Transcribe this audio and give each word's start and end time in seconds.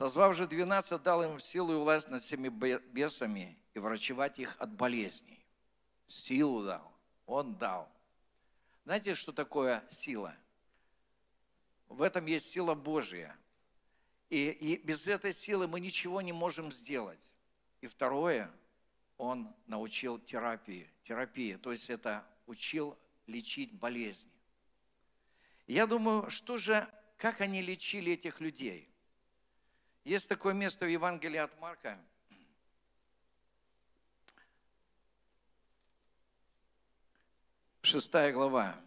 Созвав 0.00 0.34
же 0.34 0.46
12, 0.46 1.02
дал 1.02 1.22
им 1.22 1.38
силу 1.38 1.74
и 1.74 1.76
власть 1.76 2.08
над 2.08 2.22
всеми 2.22 2.48
бесами 2.48 3.58
и 3.74 3.78
врачевать 3.78 4.38
их 4.38 4.56
от 4.58 4.72
болезней. 4.72 5.44
Силу 6.06 6.64
дал. 6.64 6.90
Он 7.26 7.54
дал. 7.56 7.86
Знаете, 8.86 9.14
что 9.14 9.30
такое 9.30 9.84
сила? 9.90 10.34
В 11.90 12.00
этом 12.00 12.24
есть 12.24 12.46
сила 12.46 12.74
Божья. 12.74 13.36
И, 14.30 14.48
и 14.48 14.78
без 14.78 15.06
этой 15.06 15.34
силы 15.34 15.68
мы 15.68 15.80
ничего 15.80 16.22
не 16.22 16.32
можем 16.32 16.72
сделать. 16.72 17.30
И 17.82 17.86
второе, 17.86 18.50
он 19.18 19.54
научил 19.66 20.18
терапии. 20.18 20.90
Терапии, 21.02 21.56
то 21.56 21.72
есть 21.72 21.90
это 21.90 22.26
учил 22.46 22.98
лечить 23.26 23.74
болезни. 23.74 24.32
Я 25.66 25.86
думаю, 25.86 26.30
что 26.30 26.56
же, 26.56 26.88
как 27.18 27.42
они 27.42 27.60
лечили 27.60 28.14
этих 28.14 28.40
людей? 28.40 28.89
Есть 30.04 30.28
такое 30.28 30.54
место 30.54 30.86
в 30.86 30.88
Евангелии 30.88 31.38
от 31.38 31.58
Марка, 31.60 31.98
шестая 37.82 38.32
глава, 38.32 38.80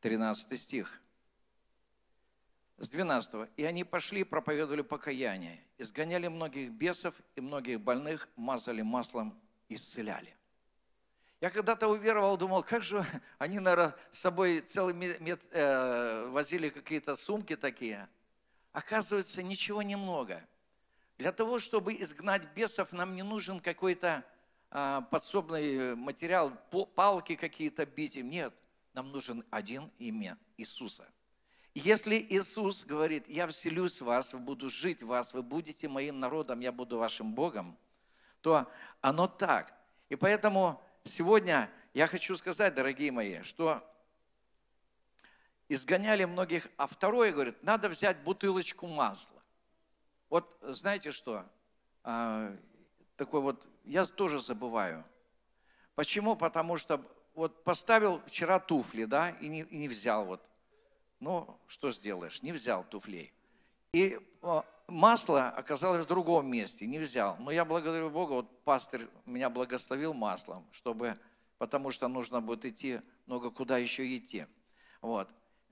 13 0.00 0.60
стих 0.60 1.00
с 2.78 2.88
12. 2.90 3.48
«И 3.56 3.64
они 3.64 3.82
пошли 3.82 4.20
и 4.20 4.24
проповедовали 4.24 4.82
покаяние, 4.82 5.60
изгоняли 5.78 6.28
многих 6.28 6.70
бесов 6.70 7.14
и 7.34 7.40
многих 7.40 7.80
больных, 7.80 8.28
мазали 8.36 8.82
маслом, 8.82 9.38
исцеляли». 9.68 10.36
Я 11.40 11.50
когда-то 11.50 11.88
уверовал, 11.88 12.36
думал, 12.36 12.62
как 12.62 12.82
же 12.82 13.04
они, 13.38 13.58
наверное, 13.58 13.94
с 14.10 14.20
собой 14.20 14.60
целый 14.60 14.94
мед, 14.94 15.42
э, 15.50 16.28
возили 16.28 16.68
какие-то 16.68 17.16
сумки 17.16 17.56
такие. 17.56 18.08
Оказывается, 18.74 19.40
ничего 19.40 19.82
немного. 19.82 20.42
Для 21.16 21.30
того, 21.30 21.60
чтобы 21.60 21.94
изгнать 21.94 22.52
бесов, 22.56 22.92
нам 22.92 23.14
не 23.14 23.22
нужен 23.22 23.60
какой-то 23.60 24.24
э, 24.72 25.00
подсобный 25.12 25.94
материал, 25.94 26.50
палки 26.96 27.36
какие-то 27.36 27.86
бить 27.86 28.16
им. 28.16 28.28
Нет, 28.28 28.52
нам 28.92 29.12
нужен 29.12 29.44
один 29.50 29.92
имя 30.00 30.36
Иисуса. 30.56 31.06
Если 31.72 32.16
Иисус 32.16 32.84
говорит, 32.84 33.28
я 33.28 33.46
вселюсь 33.46 34.00
в 34.00 34.06
вас, 34.06 34.34
буду 34.34 34.68
жить 34.68 35.04
в 35.04 35.06
вас, 35.06 35.32
вы 35.32 35.44
будете 35.44 35.86
моим 35.88 36.18
народом, 36.18 36.58
я 36.58 36.72
буду 36.72 36.98
вашим 36.98 37.32
Богом, 37.32 37.78
то 38.40 38.68
оно 39.00 39.28
так. 39.28 39.72
И 40.08 40.16
поэтому 40.16 40.82
сегодня 41.04 41.70
я 41.92 42.08
хочу 42.08 42.36
сказать, 42.36 42.74
дорогие 42.74 43.12
мои, 43.12 43.42
что 43.42 43.88
изгоняли 45.68 46.24
многих, 46.24 46.68
а 46.76 46.86
второе, 46.86 47.32
говорит, 47.32 47.62
надо 47.62 47.88
взять 47.88 48.18
бутылочку 48.22 48.86
масла. 48.86 49.42
Вот 50.28 50.58
знаете 50.62 51.12
что, 51.12 51.44
а, 52.02 52.56
такой 53.16 53.40
вот, 53.40 53.66
я 53.84 54.04
тоже 54.04 54.40
забываю. 54.40 55.04
Почему? 55.94 56.36
Потому 56.36 56.76
что 56.76 57.00
вот 57.34 57.64
поставил 57.64 58.20
вчера 58.26 58.58
туфли, 58.58 59.04
да, 59.04 59.30
и 59.30 59.48
не, 59.48 59.62
и 59.62 59.78
не 59.78 59.88
взял 59.88 60.24
вот 60.24 60.40
ну, 61.24 61.58
что 61.66 61.90
сделаешь, 61.90 62.42
не 62.42 62.52
взял 62.52 62.84
туфлей. 62.84 63.32
И 63.94 64.18
масло 64.86 65.48
оказалось 65.48 66.04
в 66.04 66.08
другом 66.08 66.46
месте, 66.46 66.86
не 66.86 66.98
взял. 66.98 67.36
Но 67.38 67.50
я 67.50 67.64
благодарю 67.64 68.10
Бога, 68.10 68.32
вот 68.32 68.64
пастор 68.64 69.00
меня 69.24 69.48
благословил 69.48 70.12
маслом, 70.12 70.66
чтобы, 70.72 71.18
потому 71.58 71.90
что 71.90 72.08
нужно 72.08 72.42
будет 72.42 72.66
идти 72.66 73.00
много 73.26 73.50
куда 73.50 73.78
еще 73.78 74.16
идти. 74.16 74.46
Вот. 75.00 75.28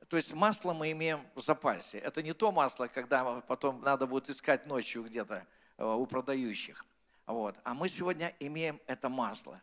То 0.09 0.17
есть 0.17 0.35
масло 0.35 0.73
мы 0.73 0.91
имеем 0.93 1.21
в 1.35 1.41
запасе. 1.41 1.99
Это 1.99 2.23
не 2.23 2.33
то 2.33 2.53
масло, 2.53 2.87
когда 2.89 3.41
потом 3.43 3.81
надо 3.83 4.07
будет 4.07 4.29
искать 4.31 4.67
ночью 4.67 5.05
где-то 5.05 5.47
э, 5.79 5.85
у 5.85 6.07
продающих. 6.07 6.85
Вот. 7.27 7.57
А 7.65 7.75
мы 7.75 7.89
сегодня 7.89 8.35
имеем 8.41 8.81
это 8.87 9.09
масло. 9.09 9.61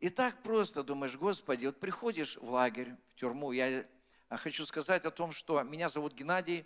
И 0.00 0.08
так 0.08 0.42
просто 0.42 0.82
думаешь, 0.82 1.16
Господи, 1.16 1.66
вот 1.66 1.78
приходишь 1.78 2.36
в 2.38 2.50
лагерь, 2.50 2.94
в 3.08 3.14
тюрьму, 3.20 3.52
я 3.52 3.84
а 4.30 4.36
хочу 4.36 4.64
сказать 4.64 5.04
о 5.04 5.10
том, 5.10 5.32
что 5.32 5.60
меня 5.62 5.88
зовут 5.88 6.14
Геннадий, 6.14 6.64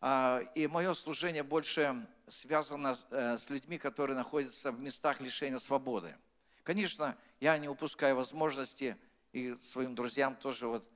а, 0.00 0.40
и 0.54 0.66
мое 0.66 0.94
служение 0.94 1.42
больше 1.42 2.06
связано 2.28 2.96
э, 3.10 3.36
с 3.36 3.50
людьми, 3.50 3.76
которые 3.78 4.16
находятся 4.16 4.72
в 4.72 4.80
местах 4.80 5.20
лишения 5.20 5.58
свободы. 5.58 6.16
Конечно, 6.62 7.16
я 7.40 7.58
не 7.58 7.68
упускаю 7.68 8.16
возможности 8.16 8.96
и 9.32 9.54
своим 9.60 9.94
друзьям 9.94 10.34
тоже 10.34 10.66
вот 10.66 10.88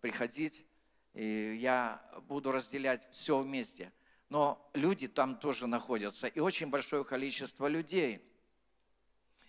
приходить, 0.00 0.66
и 1.12 1.56
я 1.60 2.02
буду 2.28 2.52
разделять 2.52 3.08
все 3.10 3.38
вместе. 3.38 3.92
Но 4.28 4.70
люди 4.74 5.06
там 5.06 5.36
тоже 5.36 5.66
находятся, 5.66 6.26
и 6.26 6.40
очень 6.40 6.68
большое 6.68 7.04
количество 7.04 7.66
людей. 7.66 8.22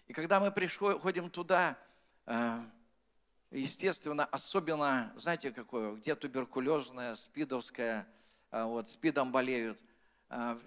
И 0.08 0.14
когда 0.14 0.40
мы 0.40 0.52
приходим 0.52 1.30
туда, 1.30 1.78
э, 2.28 2.60
естественно, 3.52 4.26
особенно, 4.26 5.12
знаете, 5.16 5.52
какое, 5.52 5.94
где 5.94 6.14
туберкулезная, 6.14 7.16
спидовская, 7.16 8.08
а, 8.52 8.66
вот, 8.66 8.88
спидом 8.88 9.32
болеют, 9.32 9.80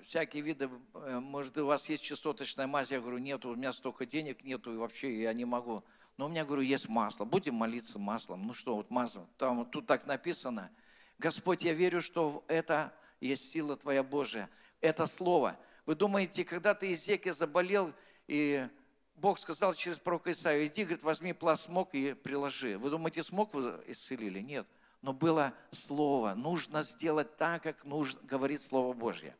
всякие 0.02 0.42
виды, 0.42 0.70
э, 0.94 1.20
может, 1.20 1.58
у 1.58 1.66
вас 1.66 1.88
есть 1.88 2.02
частоточная 2.02 2.66
мазь, 2.66 2.90
я 2.90 3.00
говорю, 3.00 3.18
нет, 3.18 3.44
у 3.44 3.54
меня 3.54 3.72
столько 3.72 4.06
денег 4.06 4.44
нету, 4.44 4.72
и 4.72 4.76
вообще 4.76 5.22
я 5.22 5.32
не 5.32 5.44
могу. 5.44 5.84
Но 6.18 6.26
у 6.26 6.28
меня, 6.28 6.44
говорю, 6.44 6.62
есть 6.62 6.88
масло, 6.88 7.24
будем 7.24 7.54
молиться 7.54 7.98
маслом. 8.00 8.44
Ну 8.44 8.52
что, 8.52 8.74
вот 8.74 8.90
масло, 8.90 9.24
там 9.38 9.64
тут 9.64 9.86
так 9.86 10.04
написано. 10.04 10.68
Господь, 11.16 11.62
я 11.62 11.72
верю, 11.72 12.02
что 12.02 12.44
это 12.48 12.92
есть 13.20 13.48
сила 13.50 13.76
Твоя 13.76 14.02
Божия. 14.02 14.50
Это 14.80 15.06
слово. 15.06 15.56
Вы 15.86 15.94
думаете, 15.94 16.44
когда 16.44 16.74
ты 16.74 16.92
Изеки 16.92 17.30
заболел, 17.30 17.94
и 18.26 18.68
Бог 19.14 19.38
сказал 19.38 19.74
через 19.74 20.00
пророка 20.00 20.32
Исаию, 20.32 20.66
иди, 20.66 20.82
говорит, 20.82 21.04
возьми 21.04 21.32
пласт 21.32 21.70
и 21.92 22.14
приложи. 22.14 22.76
Вы 22.78 22.90
думаете, 22.90 23.22
смог 23.22 23.54
вы 23.54 23.80
исцелили? 23.86 24.40
Нет. 24.40 24.66
Но 25.02 25.12
было 25.12 25.54
слово. 25.70 26.34
Нужно 26.34 26.82
сделать 26.82 27.36
так, 27.36 27.62
как 27.62 27.84
нужно, 27.84 28.20
говорит 28.24 28.60
Слово 28.60 28.92
Божье. 28.92 29.36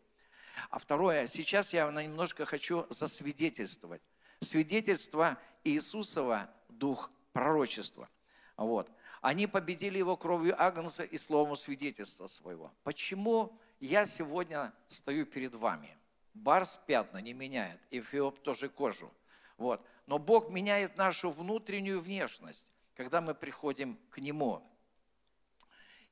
А 0.70 0.78
второе, 0.78 1.26
сейчас 1.26 1.72
я 1.72 1.90
немножко 1.90 2.46
хочу 2.46 2.86
засвидетельствовать. 2.88 4.00
Свидетельство 4.40 5.36
Иисусова– 5.64 6.48
дух 6.78 7.10
пророчества. 7.32 8.08
Вот. 8.56 8.90
Они 9.20 9.46
победили 9.46 9.98
его 9.98 10.16
кровью 10.16 10.60
Агнца 10.60 11.04
и 11.04 11.18
словом 11.18 11.56
свидетельства 11.56 12.26
своего. 12.26 12.72
Почему 12.84 13.58
я 13.80 14.04
сегодня 14.06 14.72
стою 14.88 15.26
перед 15.26 15.54
вами? 15.54 15.96
Барс 16.34 16.80
пятна 16.86 17.18
не 17.18 17.32
меняет, 17.32 17.80
Эфиоп 17.90 18.40
тоже 18.40 18.68
кожу. 18.68 19.12
Вот. 19.56 19.84
Но 20.06 20.18
Бог 20.18 20.50
меняет 20.50 20.96
нашу 20.96 21.30
внутреннюю 21.30 22.00
внешность, 22.00 22.72
когда 22.94 23.20
мы 23.20 23.34
приходим 23.34 23.98
к 24.10 24.18
Нему. 24.18 24.62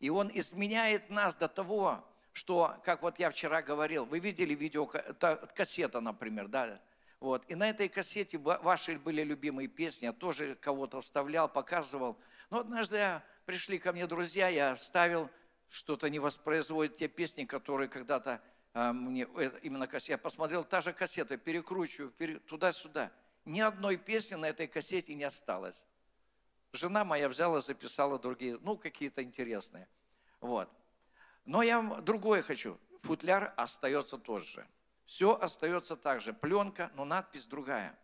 И 0.01 0.11
Он 0.11 0.31
изменяет 0.35 1.09
нас 1.11 1.37
до 1.37 1.49
того, 1.49 2.05
что, 2.33 2.77
как 2.85 3.03
вот 3.03 3.19
я 3.19 3.31
вчера 3.31 3.63
говорил, 3.63 4.05
вы 4.05 4.19
видели 4.19 4.55
видео, 4.55 4.87
кассета, 4.87 6.01
например, 6.01 6.49
да, 6.49 6.81
вот. 7.21 7.45
И 7.49 7.55
на 7.55 7.69
этой 7.69 7.89
кассете 7.89 8.39
ваши 8.39 8.99
были 8.99 9.23
любимые 9.23 9.69
песни, 9.69 10.07
я 10.07 10.13
тоже 10.13 10.55
кого-то 10.57 11.01
вставлял, 11.01 11.49
показывал. 11.49 12.19
Но 12.51 12.61
однажды 12.61 13.23
пришли 13.45 13.79
ко 13.79 13.93
мне 13.93 14.07
друзья, 14.07 14.49
я 14.49 14.75
вставил, 14.75 15.31
что-то 15.69 16.09
не 16.11 16.19
воспроизводит 16.19 16.97
те 16.97 17.09
песни, 17.09 17.45
которые 17.45 17.89
когда-то 17.89 18.41
а, 18.73 18.93
мне, 18.93 19.27
э, 19.37 19.51
именно 19.63 19.87
кассета, 19.87 20.13
я 20.13 20.19
посмотрел, 20.19 20.65
та 20.65 20.81
же 20.81 20.93
кассета, 20.93 21.37
перекручиваю, 21.37 22.11
пере, 22.11 22.39
туда-сюда– 22.39 23.11
ни 23.47 23.61
одной 23.61 23.97
песни 23.97 24.35
на 24.35 24.47
этой 24.47 24.67
кассете 24.67 25.15
не 25.15 25.25
осталось. 25.25 25.87
Жена 26.73 27.05
моя 27.05 27.29
взяла, 27.29 27.61
записала 27.61 28.19
другие, 28.19 28.59
ну, 28.61 28.77
какие-то 28.77 29.23
интересные. 29.23 29.89
Вот. 30.41 30.69
Но 31.45 31.63
я 31.63 31.81
другое 32.03 32.43
хочу. 32.43 32.79
Футляр 33.03 33.55
остается 33.57 34.19
тот 34.19 34.43
же. 34.43 34.67
Все 35.07 35.35
остается 35.35 35.97
так 35.97 36.21
же. 36.21 36.35
Пленка, 36.35 36.91
но 36.95 37.07
надпись 37.07 37.47
другая. 37.47 37.99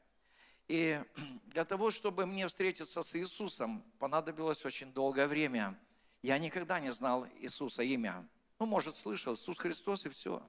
И 0.68 0.98
для 1.44 1.66
того, 1.66 1.90
чтобы 1.90 2.24
мне 2.24 2.48
встретиться 2.48 3.02
с 3.02 3.14
Иисусом, 3.14 3.84
понадобилось 3.98 4.64
очень 4.64 4.90
долгое 4.94 5.26
время. 5.26 5.78
Я 6.22 6.38
никогда 6.38 6.80
не 6.80 6.92
знал 6.94 7.26
Иисуса 7.38 7.82
имя. 7.82 8.26
Ну, 8.58 8.64
может, 8.64 8.96
слышал, 8.96 9.34
Иисус 9.34 9.58
Христос 9.58 10.06
и 10.06 10.08
все. 10.08 10.42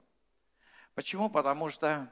Почему? 0.94 1.28
Потому 1.28 1.68
что 1.68 2.10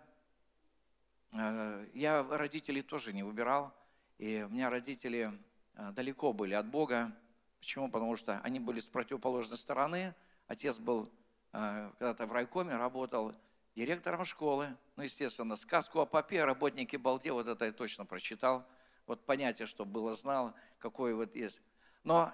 Э, 1.34 1.86
я 1.94 2.22
родителей 2.24 2.82
тоже 2.82 3.12
не 3.12 3.22
выбирал, 3.22 3.72
и 4.18 4.44
у 4.46 4.52
меня 4.52 4.68
родители 4.68 5.32
э, 5.74 5.92
далеко 5.92 6.32
были 6.32 6.54
от 6.54 6.66
Бога. 6.66 7.10
Почему? 7.58 7.90
Потому 7.90 8.16
что 8.16 8.38
они 8.40 8.60
были 8.60 8.80
с 8.80 8.88
противоположной 8.88 9.56
стороны. 9.56 10.14
Отец 10.46 10.78
был 10.78 11.10
э, 11.52 11.90
когда-то 11.98 12.26
в 12.26 12.32
райкоме, 12.32 12.76
работал 12.76 13.34
директором 13.74 14.24
школы. 14.24 14.76
Ну, 14.96 15.02
естественно, 15.02 15.56
сказку 15.56 16.00
о 16.00 16.06
попе, 16.06 16.44
работники 16.44 16.96
балде, 16.96 17.32
вот 17.32 17.48
это 17.48 17.64
я 17.64 17.72
точно 17.72 18.04
прочитал. 18.04 18.66
Вот 19.06 19.26
понятие, 19.26 19.66
что 19.66 19.84
было, 19.84 20.12
знал, 20.14 20.54
какое 20.78 21.14
вот 21.14 21.34
есть. 21.34 21.60
Но 22.04 22.32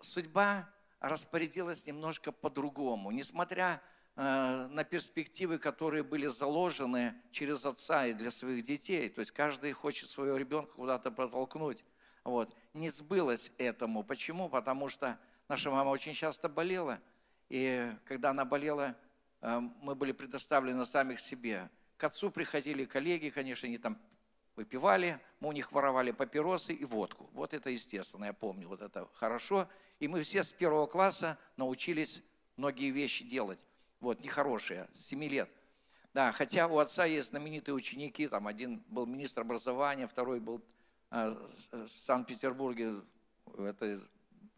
судьба 0.00 0.68
распорядилась 1.00 1.86
немножко 1.86 2.32
по-другому. 2.32 3.10
Несмотря 3.10 3.82
э, 4.16 4.66
на 4.70 4.84
перспективы, 4.84 5.58
которые 5.58 6.02
были 6.02 6.26
заложены 6.26 7.14
через 7.30 7.64
отца 7.64 8.06
и 8.06 8.14
для 8.14 8.30
своих 8.30 8.64
детей. 8.64 9.08
То 9.08 9.20
есть 9.20 9.32
каждый 9.32 9.72
хочет 9.72 10.08
своего 10.08 10.36
ребенка 10.36 10.74
куда-то 10.74 11.10
протолкнуть. 11.10 11.84
Вот. 12.24 12.54
Не 12.74 12.90
сбылось 12.90 13.52
этому. 13.58 14.02
Почему? 14.02 14.48
Потому 14.48 14.88
что 14.88 15.18
наша 15.48 15.70
мама 15.70 15.90
очень 15.90 16.14
часто 16.14 16.48
болела. 16.48 17.00
И 17.48 17.90
когда 18.04 18.30
она 18.30 18.44
болела, 18.44 18.96
мы 19.40 19.94
были 19.94 20.12
предоставлены 20.12 20.84
самих 20.86 21.20
себе. 21.20 21.70
К 21.96 22.04
отцу 22.04 22.30
приходили 22.30 22.84
коллеги, 22.84 23.30
конечно, 23.30 23.66
они 23.66 23.78
там 23.78 23.98
выпивали, 24.56 25.20
мы 25.40 25.50
у 25.50 25.52
них 25.52 25.70
воровали 25.70 26.10
папиросы 26.10 26.72
и 26.72 26.84
водку. 26.84 27.30
Вот 27.32 27.54
это 27.54 27.70
естественно, 27.70 28.24
я 28.24 28.32
помню, 28.32 28.68
вот 28.68 28.80
это 28.80 29.08
хорошо. 29.14 29.68
И 30.00 30.08
мы 30.08 30.22
все 30.22 30.42
с 30.42 30.52
первого 30.52 30.86
класса 30.86 31.38
научились 31.56 32.22
многие 32.56 32.90
вещи 32.90 33.24
делать. 33.24 33.64
Вот, 34.00 34.20
нехорошие, 34.20 34.88
с 34.92 35.06
7 35.06 35.24
лет. 35.24 35.48
Да, 36.12 36.32
хотя 36.32 36.66
у 36.66 36.78
отца 36.78 37.04
есть 37.04 37.28
знаменитые 37.28 37.74
ученики, 37.74 38.26
там 38.26 38.46
один 38.46 38.82
был 38.88 39.06
министр 39.06 39.42
образования, 39.42 40.06
второй 40.06 40.40
был 40.40 40.64
э, 41.10 41.36
в 41.70 41.88
Санкт-Петербурге, 41.88 42.94
это, 43.56 43.98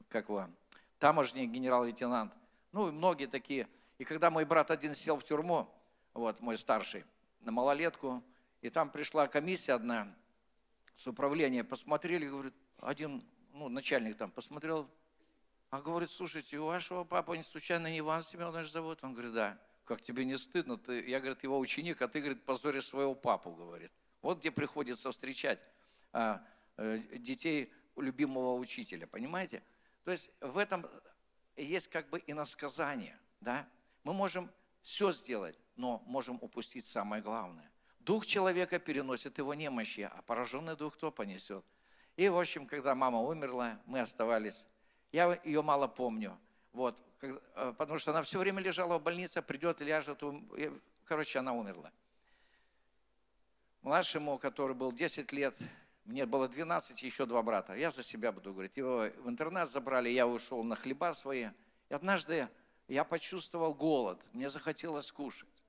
как 0.09 0.29
его, 0.29 0.47
тамошний 0.99 1.47
генерал-лейтенант. 1.47 2.33
Ну, 2.73 2.89
и 2.89 2.93
многие 2.93 3.27
такие. 3.27 3.69
И 4.01 4.05
когда 4.05 4.31
мой 4.31 4.47
брат 4.47 4.71
один 4.71 4.95
сел 4.95 5.19
в 5.19 5.25
тюрьму, 5.25 5.69
вот 6.15 6.41
мой 6.41 6.57
старший, 6.57 7.05
на 7.41 7.53
малолетку, 7.53 8.25
и 8.63 8.71
там 8.71 8.89
пришла 8.89 9.29
комиссия 9.29 9.75
одна 9.75 10.17
с 10.97 11.07
управления, 11.07 11.65
посмотрели, 11.65 12.27
говорит, 12.27 12.55
один, 12.79 13.23
ну, 13.53 13.69
начальник 13.69 14.17
там 14.17 14.31
посмотрел, 14.31 14.89
а 15.69 15.83
говорит, 15.83 16.11
слушайте, 16.11 16.57
у 16.59 16.65
вашего 16.65 17.05
папы 17.05 17.37
не 17.37 17.43
случайно 17.43 17.89
не 17.89 17.99
Иван 17.99 18.23
Семенович 18.23 18.71
зовут? 18.71 19.05
Он 19.05 19.13
говорит, 19.13 19.35
да. 19.35 19.59
Как 19.85 20.01
тебе 20.01 20.25
не 20.25 20.39
стыдно? 20.39 20.79
Ты, 20.79 21.07
я, 21.07 21.21
говорит, 21.21 21.43
его 21.43 21.59
ученик, 21.59 22.01
а 22.01 22.09
ты, 22.09 22.21
говорит, 22.21 22.43
позоришь 22.43 22.87
своего 22.87 23.15
папу, 23.15 23.51
говорит. 23.51 23.93
Вот 24.23 24.39
где 24.39 24.51
приходится 24.51 25.13
встречать 25.13 25.63
а, 26.15 26.43
а, 26.79 26.97
детей 27.19 27.71
любимого 27.97 28.55
учителя, 28.55 29.07
понимаете? 29.07 29.63
То 30.05 30.11
есть 30.11 30.31
в 30.41 30.57
этом 30.57 30.87
есть 31.55 31.89
как 31.89 32.09
бы 32.09 32.23
иносказание, 32.27 33.19
да? 33.43 33.69
Мы 34.05 34.13
можем 34.13 34.51
все 34.83 35.13
сделать, 35.13 35.59
но 35.77 36.03
можем 36.07 36.39
упустить 36.41 36.85
самое 36.85 37.23
главное. 37.23 37.71
Дух 38.01 38.27
человека 38.27 38.79
переносит 38.79 39.39
его 39.39 39.55
немощи, 39.55 40.11
а 40.13 40.23
пораженный 40.23 40.77
дух 40.77 40.95
кто 40.95 41.13
понесет? 41.13 41.65
И, 42.17 42.29
в 42.29 42.39
общем, 42.39 42.67
когда 42.67 42.95
мама 42.95 43.21
умерла, 43.21 43.81
мы 43.87 44.01
оставались. 44.01 44.67
Я 45.13 45.41
ее 45.45 45.63
мало 45.63 45.87
помню. 45.87 46.39
Вот, 46.73 47.01
э, 47.23 47.75
потому 47.77 47.99
что 47.99 48.13
она 48.13 48.23
все 48.23 48.39
время 48.39 48.63
лежала 48.63 48.99
в 48.99 49.03
больнице, 49.03 49.43
придет, 49.43 49.81
ляжет. 49.81 50.23
Короче, 51.05 51.39
она 51.39 51.55
умерла. 51.55 51.93
Младшему, 53.83 54.39
который 54.39 54.75
был 54.75 54.93
10 54.93 55.33
лет, 55.33 55.57
мне 56.05 56.27
было 56.27 56.49
12, 56.49 57.03
еще 57.03 57.27
два 57.27 57.43
брата. 57.43 57.75
Я 57.75 57.91
за 57.91 58.03
себя 58.03 58.33
буду 58.33 58.53
говорить. 58.53 58.77
Его 58.77 59.07
в 59.19 59.29
интернет 59.29 59.69
забрали, 59.69 60.09
я 60.09 60.27
ушел 60.27 60.63
на 60.65 60.75
хлеба 60.75 61.13
свои. 61.15 61.47
И 61.89 61.95
однажды 61.95 62.49
я 62.95 63.05
почувствовал 63.05 63.75
голод, 63.75 64.21
мне 64.33 64.51
захотелось 64.51 65.13
кушать. 65.13 65.63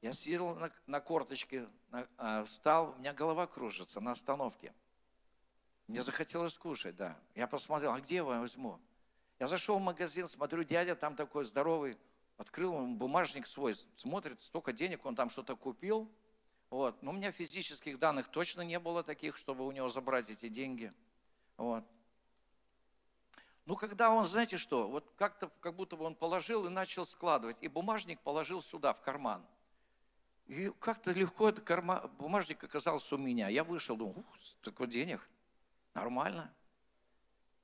Я 0.00 0.12
сидел 0.12 0.54
на, 0.54 0.70
на 0.86 1.00
корточке, 1.00 1.68
на, 1.90 2.06
а, 2.16 2.44
встал, 2.44 2.94
у 2.96 2.98
меня 2.98 3.12
голова 3.12 3.46
кружится 3.46 4.00
на 4.00 4.12
остановке. 4.12 4.74
Мне 5.86 6.02
захотелось 6.02 6.56
кушать, 6.56 6.96
да. 6.96 7.18
Я 7.34 7.46
посмотрел, 7.46 7.92
а 7.92 8.00
где 8.00 8.16
я 8.16 8.24
возьму? 8.24 8.80
Я 9.38 9.46
зашел 9.46 9.78
в 9.78 9.82
магазин, 9.82 10.26
смотрю, 10.26 10.62
дядя 10.64 10.94
там 10.94 11.16
такой 11.16 11.44
здоровый, 11.44 11.98
открыл 12.38 12.74
он 12.74 12.96
бумажник 12.96 13.46
свой, 13.46 13.74
смотрит, 13.96 14.40
столько 14.40 14.72
денег 14.72 15.04
он 15.04 15.14
там 15.14 15.28
что-то 15.28 15.56
купил. 15.56 16.10
Вот. 16.70 17.02
Но 17.02 17.10
у 17.10 17.14
меня 17.14 17.30
физических 17.30 17.98
данных 17.98 18.28
точно 18.28 18.62
не 18.62 18.78
было 18.78 19.02
таких, 19.02 19.36
чтобы 19.36 19.66
у 19.66 19.72
него 19.72 19.88
забрать 19.88 20.28
эти 20.30 20.48
деньги. 20.48 20.92
Вот. 21.56 21.84
Ну, 23.66 23.76
когда 23.76 24.10
он, 24.10 24.26
знаете 24.26 24.58
что, 24.58 24.88
вот 24.88 25.10
как-то, 25.16 25.50
как 25.60 25.74
будто 25.74 25.96
бы 25.96 26.04
он 26.04 26.14
положил 26.14 26.66
и 26.66 26.70
начал 26.70 27.06
складывать, 27.06 27.56
и 27.62 27.68
бумажник 27.68 28.20
положил 28.20 28.60
сюда, 28.60 28.92
в 28.92 29.00
карман. 29.00 29.44
И 30.46 30.70
как-то 30.78 31.12
легко 31.12 31.48
этот 31.48 31.64
карма, 31.64 32.06
бумажник 32.18 32.62
оказался 32.62 33.14
у 33.14 33.18
меня. 33.18 33.48
Я 33.48 33.64
вышел, 33.64 33.96
думаю, 33.96 34.24
столько 34.42 34.86
денег, 34.86 35.26
нормально. 35.94 36.52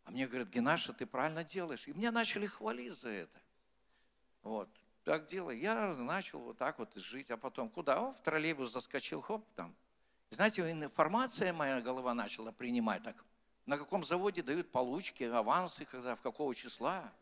А 0.05 0.11
мне 0.11 0.27
говорят, 0.27 0.49
Генаша, 0.49 0.95
ты 0.95 1.05
правильно 1.05 1.45
делаешь. 1.45 1.87
И 1.87 1.93
меня 1.93 2.11
начали 2.11 2.47
хвалить 2.47 2.95
за 2.95 3.11
это. 3.11 3.39
Вот, 4.43 4.71
так 5.05 5.27
делай. 5.27 5.59
Я 5.61 5.95
начал 5.95 6.39
вот 6.41 6.57
так 6.57 6.79
вот 6.79 6.95
жить, 6.95 7.31
а 7.31 7.37
потом 7.37 7.69
куда? 7.69 8.01
О, 8.01 8.13
в 8.13 8.23
троллейбус 8.23 8.73
заскочил, 8.73 9.21
хоп, 9.21 9.47
там. 9.55 9.77
И 10.31 10.35
знаете, 10.35 10.63
информация 10.71 11.53
моя 11.53 11.83
голова 11.83 12.15
начала 12.15 12.53
принимать 12.53 13.03
так. 13.03 13.23
На 13.67 13.79
каком 13.79 14.03
заводе 14.05 14.43
дают 14.43 14.71
получки, 14.73 15.25
авансы, 15.25 15.85
когда, 15.85 16.17
в 16.17 16.21
какого 16.21 16.55
числа. 16.55 17.13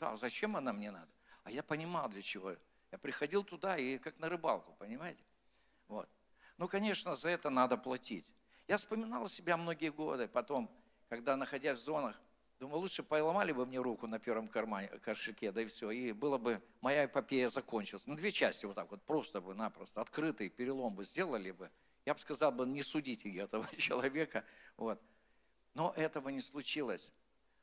А 0.00 0.16
зачем 0.16 0.56
она 0.56 0.72
мне 0.72 0.90
надо? 0.90 1.08
А 1.44 1.50
я 1.50 1.62
понимал, 1.62 2.08
для 2.08 2.22
чего. 2.22 2.54
Я 2.90 2.98
приходил 2.98 3.44
туда 3.44 3.76
и 3.76 3.98
как 3.98 4.18
на 4.18 4.28
рыбалку, 4.28 4.74
понимаете? 4.78 5.22
Вот. 5.88 6.08
Ну, 6.56 6.68
конечно, 6.68 7.16
за 7.16 7.30
это 7.30 7.50
надо 7.50 7.76
платить. 7.76 8.32
Я 8.66 8.76
вспоминал 8.76 9.28
себя 9.28 9.56
многие 9.56 9.90
годы 9.90 10.28
потом, 10.28 10.70
когда, 11.08 11.36
находясь 11.36 11.78
в 11.78 11.82
зонах, 11.82 12.20
думаю, 12.58 12.80
лучше 12.80 13.02
поломали 13.02 13.52
бы 13.52 13.64
мне 13.64 13.78
руку 13.78 14.06
на 14.06 14.18
первом 14.18 14.48
кармане, 14.48 14.88
кошельке, 15.02 15.52
да 15.52 15.62
и 15.62 15.66
все, 15.66 15.90
и 15.90 16.12
было 16.12 16.38
бы, 16.38 16.60
моя 16.80 17.04
эпопея 17.04 17.48
закончилась. 17.48 18.06
На 18.06 18.16
две 18.16 18.30
части 18.30 18.66
вот 18.66 18.74
так 18.74 18.90
вот, 18.90 19.02
просто 19.02 19.40
бы, 19.40 19.54
напросто, 19.54 20.00
открытый 20.00 20.48
перелом 20.48 20.94
бы 20.94 21.04
сделали 21.04 21.50
бы. 21.52 21.70
Я 22.04 22.14
бы 22.14 22.20
сказал 22.20 22.52
бы, 22.52 22.66
не 22.66 22.82
судите 22.82 23.34
этого 23.34 23.66
человека, 23.76 24.44
вот. 24.76 25.00
Но 25.78 25.94
этого 25.96 26.28
не 26.28 26.42
случилось. 26.42 27.10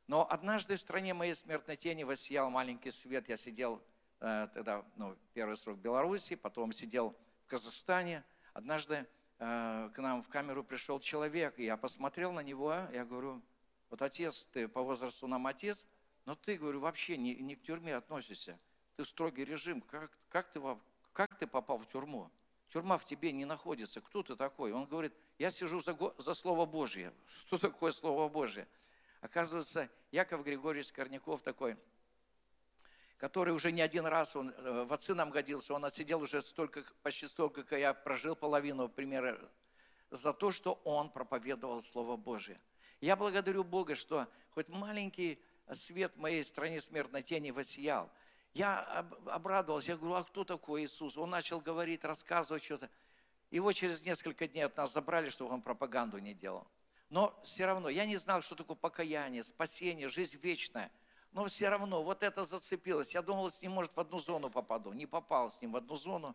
Но 0.08 0.28
однажды 0.28 0.76
в 0.76 0.82
стране 0.82 1.14
моей 1.14 1.36
смертной 1.36 1.76
тени 1.76 2.04
воссиял 2.04 2.50
маленький 2.50 2.92
свет. 2.92 3.30
Я 3.30 3.38
сидел 3.38 3.82
Э, 4.20 4.48
тогда 4.54 4.84
ну, 4.96 5.16
первый 5.34 5.58
срок 5.58 5.78
в 5.78 5.82
Беларуси, 5.82 6.36
потом 6.36 6.72
сидел 6.72 7.16
в 7.44 7.48
Казахстане. 7.48 8.24
Однажды 8.54 9.06
э, 9.40 9.90
к 9.94 10.02
нам 10.02 10.24
в 10.24 10.30
камеру 10.30 10.64
пришел 10.64 11.00
человек, 11.00 11.60
и 11.60 11.66
я 11.66 11.78
посмотрел 11.78 12.32
на 12.32 12.42
него, 12.42 12.74
я 12.94 13.06
говорю, 13.06 13.42
вот 13.90 14.02
отец, 14.02 14.48
ты 14.48 14.68
по 14.68 14.82
возрасту 14.82 15.28
нам 15.28 15.46
отец, 15.48 15.86
но 16.26 16.36
ты, 16.36 16.58
говорю, 16.58 16.80
вообще 16.80 17.18
не, 17.18 17.36
не 17.36 17.56
к 17.56 17.62
тюрьме 17.62 17.96
относишься. 17.96 18.58
Ты 18.96 19.06
строгий 19.06 19.46
режим. 19.46 19.82
Как, 19.82 20.12
как, 20.30 20.48
ты, 20.52 20.62
как 21.12 21.38
ты 21.38 21.46
попал 21.46 21.78
в 21.78 21.88
тюрьму? 21.88 22.32
Тюрьма 22.70 22.98
в 22.98 23.06
тебе 23.06 23.32
не 23.32 23.46
находится. 23.46 24.02
Кто 24.02 24.24
ты 24.24 24.36
такой? 24.36 24.72
Он 24.72 24.86
говорит, 24.86 25.14
я 25.38 25.52
сижу 25.52 25.82
за, 25.82 25.98
за 26.18 26.34
Слово 26.34 26.66
Божье. 26.66 27.14
Что 27.36 27.58
такое 27.58 27.92
Слово 27.92 28.30
Божье? 28.30 28.68
Оказывается, 29.22 29.90
Яков 30.12 30.44
Григорьевич 30.44 30.92
Корняков 30.92 31.42
такой– 31.42 31.78
который 33.18 33.54
уже 33.54 33.72
не 33.72 33.82
один 33.82 34.06
раз, 34.06 34.36
он 34.36 34.50
э, 34.50 34.86
в 34.86 34.94
отцы 34.94 35.14
нам 35.14 35.30
годился, 35.30 35.74
он 35.74 35.86
отсидел 35.86 36.22
уже 36.22 36.42
столько, 36.42 36.84
почти 37.02 37.28
столько, 37.28 37.64
как 37.64 37.80
я 37.80 37.94
прожил 37.94 38.36
половину, 38.36 38.90
примера, 38.90 39.40
за 40.12 40.34
то, 40.34 40.52
что 40.52 40.80
он 40.84 41.10
проповедовал 41.10 41.82
Слово 41.82 42.18
Божие. 42.18 42.60
Я 43.02 43.16
благодарю 43.16 43.64
Бога, 43.64 43.96
что 43.96 44.28
хоть 44.52 44.70
маленький 44.70 45.42
свет 45.74 46.14
в 46.16 46.20
моей 46.20 46.44
стране 46.44 46.82
смертной 46.82 47.22
тени 47.22 47.52
воссиял. 47.52 48.12
Я 48.54 49.06
обрадовался, 49.26 49.92
я 49.92 49.98
говорю, 49.98 50.16
а 50.16 50.24
кто 50.24 50.44
такой 50.44 50.86
Иисус? 50.86 51.18
Он 51.18 51.30
начал 51.30 51.60
говорить, 51.60 52.06
рассказывать 52.06 52.64
что-то. 52.64 52.90
Его 53.56 53.72
через 53.72 54.04
несколько 54.04 54.48
дней 54.48 54.66
от 54.66 54.78
нас 54.78 54.94
забрали, 54.94 55.30
чтобы 55.30 55.54
он 55.54 55.62
пропаганду 55.62 56.20
не 56.20 56.34
делал. 56.34 56.68
Но 57.10 57.40
все 57.44 57.66
равно, 57.66 57.90
я 57.90 58.06
не 58.06 58.18
знал, 58.18 58.42
что 58.42 58.56
такое 58.56 58.76
покаяние, 58.76 59.44
спасение, 59.44 60.10
жизнь 60.10 60.38
вечная– 60.42 60.92
но 61.36 61.46
все 61.48 61.68
равно 61.68 62.02
вот 62.02 62.24
это 62.24 62.46
зацепилось. 62.46 63.14
Я 63.14 63.22
думал, 63.22 63.52
с 63.52 63.62
ним, 63.62 63.74
может, 63.74 63.94
в 63.94 64.00
одну 64.00 64.20
зону 64.20 64.50
попаду. 64.50 64.94
Не 64.94 65.06
попал 65.06 65.52
с 65.52 65.62
ним 65.62 65.74
в 65.74 65.76
одну 65.76 65.98
зону. 65.98 66.34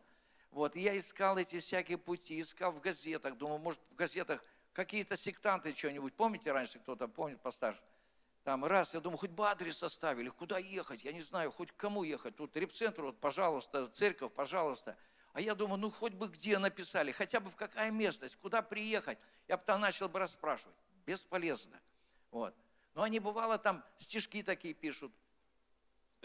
Вот, 0.50 0.76
и 0.76 0.80
я 0.82 0.96
искал 0.96 1.38
эти 1.38 1.58
всякие 1.58 1.96
пути, 1.96 2.38
искал 2.38 2.70
в 2.70 2.80
газетах, 2.80 3.38
думаю, 3.38 3.60
может, 3.60 3.80
в 3.90 3.94
газетах 3.94 4.44
какие-то 4.74 5.16
сектанты 5.16 5.74
что-нибудь. 5.74 6.12
Помните, 6.12 6.52
раньше 6.52 6.80
кто-то 6.80 7.08
помнит 7.08 7.40
постарше? 7.40 7.80
Там 8.44 8.62
раз, 8.66 8.92
я 8.92 9.00
думаю, 9.00 9.16
хоть 9.16 9.30
бы 9.30 9.48
адрес 9.48 9.78
составили, 9.78 10.28
куда 10.28 10.58
ехать, 10.58 11.02
я 11.02 11.14
не 11.14 11.22
знаю, 11.22 11.50
хоть 11.50 11.72
к 11.72 11.76
кому 11.76 12.02
ехать. 12.02 12.36
Тут 12.36 12.54
репцентр, 12.58 13.00
вот, 13.00 13.18
пожалуйста, 13.20 13.86
церковь, 13.86 14.32
пожалуйста. 14.34 14.98
А 15.32 15.40
я 15.40 15.54
думаю, 15.54 15.78
ну 15.78 15.90
хоть 15.90 16.12
бы 16.12 16.28
где 16.28 16.58
написали, 16.58 17.12
хотя 17.12 17.40
бы 17.40 17.50
в 17.50 17.56
какая 17.56 17.90
местность, 17.90 18.36
куда 18.36 18.62
приехать. 18.62 19.18
Я 19.48 19.56
бы 19.56 19.62
там 19.64 19.80
начал 19.80 20.08
бы 20.08 20.18
расспрашивать. 20.18 20.74
Бесполезно. 21.06 21.80
Вот. 22.30 22.54
Но 22.94 23.02
они, 23.02 23.20
бывало, 23.20 23.58
там 23.58 23.84
стишки 23.98 24.42
такие 24.42 24.74
пишут. 24.74 25.12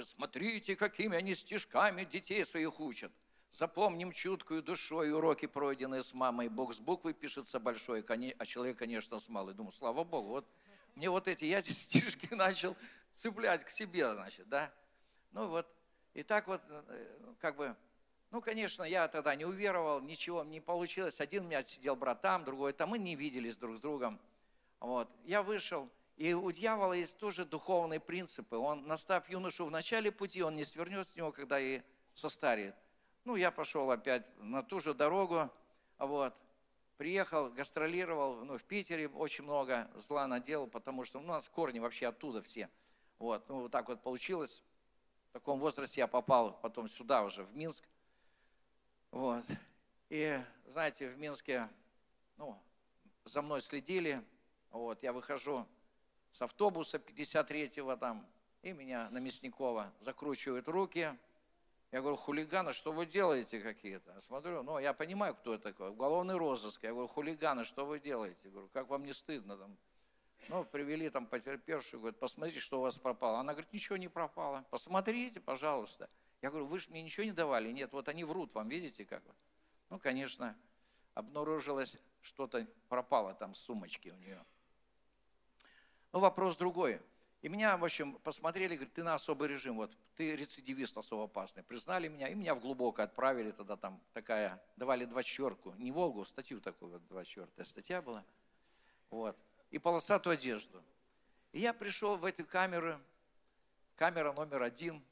Смотрите, 0.03 0.75
какими 0.75 1.15
они 1.15 1.35
стишками 1.35 2.03
детей 2.03 2.43
своих 2.45 2.79
учат. 2.79 3.11
Запомним 3.51 4.11
чуткую 4.11 4.61
душой 4.61 5.13
уроки, 5.13 5.45
пройденные 5.45 6.03
с 6.03 6.13
мамой. 6.13 6.49
Бог 6.49 6.73
с 6.73 6.79
буквы 6.79 7.13
пишется 7.13 7.59
большой, 7.59 8.03
а 8.37 8.45
человек, 8.45 8.77
конечно, 8.77 9.19
с 9.19 9.29
малой. 9.29 9.53
Думаю, 9.53 9.71
слава 9.71 10.03
Богу, 10.03 10.29
вот 10.29 10.47
мне 10.95 11.09
вот 11.09 11.27
эти, 11.27 11.45
я 11.45 11.59
эти 11.59 11.71
стишки 11.71 12.33
начал 12.33 12.75
цеплять 13.11 13.63
к 13.63 13.69
себе, 13.69 14.11
значит, 14.13 14.49
да. 14.49 14.73
Ну 15.31 15.47
вот, 15.47 15.67
И 16.13 16.23
так 16.23 16.47
вот, 16.47 16.61
э, 16.67 17.33
как 17.39 17.55
бы, 17.55 17.75
ну, 18.35 18.41
конечно, 18.41 18.83
я 18.83 19.07
тогда 19.07 19.33
не 19.33 19.45
уверовал, 19.45 20.01
ничего 20.01 20.43
не 20.43 20.59
получилось. 20.59 21.21
Один 21.21 21.45
у 21.45 21.47
меня 21.47 21.63
сидел 21.63 21.95
брат 21.95 22.21
там, 22.21 22.43
другой 22.43 22.73
там, 22.73 22.89
мы 22.89 22.97
не 22.97 23.15
виделись 23.15 23.55
друг 23.55 23.77
с 23.77 23.79
другом. 23.79 24.19
Вот. 24.81 25.07
Я 25.23 25.41
вышел, 25.41 25.89
и 26.17 26.33
у 26.33 26.51
дьявола 26.51 26.91
есть 26.91 27.17
тоже 27.17 27.45
духовные 27.45 28.01
принципы. 28.01 28.57
Он, 28.57 28.85
настав 28.87 29.29
юношу 29.29 29.65
в 29.65 29.71
начале 29.71 30.11
пути, 30.11 30.43
он 30.43 30.57
не 30.57 30.65
свернет 30.65 31.07
с 31.07 31.15
него, 31.15 31.31
когда 31.31 31.61
и 31.61 31.81
состарит. 32.13 32.75
Ну, 33.23 33.37
я 33.37 33.51
пошел 33.51 33.89
опять 33.89 34.25
на 34.39 34.61
ту 34.61 34.81
же 34.81 34.93
дорогу, 34.93 35.49
вот. 35.97 36.35
Приехал, 36.97 37.49
гастролировал, 37.49 38.43
ну, 38.43 38.57
в 38.57 38.63
Питере 38.65 39.07
очень 39.07 39.45
много 39.45 39.89
зла 39.95 40.27
наделал, 40.27 40.67
потому 40.67 41.05
что 41.05 41.21
ну, 41.21 41.27
у 41.27 41.29
нас 41.29 41.47
корни 41.47 41.79
вообще 41.79 42.07
оттуда 42.07 42.41
все. 42.41 42.69
Вот, 43.17 43.47
ну, 43.47 43.61
вот 43.61 43.71
так 43.71 43.87
вот 43.87 44.03
получилось. 44.03 44.61
В 45.29 45.31
таком 45.31 45.57
возрасте 45.57 46.01
я 46.01 46.07
попал 46.07 46.59
потом 46.61 46.89
сюда 46.89 47.23
уже, 47.23 47.45
в 47.45 47.55
Минск. 47.55 47.85
Вот. 49.15 49.45
И, 50.09 50.37
знаете, 50.67 51.07
в 51.07 51.17
Минске, 51.17 51.69
ну, 52.35 52.61
за 53.23 53.41
мной 53.41 53.61
следили. 53.61 54.21
Вот, 54.71 55.01
я 55.03 55.13
выхожу 55.13 55.65
с 56.31 56.41
автобуса 56.41 56.97
53-го 56.97 57.95
там, 57.95 58.27
и 58.61 58.73
меня 58.73 59.09
на 59.11 59.19
Мясникова 59.19 59.89
закручивают 60.01 60.67
руки. 60.67 61.17
Я 61.93 62.01
говорю, 62.01 62.17
хулиганы, 62.17 62.73
что 62.73 62.91
вы 62.91 63.05
делаете 63.05 63.61
какие-то? 63.61 64.19
Смотрю, 64.19 64.63
ну, 64.63 64.79
я 64.79 64.91
понимаю, 64.93 65.33
кто 65.33 65.53
это 65.53 65.63
такой, 65.71 65.91
уголовный 65.91 66.35
розыск. 66.35 66.83
Я 66.83 66.91
говорю, 66.91 67.07
хулиганы, 67.07 67.63
что 67.63 67.85
вы 67.85 68.01
делаете? 68.01 68.41
Я 68.43 68.51
говорю, 68.51 68.67
как 68.73 68.89
вам 68.89 69.05
не 69.05 69.13
стыдно? 69.13 69.55
Там? 69.55 69.77
Ну, 70.49 70.65
привели 70.65 71.09
там 71.09 71.25
потерпевшую, 71.25 72.01
говорят, 72.01 72.19
посмотрите, 72.19 72.59
что 72.59 72.79
у 72.79 72.81
вас 72.81 72.97
пропало. 72.97 73.39
Она 73.39 73.53
говорит, 73.53 73.71
ничего 73.71 73.95
не 73.95 74.09
пропало. 74.09 74.65
Посмотрите, 74.71 75.39
пожалуйста. 75.39 76.09
Я 76.41 76.49
говорю, 76.49 76.65
вы 76.65 76.79
же 76.79 76.89
мне 76.89 77.01
ничего 77.01 77.25
не 77.25 77.31
давали? 77.31 77.71
Нет, 77.71 77.91
вот 77.91 78.07
они 78.07 78.23
врут 78.23 78.53
вам, 78.53 78.69
видите 78.69 79.05
как? 79.05 79.23
Ну, 79.89 79.99
конечно, 79.99 80.55
обнаружилось, 81.13 81.97
что-то 82.21 82.67
пропало 82.89 83.33
там 83.33 83.53
с 83.53 83.59
сумочки 83.59 84.09
у 84.09 84.15
нее. 84.17 84.43
Но 86.11 86.19
вопрос 86.19 86.57
другой. 86.57 87.01
И 87.41 87.49
меня, 87.49 87.77
в 87.77 87.85
общем, 87.85 88.13
посмотрели, 88.23 88.75
говорят, 88.75 88.93
ты 88.93 89.03
на 89.03 89.13
особый 89.13 89.47
режим, 89.47 89.75
вот 89.75 89.95
ты 90.15 90.35
рецидивист 90.35 90.97
особо 90.97 91.25
опасный. 91.25 91.61
Признали 91.61 92.07
меня, 92.07 92.27
и 92.27 92.33
меня 92.33 92.55
в 92.55 92.59
глубоко 92.59 93.03
отправили 93.03 93.51
тогда 93.51 93.75
там 93.75 94.01
такая, 94.13 94.59
давали 94.77 95.05
два 95.05 95.21
четверку, 95.21 95.73
не 95.77 95.91
Волгу, 95.91 96.25
статью 96.25 96.59
такую, 96.59 96.93
вот 96.93 97.07
два 97.07 97.23
четвертая 97.23 97.65
статья 97.65 98.01
была. 98.01 98.25
Вот. 99.11 99.37
И 99.69 99.77
полосатую 99.77 100.33
одежду. 100.33 100.81
И 101.51 101.59
я 101.59 101.73
пришел 101.73 102.17
в 102.17 102.25
эти 102.25 102.41
камеры, 102.41 102.99
камера 103.95 104.33
номер 104.33 104.63
один. 104.63 105.03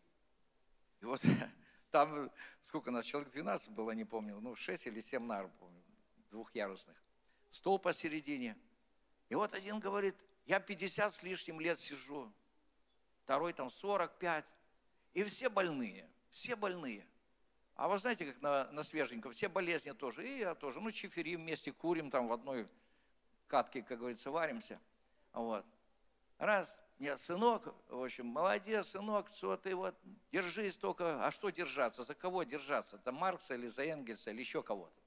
И 1.03 1.05
вот 1.05 1.21
там, 1.91 2.31
сколько 2.61 2.89
нас, 2.89 3.05
человек 3.05 3.29
12 3.31 3.73
было, 3.73 3.91
не 3.91 4.05
помню, 4.05 4.39
ну 4.39 4.55
6 4.55 4.87
или 4.87 5.01
7 5.01 5.21
нар, 5.21 5.49
помню, 5.59 5.83
двухъярусных. 6.31 6.95
Стол 7.51 7.77
посередине. 7.77 8.57
И 9.27 9.35
вот 9.35 9.53
один 9.53 9.79
говорит, 9.79 10.15
я 10.45 10.61
50 10.61 11.13
с 11.13 11.21
лишним 11.21 11.59
лет 11.59 11.77
сижу, 11.77 12.31
второй 13.23 13.51
там 13.51 13.69
45, 13.69 14.45
и 15.13 15.23
все 15.23 15.49
больные, 15.49 16.09
все 16.31 16.55
больные. 16.55 17.05
А 17.75 17.89
вы 17.89 17.97
знаете, 17.99 18.25
как 18.25 18.41
на, 18.41 18.71
на 18.71 18.83
свеженьком, 18.83 19.33
все 19.33 19.49
болезни 19.49 19.91
тоже, 19.91 20.25
и 20.25 20.39
я 20.39 20.55
тоже. 20.55 20.79
Ну, 20.79 20.89
чиферим 20.89 21.41
вместе, 21.41 21.73
курим 21.73 22.09
там 22.09 22.29
в 22.29 22.33
одной 22.33 22.65
катке, 23.47 23.81
как 23.81 23.99
говорится, 23.99 24.31
варимся. 24.31 24.79
Вот. 25.33 25.65
Раз, 26.43 26.81
нет, 26.99 27.19
сынок, 27.19 27.73
в 27.87 28.03
общем, 28.03 28.27
молодец, 28.27 28.87
сынок, 28.87 29.29
что 29.29 29.55
ты 29.55 29.75
вот, 29.75 29.95
держись 30.31 30.77
только, 30.77 31.25
а 31.25 31.31
что 31.31 31.49
держаться, 31.49 32.03
за 32.03 32.15
кого 32.15 32.43
держаться, 32.43 32.99
за 33.03 33.11
Маркса 33.11 33.55
или 33.55 33.67
за 33.67 33.85
Энгельса 33.85 34.31
или 34.31 34.41
еще 34.41 34.61
кого-то 34.61 35.03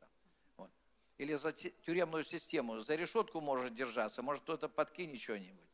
или 1.19 1.35
за 1.35 1.53
тюремную 1.53 2.25
систему, 2.25 2.81
за 2.81 2.95
решетку 2.95 3.41
может 3.41 3.75
держаться, 3.75 4.23
может 4.23 4.43
кто-то 4.43 4.69
подкинет 4.69 5.21
что-нибудь. 5.21 5.65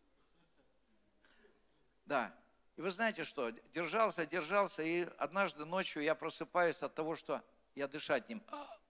Да. 2.07 2.35
И 2.77 2.81
вы 2.81 2.91
знаете 2.91 3.25
что, 3.25 3.51
держался, 3.51 4.25
держался, 4.25 4.83
и 4.83 5.07
однажды 5.19 5.65
ночью 5.65 6.03
я 6.03 6.15
просыпаюсь 6.15 6.83
от 6.83 6.95
того, 6.95 7.17
что 7.17 7.43
я 7.75 7.89
дышать 7.89 8.29
не 8.29 8.41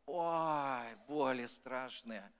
Ой, 0.06 0.96
боли 1.06 1.46
страшные. 1.46 2.30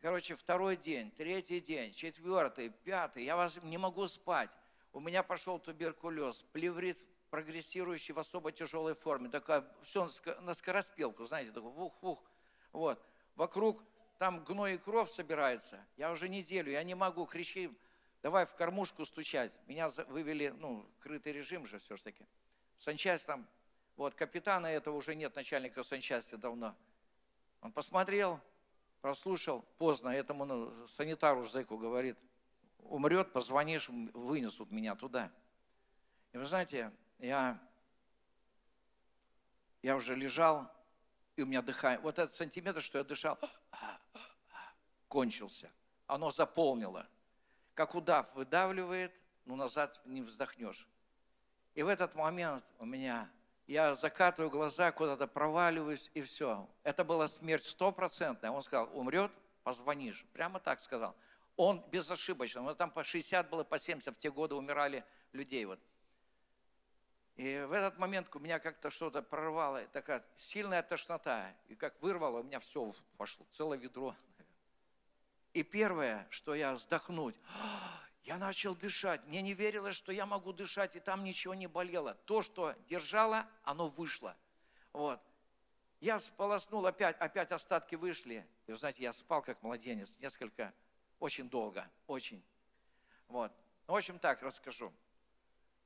Короче, 0.00 0.34
второй 0.34 0.76
день, 0.76 1.10
третий 1.10 1.60
день, 1.60 1.92
четвертый, 1.92 2.70
пятый, 2.70 3.24
я 3.24 3.36
вас 3.36 3.58
не 3.62 3.78
могу 3.78 4.06
спать. 4.08 4.50
У 4.92 5.00
меня 5.00 5.22
пошел 5.22 5.58
туберкулез, 5.58 6.42
плеврит 6.52 6.98
прогрессирующий 7.30 8.14
в 8.14 8.18
особо 8.18 8.52
тяжелой 8.52 8.94
форме. 8.94 9.28
Такая, 9.28 9.64
все 9.82 10.08
на 10.40 10.54
скороспелку, 10.54 11.24
знаете, 11.24 11.50
такой 11.50 11.70
вух-вух. 11.70 12.22
Вот 12.72 13.02
вокруг 13.34 13.82
там 14.18 14.44
гной 14.44 14.74
и 14.74 14.78
кровь 14.78 15.10
собирается. 15.10 15.84
Я 15.96 16.12
уже 16.12 16.28
неделю, 16.28 16.70
я 16.70 16.82
не 16.82 16.94
могу, 16.94 17.26
кричи, 17.26 17.70
давай 18.22 18.46
в 18.46 18.54
кормушку 18.54 19.04
стучать. 19.04 19.52
Меня 19.66 19.88
вывели, 20.08 20.48
ну, 20.48 20.86
крытый 21.00 21.32
режим 21.32 21.66
же 21.66 21.78
все-таки. 21.78 22.26
Санчасть 22.78 23.26
там, 23.26 23.46
вот, 23.96 24.14
капитана 24.14 24.66
этого 24.66 24.96
уже 24.96 25.14
нет, 25.14 25.34
начальника 25.36 25.82
санчасти 25.82 26.34
давно. 26.34 26.76
Он 27.60 27.72
посмотрел, 27.72 28.40
прослушал, 29.06 29.62
поздно, 29.78 30.08
этому 30.08 30.88
санитару 30.88 31.44
зэку 31.44 31.78
говорит, 31.78 32.18
умрет, 32.78 33.32
позвонишь, 33.32 33.88
вынесут 33.88 34.72
меня 34.72 34.96
туда. 34.96 35.30
И 36.32 36.38
вы 36.38 36.44
знаете, 36.44 36.90
я, 37.20 37.56
я 39.80 39.94
уже 39.94 40.16
лежал, 40.16 40.68
и 41.36 41.42
у 41.42 41.46
меня 41.46 41.62
дыхание, 41.62 42.00
вот 42.00 42.18
этот 42.18 42.34
сантиметр, 42.34 42.82
что 42.82 42.98
я 42.98 43.04
дышал, 43.04 43.38
кончился. 45.08 45.70
Оно 46.08 46.32
заполнило. 46.32 47.06
Как 47.74 47.94
удав 47.94 48.34
выдавливает, 48.34 49.12
но 49.44 49.54
назад 49.54 50.00
не 50.04 50.22
вздохнешь. 50.22 50.88
И 51.74 51.84
в 51.84 51.86
этот 51.86 52.16
момент 52.16 52.64
у 52.80 52.84
меня, 52.84 53.30
я 53.66 53.94
закатываю 53.94 54.50
глаза, 54.50 54.92
куда-то 54.92 55.26
проваливаюсь, 55.26 56.10
и 56.14 56.22
все. 56.22 56.68
Это 56.84 57.04
была 57.04 57.26
смерть 57.26 57.64
стопроцентная. 57.64 58.50
Он 58.50 58.62
сказал, 58.62 58.88
умрет, 58.96 59.32
позвонишь. 59.64 60.24
Прямо 60.32 60.60
так 60.60 60.80
сказал. 60.80 61.16
Он 61.56 61.82
безошибочно. 61.90 62.62
Вот 62.62 62.78
там 62.78 62.90
по 62.90 63.02
60 63.02 63.50
было, 63.50 63.64
по 63.64 63.78
70 63.78 64.14
в 64.14 64.18
те 64.18 64.30
годы 64.30 64.54
умирали 64.54 65.04
людей. 65.32 65.64
Вот. 65.64 65.80
И 67.36 67.66
в 67.68 67.72
этот 67.72 67.98
момент 67.98 68.34
у 68.34 68.38
меня 68.38 68.58
как-то 68.58 68.88
что-то 68.90 69.20
прорвало, 69.20 69.84
такая 69.92 70.24
сильная 70.36 70.82
тошнота. 70.82 71.52
И 71.68 71.74
как 71.74 72.00
вырвало, 72.00 72.40
у 72.40 72.42
меня 72.42 72.60
все 72.60 72.94
пошло, 73.16 73.46
целое 73.50 73.78
ведро. 73.78 74.14
И 75.52 75.62
первое, 75.62 76.26
что 76.30 76.54
я 76.54 76.72
вздохнуть, 76.74 77.34
я 78.26 78.38
начал 78.38 78.74
дышать. 78.74 79.24
Мне 79.26 79.40
не 79.40 79.54
верилось, 79.54 79.94
что 79.94 80.10
я 80.10 80.26
могу 80.26 80.52
дышать, 80.52 80.96
и 80.96 81.00
там 81.00 81.22
ничего 81.22 81.54
не 81.54 81.68
болело. 81.68 82.14
То, 82.26 82.42
что 82.42 82.74
держало, 82.88 83.48
оно 83.62 83.88
вышло. 83.88 84.36
Вот. 84.92 85.20
Я 86.00 86.18
сполоснул 86.18 86.84
опять, 86.86 87.16
опять 87.18 87.52
остатки 87.52 87.94
вышли. 87.94 88.46
И 88.66 88.72
вы 88.72 88.76
знаете, 88.76 89.04
я 89.04 89.12
спал 89.12 89.42
как 89.42 89.62
младенец 89.62 90.18
несколько, 90.18 90.74
очень 91.20 91.48
долго, 91.48 91.88
очень. 92.08 92.44
Вот. 93.28 93.52
Ну, 93.86 93.94
в 93.94 93.96
общем, 93.96 94.18
так 94.18 94.42
расскажу. 94.42 94.92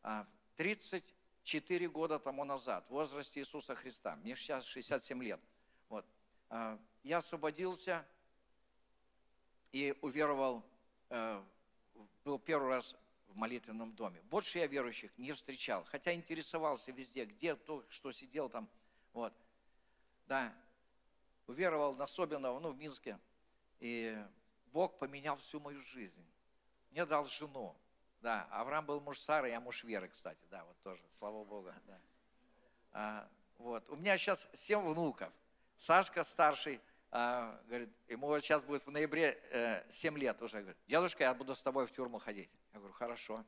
А, 0.02 0.26
в 0.54 0.56
30 0.56 1.14
4 1.42 1.88
года 1.88 2.18
тому 2.18 2.44
назад, 2.44 2.86
в 2.86 2.90
возрасте 2.90 3.40
Иисуса 3.40 3.74
Христа. 3.74 4.16
Мне 4.16 4.36
сейчас 4.36 4.64
67 4.64 5.22
лет. 5.22 5.40
Вот. 5.88 6.06
А, 6.48 6.78
я 7.02 7.18
освободился 7.18 8.06
и 9.72 9.96
уверовал, 10.00 10.64
э, 11.10 11.42
был 12.24 12.38
первый 12.38 12.68
раз 12.68 12.96
в 13.28 13.36
молитвенном 13.36 13.94
доме. 13.94 14.20
Больше 14.22 14.58
я 14.58 14.66
верующих 14.66 15.16
не 15.18 15.32
встречал, 15.32 15.84
хотя 15.84 16.12
интересовался 16.12 16.92
везде, 16.92 17.24
где 17.24 17.54
кто, 17.54 17.84
что 17.88 18.12
сидел 18.12 18.48
там. 18.48 18.68
Вот. 19.12 19.32
Да, 20.26 20.52
уверовал 21.46 22.00
особенно 22.00 22.58
ну, 22.58 22.70
в 22.70 22.76
Минске. 22.76 23.18
И 23.80 24.16
Бог 24.72 24.98
поменял 24.98 25.36
всю 25.36 25.60
мою 25.60 25.80
жизнь. 25.80 26.24
Мне 26.90 27.06
дал 27.06 27.24
жену. 27.24 27.76
Да, 28.20 28.46
Авраам 28.50 28.84
был 28.84 29.00
муж 29.00 29.18
Сары, 29.18 29.48
я 29.48 29.60
муж 29.60 29.82
Веры, 29.82 30.08
кстати, 30.08 30.44
да, 30.50 30.62
вот 30.64 30.76
тоже, 30.82 31.02
слава 31.08 31.42
Богу, 31.42 31.72
да. 31.86 31.98
А, 32.92 33.28
вот, 33.56 33.88
у 33.88 33.96
меня 33.96 34.18
сейчас 34.18 34.48
семь 34.52 34.80
внуков. 34.80 35.32
Сашка 35.78 36.22
старший, 36.22 36.82
а, 37.10 37.60
говорит, 37.66 37.90
ему 38.08 38.38
сейчас 38.40 38.64
будет 38.64 38.86
в 38.86 38.90
ноябре 38.90 39.38
э, 39.50 39.82
7 39.90 40.16
лет 40.18 40.40
уже, 40.42 40.58
говорит, 40.58 40.76
дедушка, 40.86 41.24
я 41.24 41.34
буду 41.34 41.54
с 41.54 41.62
тобой 41.62 41.86
в 41.86 41.92
тюрьму 41.92 42.18
ходить. 42.18 42.50
Я 42.72 42.78
говорю, 42.78 42.94
хорошо. 42.94 43.44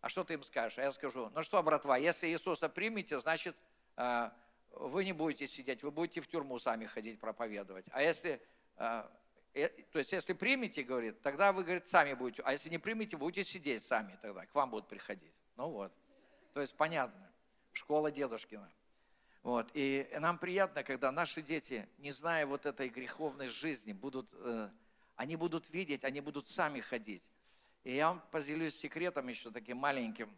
А 0.00 0.08
что 0.08 0.24
ты 0.24 0.34
им 0.34 0.42
скажешь? 0.42 0.78
А 0.78 0.82
я 0.82 0.92
скажу, 0.92 1.30
ну 1.30 1.42
что, 1.42 1.62
братва, 1.62 1.96
если 1.96 2.28
Иисуса 2.28 2.68
примете, 2.68 3.20
значит, 3.20 3.56
э, 3.96 4.30
вы 4.70 5.04
не 5.04 5.12
будете 5.12 5.46
сидеть, 5.46 5.82
вы 5.82 5.90
будете 5.90 6.20
в 6.20 6.28
тюрьму 6.28 6.58
сами 6.58 6.84
ходить 6.84 7.18
проповедовать. 7.18 7.86
А 7.90 8.02
если 8.02 8.40
э, 8.76 9.02
Э, 9.56 9.68
то 9.90 9.98
есть, 9.98 10.12
если 10.12 10.34
примете, 10.34 10.82
говорит, 10.82 11.22
тогда 11.22 11.50
вы, 11.50 11.64
говорит, 11.64 11.86
сами 11.86 12.12
будете, 12.12 12.42
а 12.44 12.52
если 12.52 12.68
не 12.68 12.76
примете, 12.76 13.16
будете 13.16 13.42
сидеть 13.42 13.82
сами 13.82 14.18
тогда, 14.20 14.44
к 14.44 14.54
вам 14.54 14.68
будут 14.68 14.86
приходить. 14.86 15.32
Ну 15.56 15.70
вот. 15.70 15.92
То 16.52 16.60
есть, 16.60 16.76
понятно, 16.76 17.32
школа 17.72 18.10
дедушкина. 18.10 18.70
Вот. 19.46 19.70
И 19.74 20.08
нам 20.18 20.38
приятно, 20.38 20.82
когда 20.82 21.12
наши 21.12 21.40
дети, 21.40 21.88
не 21.98 22.10
зная 22.10 22.48
вот 22.48 22.66
этой 22.66 22.88
греховной 22.88 23.46
жизни, 23.46 23.92
будут, 23.92 24.34
э, 24.34 24.70
они 25.14 25.36
будут 25.36 25.70
видеть, 25.70 26.02
они 26.02 26.20
будут 26.20 26.48
сами 26.48 26.80
ходить. 26.80 27.30
И 27.84 27.94
я 27.94 28.08
вам 28.08 28.24
поделюсь 28.32 28.74
секретом 28.74 29.28
еще 29.28 29.52
таким 29.52 29.76
маленьким. 29.76 30.36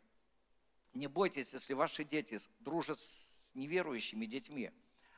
Не 0.92 1.06
бойтесь, 1.06 1.54
если 1.54 1.72
ваши 1.72 2.04
дети 2.04 2.38
дружат 2.58 2.98
с 2.98 3.54
неверующими 3.54 4.26
детьми. 4.26 4.70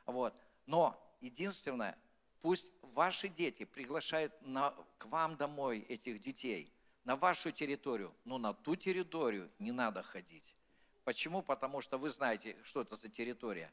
Вот. 0.05 0.33
Но 0.67 0.97
единственное, 1.19 1.97
пусть 2.39 2.71
ваши 2.93 3.27
дети 3.27 3.65
приглашают 3.65 4.33
на, 4.39 4.73
к 4.99 5.07
вам 5.07 5.35
домой 5.35 5.79
этих 5.79 6.19
детей, 6.19 6.71
на 7.03 7.17
вашу 7.17 7.51
территорию, 7.51 8.15
но 8.23 8.37
на 8.37 8.53
ту 8.53 8.77
территорию 8.77 9.51
не 9.59 9.73
надо 9.73 10.01
ходить. 10.01 10.55
Почему? 11.03 11.41
Потому 11.41 11.81
что 11.81 11.97
вы 11.97 12.09
знаете, 12.09 12.55
что 12.63 12.79
это 12.79 12.95
за 12.95 13.09
территория. 13.09 13.69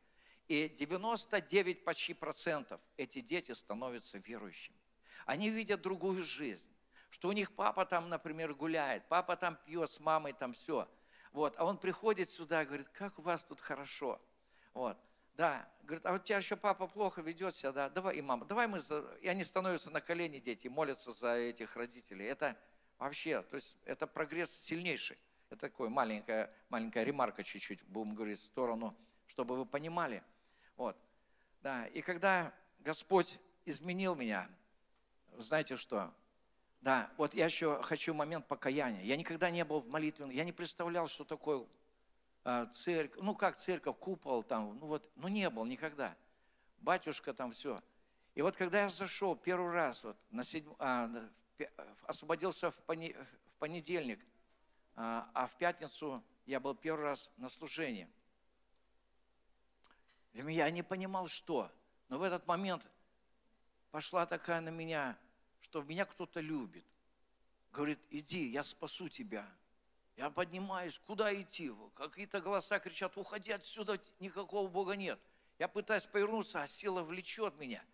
И 0.48 0.68
99 0.68 1.84
почти 1.84 2.14
процентов 2.14 2.80
эти 2.96 3.20
дети 3.20 3.52
становятся 3.52 4.18
верующими. 4.18 4.76
Они 5.26 5.50
видят 5.50 5.82
другую 5.82 6.24
жизнь. 6.24 6.70
Что 7.10 7.28
у 7.28 7.32
них 7.32 7.52
папа 7.52 7.84
там, 7.84 8.08
например, 8.08 8.54
гуляет, 8.54 9.06
папа 9.08 9.36
там 9.36 9.58
пьет 9.66 9.90
с 9.90 10.00
мамой, 10.00 10.32
там 10.32 10.52
все. 10.52 10.88
Вот. 11.32 11.54
А 11.58 11.64
он 11.64 11.78
приходит 11.78 12.28
сюда 12.28 12.62
и 12.62 12.66
говорит, 12.66 12.88
как 12.88 13.18
у 13.18 13.22
вас 13.22 13.44
тут 13.44 13.60
хорошо. 13.60 14.20
Вот. 14.72 14.98
Да, 15.34 15.68
говорит, 15.82 16.04
а 16.04 16.14
у 16.14 16.18
тебя 16.18 16.38
еще 16.38 16.56
папа 16.56 16.88
плохо 16.88 17.20
ведет 17.20 17.54
себя, 17.54 17.70
да, 17.70 17.88
давай, 17.88 18.16
и 18.16 18.20
мама, 18.20 18.44
давай 18.44 18.66
мы, 18.66 18.80
за... 18.80 19.02
и 19.20 19.28
они 19.28 19.44
становятся 19.44 19.88
на 19.90 20.00
колени, 20.00 20.40
дети, 20.40 20.66
молятся 20.66 21.12
за 21.12 21.36
этих 21.36 21.76
родителей. 21.76 22.26
Это 22.26 22.56
вообще, 22.98 23.42
то 23.42 23.54
есть 23.54 23.76
это 23.84 24.08
прогресс 24.08 24.50
сильнейший. 24.50 25.16
Это 25.48 25.60
такое 25.60 25.90
маленькая, 25.90 26.52
маленькая 26.70 27.04
ремарка 27.04 27.44
чуть-чуть, 27.44 27.84
будем 27.84 28.16
говорить, 28.16 28.40
в 28.40 28.44
сторону, 28.44 28.96
чтобы 29.28 29.56
вы 29.56 29.64
понимали. 29.64 30.24
Вот. 30.78 30.96
Да, 31.60 31.86
и 31.88 32.00
когда 32.00 32.54
Господь 32.78 33.38
изменил 33.66 34.14
меня, 34.14 34.48
знаете 35.36 35.76
что? 35.76 36.14
Да, 36.80 37.10
вот 37.16 37.34
я 37.34 37.46
еще 37.46 37.82
хочу 37.82 38.14
момент 38.14 38.46
покаяния. 38.46 39.02
Я 39.02 39.16
никогда 39.16 39.50
не 39.50 39.64
был 39.64 39.80
в 39.80 39.88
молитве, 39.88 40.28
я 40.30 40.44
не 40.44 40.52
представлял, 40.52 41.08
что 41.08 41.24
такое 41.24 41.66
э, 42.44 42.66
церковь, 42.70 43.20
ну 43.20 43.34
как 43.34 43.56
церковь, 43.56 43.96
купол 43.98 44.44
там, 44.44 44.78
ну 44.78 44.86
вот, 44.86 45.10
ну 45.16 45.26
не 45.26 45.50
был 45.50 45.66
никогда. 45.66 46.16
Батюшка 46.78 47.34
там 47.34 47.50
все. 47.50 47.82
И 48.36 48.42
вот 48.42 48.56
когда 48.56 48.82
я 48.82 48.88
зашел 48.88 49.34
первый 49.34 49.72
раз, 49.72 50.04
вот, 50.04 50.16
на 50.30 50.44
седьм, 50.44 50.72
а, 50.78 51.10
освободился 52.06 52.70
в 52.70 52.78
понедельник, 53.58 54.24
а, 54.94 55.28
а 55.34 55.48
в 55.48 55.56
пятницу 55.56 56.22
я 56.46 56.60
был 56.60 56.76
первый 56.76 57.02
раз 57.02 57.32
на 57.36 57.48
служении. 57.48 58.08
Для 60.32 60.42
меня 60.42 60.66
я 60.66 60.70
не 60.70 60.82
понимал, 60.82 61.28
что. 61.28 61.70
Но 62.08 62.18
в 62.18 62.22
этот 62.22 62.46
момент 62.46 62.86
пошла 63.90 64.26
такая 64.26 64.60
на 64.60 64.68
меня, 64.70 65.18
что 65.60 65.82
меня 65.82 66.04
кто-то 66.04 66.40
любит. 66.40 66.84
Говорит, 67.72 67.98
иди, 68.10 68.48
я 68.48 68.64
спасу 68.64 69.08
тебя. 69.08 69.46
Я 70.16 70.30
поднимаюсь, 70.30 70.98
куда 71.06 71.32
идти? 71.40 71.72
Какие-то 71.94 72.40
голоса 72.40 72.78
кричат, 72.78 73.16
уходи 73.16 73.52
отсюда, 73.52 74.00
никакого 74.18 74.68
Бога 74.68 74.96
нет. 74.96 75.18
Я 75.58 75.68
пытаюсь 75.68 76.06
повернуться, 76.06 76.62
а 76.62 76.66
сила 76.66 77.02
влечет 77.02 77.56
меня. 77.58 77.84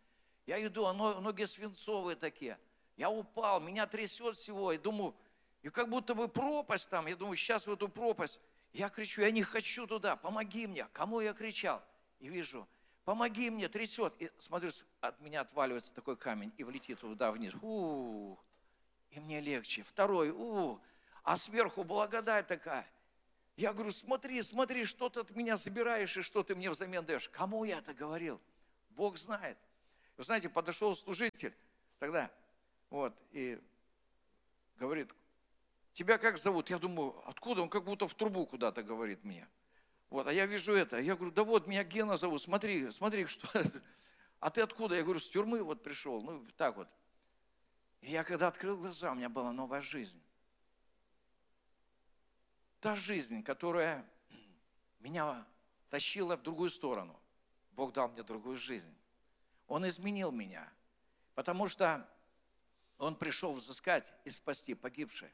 Я 0.46 0.64
иду, 0.64 0.87
а 0.87 0.92
ноги 0.92 1.44
свинцовые 1.44 2.16
такие. 2.16 2.58
Я 2.96 3.11
упал, 3.11 3.61
меня 3.61 3.87
трясет 3.87 4.37
всего, 4.37 4.72
и 4.72 4.78
думаю, 4.78 5.14
и 5.62 5.70
как 5.70 5.88
будто 5.88 6.14
бы 6.14 6.28
пропасть 6.28 6.90
там, 6.90 7.06
я 7.06 7.16
думаю, 7.16 7.37
сейчас 7.37 7.66
в 7.66 7.72
эту 7.72 7.88
пропасть. 7.88 8.38
Я 8.72 8.88
кричу, 8.88 9.22
я 9.22 9.30
не 9.30 9.42
хочу 9.42 9.87
туда, 9.87 10.16
помоги 10.16 10.66
мне. 10.66 10.87
Кому 10.92 11.20
я 11.20 11.32
кричал? 11.32 11.82
И 12.24 12.28
вижу, 12.30 12.66
помоги 13.04 13.50
мне, 13.50 13.68
трясет. 13.68 14.14
И 14.18 14.30
смотрю, 14.38 14.70
от 15.02 15.20
меня 15.20 15.42
отваливается 15.42 15.92
такой 15.92 16.16
камень 16.16 16.54
и 16.56 16.64
влетит 16.64 17.00
туда 17.00 17.30
вниз. 17.30 17.52
У, 17.52 17.58
-у, 17.58 18.32
-у. 18.32 18.38
и 19.10 19.20
мне 19.20 19.42
легче. 19.42 19.82
Второй, 19.82 20.30
у, 20.30 20.76
-у. 20.76 20.80
а 21.22 21.37
сверху 21.37 21.84
благодать 21.84 22.46
такая. 22.46 22.87
Я 23.56 23.74
говорю, 23.74 23.92
смотри, 23.92 24.40
смотри, 24.40 24.87
что 24.87 25.10
ты 25.10 25.20
от 25.20 25.32
меня 25.32 25.58
забираешь 25.58 26.16
и 26.16 26.22
что 26.22 26.42
ты 26.42 26.54
мне 26.54 26.70
взамен 26.70 27.04
даешь. 27.04 27.28
Кому 27.28 27.64
я 27.64 27.80
это 27.80 27.92
говорил? 27.92 28.40
Бог 28.88 29.18
знает. 29.18 29.58
Вы 30.16 30.24
знаете, 30.24 30.48
подошел 30.48 30.96
служитель 30.96 31.54
тогда, 31.98 32.30
вот, 32.88 33.12
и 33.32 33.60
говорит, 34.78 35.10
тебя 35.92 36.16
как 36.16 36.38
зовут? 36.38 36.70
Я 36.70 36.78
думаю, 36.78 37.22
откуда? 37.28 37.60
Он 37.60 37.68
как 37.68 37.84
будто 37.84 38.08
в 38.08 38.14
трубу 38.14 38.46
куда-то 38.46 38.82
говорит 38.82 39.24
мне. 39.24 39.46
Вот, 40.14 40.29
а 40.29 40.33
я 40.33 40.46
вижу 40.46 40.72
это. 40.72 41.00
Я 41.00 41.16
говорю, 41.16 41.33
да 41.33 41.42
вот, 41.42 41.66
меня 41.66 41.83
Гена 41.83 42.16
зовут, 42.16 42.40
смотри, 42.40 42.88
смотри, 42.92 43.27
что. 43.27 43.48
А 44.38 44.48
ты 44.48 44.61
откуда? 44.61 44.94
Я 44.94 45.03
говорю, 45.03 45.18
с 45.18 45.29
тюрьмы 45.29 45.61
вот 45.61 45.83
пришел. 45.83 46.22
Ну, 46.22 46.46
так 46.57 46.77
вот. 46.77 46.88
И 48.00 48.12
я 48.12 48.22
когда 48.22 48.46
открыл 48.46 48.79
глаза, 48.79 49.11
у 49.11 49.16
меня 49.16 49.29
была 49.29 49.53
новая 49.53 49.83
жизнь. 49.83 50.22
Та 52.79 52.94
жизнь, 52.94 53.42
которая 53.42 54.09
меня 55.00 55.44
тащила 55.90 56.37
в 56.37 56.42
другую 56.42 56.70
сторону. 56.70 57.20
Бог 57.72 57.92
дал 57.92 58.09
мне 58.09 58.22
другую 58.22 58.57
жизнь. 58.57 58.94
Он 59.66 59.85
изменил 59.88 60.31
меня, 60.31 60.72
потому 61.35 61.66
что 61.66 62.09
Он 62.98 63.16
пришел 63.16 63.53
взыскать 63.53 64.12
и 64.24 64.31
спасти 64.31 64.74
погибшее. 64.74 65.33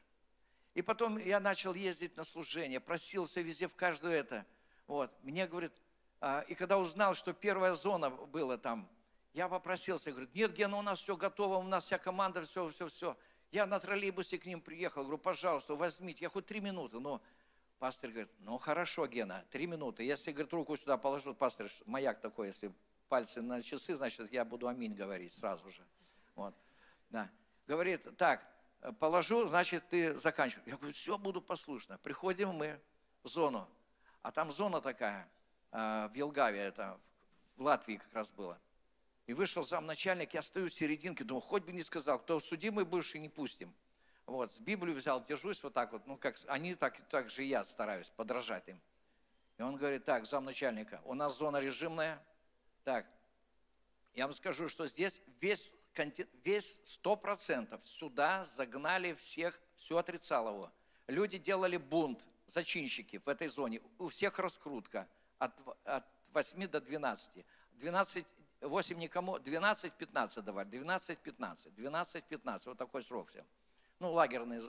И 0.73 0.81
потом 0.81 1.19
я 1.19 1.39
начал 1.39 1.75
ездить 1.75 2.17
на 2.17 2.23
служение, 2.23 2.79
просился 2.79 3.41
везде 3.41 3.67
в 3.67 3.75
каждую 3.75 4.13
это. 4.13 4.43
Вот. 4.87 5.11
Мне, 5.23 5.47
говорит, 5.47 5.73
а, 6.19 6.41
и 6.47 6.55
когда 6.55 6.77
узнал, 6.77 7.15
что 7.15 7.33
первая 7.33 7.73
зона 7.73 8.09
была 8.09 8.57
там, 8.57 8.89
я 9.33 9.47
попросился, 9.47 10.11
говорит, 10.11 10.33
нет, 10.35 10.53
Гена, 10.53 10.77
у 10.77 10.81
нас 10.81 10.99
все 10.99 11.15
готово, 11.15 11.55
у 11.55 11.63
нас 11.63 11.85
вся 11.85 11.97
команда, 11.97 12.43
все, 12.43 12.69
все, 12.69 12.87
все. 12.89 13.17
Я 13.51 13.65
на 13.65 13.79
троллейбусе 13.79 14.37
к 14.37 14.45
ним 14.45 14.61
приехал, 14.61 15.03
говорю, 15.03 15.17
пожалуйста, 15.17 15.75
возьмите, 15.75 16.23
я 16.23 16.29
хоть 16.29 16.45
три 16.45 16.59
минуты. 16.59 16.99
Но 16.99 17.21
пастор 17.79 18.11
говорит, 18.11 18.31
ну 18.39 18.57
хорошо, 18.57 19.07
Гена, 19.07 19.45
три 19.49 19.67
минуты. 19.67 20.03
Если, 20.03 20.31
говорит, 20.31 20.53
руку 20.53 20.77
сюда 20.77 20.97
положу, 20.97 21.33
пастор, 21.33 21.69
маяк 21.85 22.21
такой, 22.21 22.47
если 22.47 22.71
пальцы 23.09 23.41
на 23.41 23.61
часы, 23.61 23.95
значит, 23.95 24.31
я 24.31 24.45
буду 24.45 24.67
аминь 24.67 24.93
говорить 24.93 25.33
сразу 25.33 25.69
же. 25.69 25.85
Вот. 26.35 26.53
Да. 27.09 27.29
Говорит, 27.67 28.05
так, 28.17 28.45
положу, 28.99 29.47
значит, 29.47 29.87
ты 29.89 30.15
заканчиваешь. 30.17 30.67
Я 30.67 30.77
говорю, 30.77 30.93
все, 30.93 31.17
буду 31.17 31.41
послушно. 31.41 31.97
Приходим 31.97 32.49
мы 32.49 32.79
в 33.23 33.27
зону, 33.27 33.67
а 34.21 34.31
там 34.31 34.51
зона 34.51 34.81
такая, 34.81 35.27
а, 35.71 36.07
в 36.09 36.13
Елгаве, 36.13 36.59
это 36.59 36.99
в 37.55 37.63
Латвии 37.63 37.97
как 37.97 38.13
раз 38.13 38.31
было. 38.31 38.59
И 39.27 39.33
вышел 39.33 39.63
замначальник, 39.63 40.33
я 40.33 40.41
стою 40.41 40.67
в 40.67 40.73
серединке, 40.73 41.23
думаю, 41.23 41.41
хоть 41.41 41.63
бы 41.63 41.71
не 41.71 41.83
сказал, 41.83 42.19
кто 42.19 42.39
судимый 42.39 42.85
и 42.85 43.19
не 43.19 43.29
пустим. 43.29 43.73
Вот, 44.25 44.51
с 44.51 44.59
Библию 44.59 44.95
взял, 44.95 45.21
держусь 45.21 45.61
вот 45.63 45.73
так 45.73 45.91
вот, 45.91 46.05
ну, 46.07 46.17
как 46.17 46.35
они, 46.47 46.75
так, 46.75 46.99
так 47.09 47.29
же 47.29 47.43
я 47.43 47.63
стараюсь 47.63 48.09
подражать 48.09 48.67
им. 48.67 48.79
И 49.57 49.61
он 49.61 49.75
говорит, 49.75 50.05
так, 50.05 50.25
замначальника, 50.25 51.01
у 51.05 51.13
нас 51.13 51.37
зона 51.37 51.57
режимная, 51.57 52.21
так, 52.83 53.05
я 54.13 54.25
вам 54.25 54.33
скажу, 54.33 54.67
что 54.67 54.87
здесь 54.87 55.21
весь 55.39 55.75
весь 56.43 56.79
сто 56.85 57.15
процентов 57.15 57.81
сюда 57.83 58.45
загнали 58.45 59.13
всех, 59.13 59.59
все 59.75 59.97
отрицало 59.97 60.49
его. 60.49 60.71
Люди 61.07 61.37
делали 61.37 61.77
бунт, 61.77 62.25
зачинщики 62.51 63.17
в 63.17 63.27
этой 63.27 63.47
зоне. 63.47 63.81
У 63.97 64.07
всех 64.07 64.39
раскрутка 64.39 65.07
от, 65.39 65.53
от 65.85 66.05
8 66.33 66.67
до 66.67 66.81
12. 66.81 67.45
12, 67.73 68.25
8 68.61 68.97
никому, 68.97 69.37
12-15 69.37 70.41
давали, 70.41 70.69
12-15, 70.69 71.73
12-15, 71.75 72.61
вот 72.65 72.77
такой 72.77 73.03
срок 73.03 73.29
всем. 73.29 73.45
Ну, 73.99 74.11
лагерные. 74.11 74.61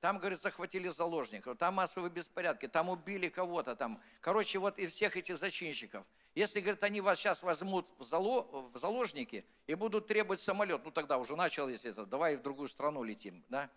Там, 0.00 0.18
говорит, 0.18 0.40
захватили 0.40 0.88
заложников, 0.88 1.58
там 1.58 1.74
массовые 1.74 2.10
беспорядки, 2.10 2.68
там 2.68 2.88
убили 2.88 3.28
кого-то 3.28 3.74
там. 3.76 4.00
Короче, 4.20 4.58
вот 4.58 4.78
и 4.78 4.86
всех 4.86 5.16
этих 5.16 5.38
зачинщиков– 5.38 6.04
если, 6.36 6.60
говорит, 6.60 6.82
они 6.82 7.00
вас 7.00 7.18
сейчас 7.18 7.42
возьмут 7.42 7.86
в, 7.96 8.04
зало, 8.04 8.42
в 8.70 8.78
заложники 8.78 9.46
и 9.66 9.74
будут 9.74 10.06
требовать 10.06 10.38
самолет, 10.38 10.82
ну 10.84 10.90
тогда 10.90 11.16
уже 11.16 11.34
началось 11.34 11.86
это, 11.86 12.04
давай 12.04 12.36
в 12.36 12.42
другую 12.42 12.68
страну 12.68 13.02
летим, 13.02 13.42
да? 13.48 13.70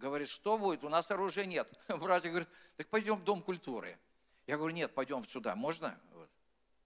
Говорит, 0.00 0.30
что 0.30 0.56
будет? 0.56 0.82
У 0.82 0.88
нас 0.88 1.10
оружия 1.10 1.44
нет. 1.44 1.70
Братья 1.88 2.30
говорят, 2.30 2.48
так 2.76 2.88
пойдем 2.88 3.16
в 3.16 3.24
Дом 3.24 3.42
культуры. 3.42 3.98
Я 4.46 4.56
говорю, 4.56 4.74
нет, 4.74 4.94
пойдем 4.94 5.24
сюда, 5.26 5.54
можно? 5.54 6.00
Вот. 6.14 6.28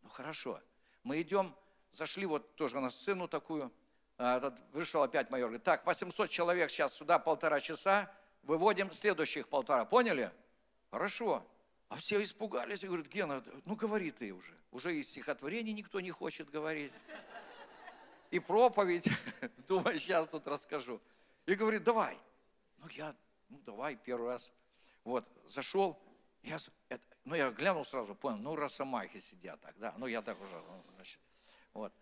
Ну 0.02 0.08
хорошо. 0.08 0.60
Мы 1.04 1.22
идем, 1.22 1.54
зашли 1.92 2.26
вот 2.26 2.56
тоже 2.56 2.80
на 2.80 2.90
сцену 2.90 3.28
такую, 3.28 3.72
а, 4.18 4.38
этот, 4.38 4.54
вышел 4.72 5.00
опять 5.00 5.30
майор, 5.30 5.48
говорит, 5.48 5.62
так, 5.62 5.86
800 5.86 6.28
человек 6.28 6.70
сейчас 6.70 6.94
сюда 6.94 7.20
полтора 7.20 7.60
часа, 7.60 8.12
выводим 8.42 8.92
следующих 8.92 9.48
полтора, 9.48 9.84
поняли? 9.84 10.32
Хорошо. 10.90 11.46
А 11.90 11.96
все 11.96 12.20
испугались 12.20 12.82
и 12.82 12.88
говорят, 12.88 13.06
Гена, 13.06 13.44
ну 13.64 13.76
говори 13.76 14.10
ты 14.10 14.32
уже. 14.32 14.58
Уже 14.72 14.92
и 14.92 15.04
стихотворение 15.04 15.72
никто 15.72 16.00
не 16.00 16.10
хочет 16.10 16.50
говорить. 16.50 16.92
И 18.32 18.40
проповедь, 18.40 19.08
думаю, 19.68 20.00
сейчас 20.00 20.26
тут 20.26 20.48
расскажу. 20.48 21.00
И 21.46 21.54
говорит, 21.54 21.84
давай. 21.84 22.18
Ну 22.84 22.90
я, 22.90 23.16
ну 23.48 23.58
давай, 23.64 23.96
первый 23.96 24.28
раз. 24.28 24.52
Вот, 25.04 25.26
зашел, 25.46 25.98
Я, 26.42 26.58
это, 26.90 27.02
ну, 27.24 27.34
я 27.34 27.50
глянул 27.50 27.84
сразу, 27.86 28.14
понял, 28.14 28.36
ну, 28.38 28.54
росомахи 28.56 29.18
сидят 29.20 29.58
так, 29.62 29.74
да. 29.78 29.94
Ну, 29.96 30.06
я 30.06 30.20
так 30.20 30.38
уже, 30.38 30.54
ну, 30.54 30.82
значит, 30.94 31.18
вот. 31.72 31.92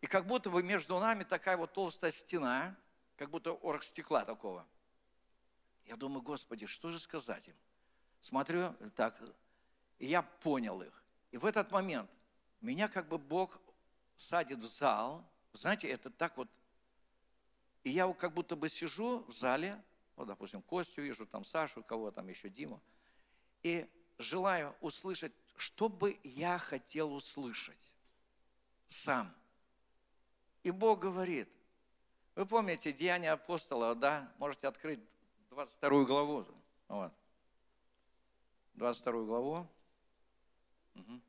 И 0.00 0.08
как 0.08 0.26
будто 0.26 0.50
бы 0.50 0.62
между 0.64 0.98
нами 0.98 1.22
такая 1.22 1.56
вот 1.56 1.72
толстая 1.72 2.10
стена, 2.10 2.76
как 3.16 3.30
будто 3.30 3.52
орг 3.52 3.84
стекла 3.84 4.24
такого. 4.24 4.66
Я 5.86 5.94
думаю, 5.94 6.22
Господи, 6.22 6.66
что 6.66 6.90
же 6.90 6.98
сказать 6.98 7.46
им? 7.46 7.54
Смотрю, 8.20 8.74
так, 8.96 9.14
и 10.00 10.06
я 10.06 10.22
понял 10.22 10.82
их. 10.82 11.04
И 11.30 11.36
в 11.36 11.46
этот 11.46 11.70
момент 11.70 12.10
меня 12.60 12.88
как 12.88 13.06
бы 13.06 13.18
Бог 13.18 13.60
садит 14.16 14.58
в 14.58 14.66
зал. 14.66 15.24
Знаете, 15.52 15.86
это 15.88 16.10
так 16.10 16.36
вот. 16.36 16.48
И 17.84 17.90
я 17.90 18.12
как 18.14 18.34
будто 18.34 18.56
бы 18.56 18.68
сижу 18.68 19.24
в 19.28 19.32
зале, 19.32 19.80
вот, 20.18 20.26
допустим, 20.26 20.62
Костю 20.62 21.00
вижу, 21.02 21.26
там 21.26 21.44
Сашу, 21.44 21.82
кого 21.84 22.10
там 22.10 22.26
еще, 22.26 22.48
Диму, 22.48 22.82
и 23.62 23.88
желаю 24.18 24.74
услышать, 24.80 25.32
что 25.56 25.88
бы 25.88 26.18
я 26.24 26.58
хотел 26.58 27.12
услышать 27.14 27.92
сам. 28.88 29.32
И 30.64 30.72
Бог 30.72 30.98
говорит, 30.98 31.48
вы 32.34 32.46
помните 32.46 32.92
Деяния 32.92 33.30
апостола, 33.30 33.94
да? 33.94 34.32
Можете 34.38 34.66
открыть 34.66 34.98
22 35.50 36.04
главу. 36.04 36.46
Вот. 36.88 37.12
22 38.74 39.12
главу. 39.24 39.66
Угу. 40.96 41.20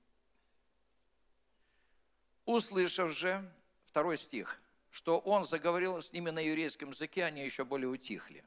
Услышав 2.46 3.12
же, 3.12 3.48
второй 3.86 4.18
стих, 4.18 4.60
что 4.90 5.20
он 5.20 5.46
заговорил 5.46 6.02
с 6.02 6.12
ними 6.12 6.32
на 6.32 6.40
еврейском 6.40 6.90
языке, 6.90 7.24
они 7.26 7.46
еще 7.46 7.64
более 7.66 7.88
утихли. 7.88 8.44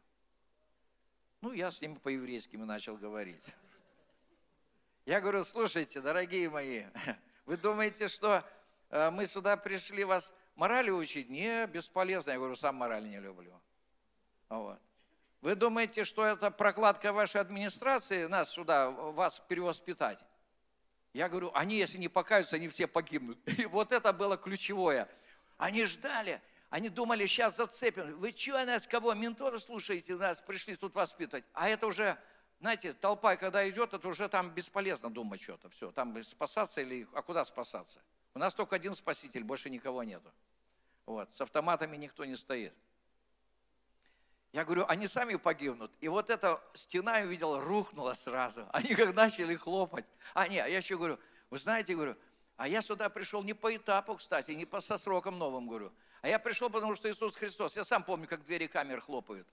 Ну, 1.42 1.52
я 1.52 1.72
с 1.72 1.82
ними 1.82 1.96
по-еврейски 1.96 2.56
начал 2.56 2.96
говорить. 2.96 3.44
Я 5.04 5.20
говорю, 5.20 5.42
слушайте, 5.42 6.00
дорогие 6.00 6.48
мои, 6.48 6.84
вы 7.46 7.56
думаете, 7.56 8.06
что 8.06 8.44
э, 8.90 9.10
мы 9.10 9.26
сюда 9.26 9.56
пришли 9.56 10.04
вас 10.04 10.32
морали 10.54 10.90
учить? 10.90 11.28
Не, 11.28 11.66
бесполезно. 11.66 12.30
Я 12.30 12.36
говорю, 12.36 12.54
сам 12.54 12.76
мораль 12.76 13.08
не 13.08 13.18
люблю. 13.18 13.60
Вот. 14.48 14.78
Вы 15.40 15.56
думаете, 15.56 16.04
что 16.04 16.24
это 16.24 16.52
прокладка 16.52 17.12
вашей 17.12 17.40
администрации 17.40 18.26
нас 18.26 18.50
сюда, 18.50 18.90
вас 18.90 19.40
перевоспитать? 19.40 20.24
Я 21.12 21.28
говорю, 21.28 21.50
они, 21.54 21.76
если 21.76 21.98
не 21.98 22.08
покаются, 22.08 22.54
они 22.54 22.68
все 22.68 22.86
погибнут. 22.86 23.36
И 23.58 23.66
вот 23.66 23.90
это 23.90 24.12
было 24.12 24.36
ключевое. 24.36 25.08
Они 25.58 25.86
ждали, 25.86 26.40
они 26.72 26.88
думали, 26.88 27.26
сейчас 27.26 27.56
зацепим. 27.56 28.18
Вы 28.18 28.30
что 28.30 28.64
нас, 28.64 28.86
кого, 28.86 29.12
ментора 29.12 29.58
слушаете, 29.58 30.16
нас 30.16 30.40
пришли 30.40 30.74
тут 30.74 30.94
воспитывать. 30.94 31.44
А 31.52 31.68
это 31.68 31.86
уже, 31.86 32.16
знаете, 32.60 32.94
толпа, 32.94 33.36
когда 33.36 33.68
идет, 33.68 33.92
это 33.92 34.08
уже 34.08 34.26
там 34.30 34.48
бесполезно 34.48 35.10
думать 35.10 35.42
что-то. 35.42 35.68
Все, 35.68 35.90
там 35.90 36.22
спасаться 36.22 36.80
или, 36.80 37.06
а 37.12 37.20
куда 37.20 37.44
спасаться? 37.44 38.00
У 38.32 38.38
нас 38.38 38.54
только 38.54 38.74
один 38.74 38.94
спаситель, 38.94 39.44
больше 39.44 39.68
никого 39.68 40.02
нету. 40.02 40.32
Вот, 41.04 41.30
с 41.30 41.42
автоматами 41.42 41.98
никто 41.98 42.24
не 42.24 42.36
стоит. 42.36 42.72
Я 44.52 44.64
говорю, 44.64 44.86
они 44.88 45.06
сами 45.08 45.34
погибнут. 45.34 45.92
И 46.00 46.08
вот 46.08 46.30
эта 46.30 46.58
стена, 46.72 47.18
я 47.18 47.26
видел, 47.26 47.60
рухнула 47.60 48.14
сразу. 48.14 48.66
Они 48.72 48.94
как 48.94 49.14
начали 49.14 49.56
хлопать. 49.56 50.06
А, 50.32 50.48
нет, 50.48 50.66
я 50.68 50.78
еще 50.78 50.96
говорю, 50.96 51.18
вы 51.50 51.58
знаете, 51.58 51.94
говорю, 51.94 52.16
а 52.56 52.68
я 52.68 52.82
сюда 52.82 53.08
пришел 53.08 53.42
не 53.42 53.54
по 53.54 53.74
этапу, 53.74 54.16
кстати, 54.16 54.52
не 54.52 54.66
по 54.66 54.80
со 54.80 54.98
сроком 54.98 55.38
новым, 55.38 55.66
говорю. 55.66 55.92
А 56.20 56.28
я 56.28 56.38
пришел, 56.38 56.70
потому 56.70 56.96
что 56.96 57.10
Иисус 57.10 57.34
Христос. 57.34 57.76
Я 57.76 57.84
сам 57.84 58.04
помню, 58.04 58.28
как 58.28 58.44
двери 58.44 58.66
камер 58.66 59.00
хлопают. 59.00 59.48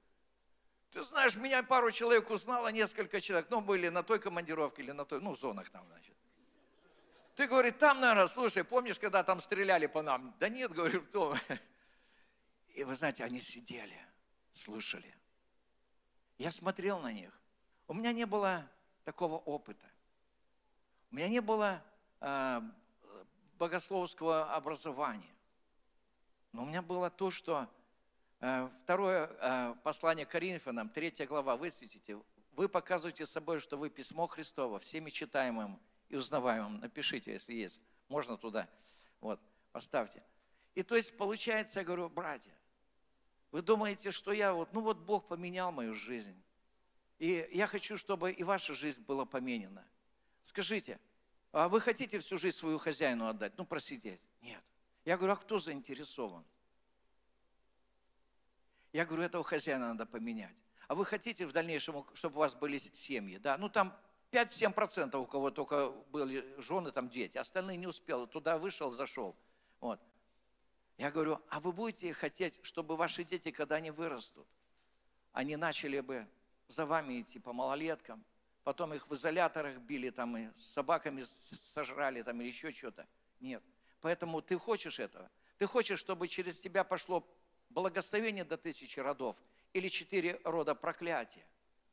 Ты 0.91 1.03
знаешь, 1.03 1.35
меня 1.35 1.63
пару 1.63 1.91
человек 1.91 2.29
узнало, 2.29 2.67
несколько 2.69 3.21
человек. 3.21 3.47
Ну, 3.49 3.61
были 3.61 3.89
на 3.89 4.03
той 4.03 4.19
командировке 4.19 4.83
или 4.83 4.91
на 4.91 5.05
той, 5.05 5.21
ну, 5.21 5.35
зонах 5.35 5.69
там, 5.69 5.85
значит. 5.87 6.15
Ты, 7.35 7.47
говорит, 7.47 7.77
там, 7.77 8.01
наверное, 8.01 8.27
слушай, 8.27 8.63
помнишь, 8.63 8.99
когда 8.99 9.23
там 9.23 9.39
стреляли 9.39 9.87
по 9.87 10.01
нам? 10.01 10.35
Да 10.39 10.49
нет, 10.49 10.71
говорю, 10.73 11.01
кто? 11.03 11.35
И 12.75 12.83
вы 12.83 12.95
знаете, 12.95 13.23
они 13.23 13.39
сидели 13.41 14.09
слышали. 14.59 15.15
Я 16.37 16.51
смотрел 16.51 16.99
на 16.99 17.11
них. 17.11 17.31
У 17.87 17.93
меня 17.93 18.11
не 18.11 18.25
было 18.25 18.69
такого 19.03 19.37
опыта. 19.37 19.85
У 21.11 21.15
меня 21.15 21.27
не 21.27 21.41
было 21.41 21.83
э, 22.21 22.61
богословского 23.59 24.55
образования. 24.55 25.35
Но 26.53 26.63
у 26.63 26.65
меня 26.65 26.81
было 26.81 27.09
то, 27.09 27.29
что 27.29 27.67
э, 28.39 28.69
второе 28.83 29.29
э, 29.29 29.75
послание 29.83 30.25
Коринфянам, 30.25 30.89
третья 30.89 31.27
глава, 31.27 31.57
высветите. 31.57 32.17
Вы 32.53 32.69
показываете 32.69 33.25
собой, 33.25 33.59
что 33.59 33.77
вы 33.77 33.89
письмо 33.89 34.25
Христово, 34.25 34.79
всеми 34.79 35.09
читаемым 35.09 35.79
и 36.07 36.15
узнаваемым. 36.15 36.79
Напишите, 36.79 37.33
если 37.33 37.53
есть. 37.53 37.81
Можно 38.07 38.37
туда. 38.37 38.67
Вот, 39.21 39.39
поставьте. 39.71 40.23
И 40.73 40.81
то 40.81 40.95
есть 40.95 41.15
получается, 41.17 41.79
я 41.79 41.85
говорю, 41.85 42.09
братья, 42.09 42.53
вы 43.51 43.61
думаете, 43.61 44.11
что 44.11 44.31
я 44.31 44.53
вот, 44.53 44.71
ну 44.73 44.81
вот 44.81 44.97
Бог 44.97 45.27
поменял 45.27 45.71
мою 45.71 45.93
жизнь. 45.93 46.35
И 47.19 47.47
я 47.51 47.67
хочу, 47.67 47.97
чтобы 47.97 48.31
и 48.31 48.43
ваша 48.43 48.73
жизнь 48.73 49.03
была 49.03 49.25
поменена. 49.25 49.85
Скажите, 50.43 50.99
а 51.51 51.67
вы 51.67 51.81
хотите 51.81 52.19
всю 52.19 52.37
жизнь 52.37 52.57
свою 52.57 52.77
хозяину 52.77 53.27
отдать? 53.27 53.57
Ну, 53.57 53.65
просидеть? 53.65 54.21
Нет. 54.41 54.63
Я 55.05 55.17
говорю, 55.17 55.33
а 55.33 55.35
кто 55.35 55.59
заинтересован? 55.59 56.45
Я 58.93 59.05
говорю, 59.05 59.23
этого 59.23 59.43
хозяина 59.43 59.89
надо 59.89 60.05
поменять. 60.05 60.63
А 60.87 60.95
вы 60.95 61.05
хотите 61.05 61.45
в 61.45 61.51
дальнейшем, 61.53 62.05
чтобы 62.13 62.37
у 62.37 62.39
вас 62.39 62.55
были 62.55 62.77
семьи? 62.77 63.37
Да, 63.37 63.57
ну 63.57 63.69
там 63.69 63.95
5-7% 64.31 65.15
у 65.17 65.25
кого 65.25 65.51
только 65.51 65.89
были 66.11 66.43
жены, 66.59 66.91
там 66.91 67.09
дети. 67.09 67.37
Остальные 67.37 67.77
не 67.77 67.87
успел. 67.87 68.27
Туда 68.27 68.57
вышел, 68.57 68.91
зашел. 68.91 69.35
Вот. 69.79 69.99
Я 70.97 71.11
говорю, 71.11 71.39
а 71.49 71.59
вы 71.59 71.71
будете 71.71 72.11
хотеть, 72.13 72.59
чтобы 72.63 72.95
ваши 72.95 73.23
дети, 73.23 73.51
когда 73.51 73.75
они 73.75 73.91
вырастут, 73.91 74.47
они 75.31 75.55
начали 75.55 75.99
бы 76.01 76.27
за 76.67 76.85
вами 76.85 77.19
идти 77.19 77.39
по 77.39 77.53
малолеткам, 77.53 78.23
потом 78.63 78.93
их 78.93 79.07
в 79.07 79.13
изоляторах 79.13 79.77
били, 79.77 80.09
там 80.09 80.37
и 80.37 80.49
собаками 80.57 81.23
сожрали, 81.25 82.21
там 82.21 82.39
или 82.41 82.47
еще 82.47 82.71
что-то. 82.71 83.07
Нет. 83.39 83.63
Поэтому 84.01 84.41
ты 84.41 84.57
хочешь 84.57 84.99
этого? 84.99 85.29
Ты 85.57 85.65
хочешь, 85.65 85.99
чтобы 85.99 86.27
через 86.27 86.59
тебя 86.59 86.83
пошло 86.83 87.27
благословение 87.69 88.43
до 88.43 88.57
тысячи 88.57 88.99
родов 88.99 89.35
или 89.73 89.87
четыре 89.87 90.39
рода 90.43 90.75
проклятия? 90.75 91.45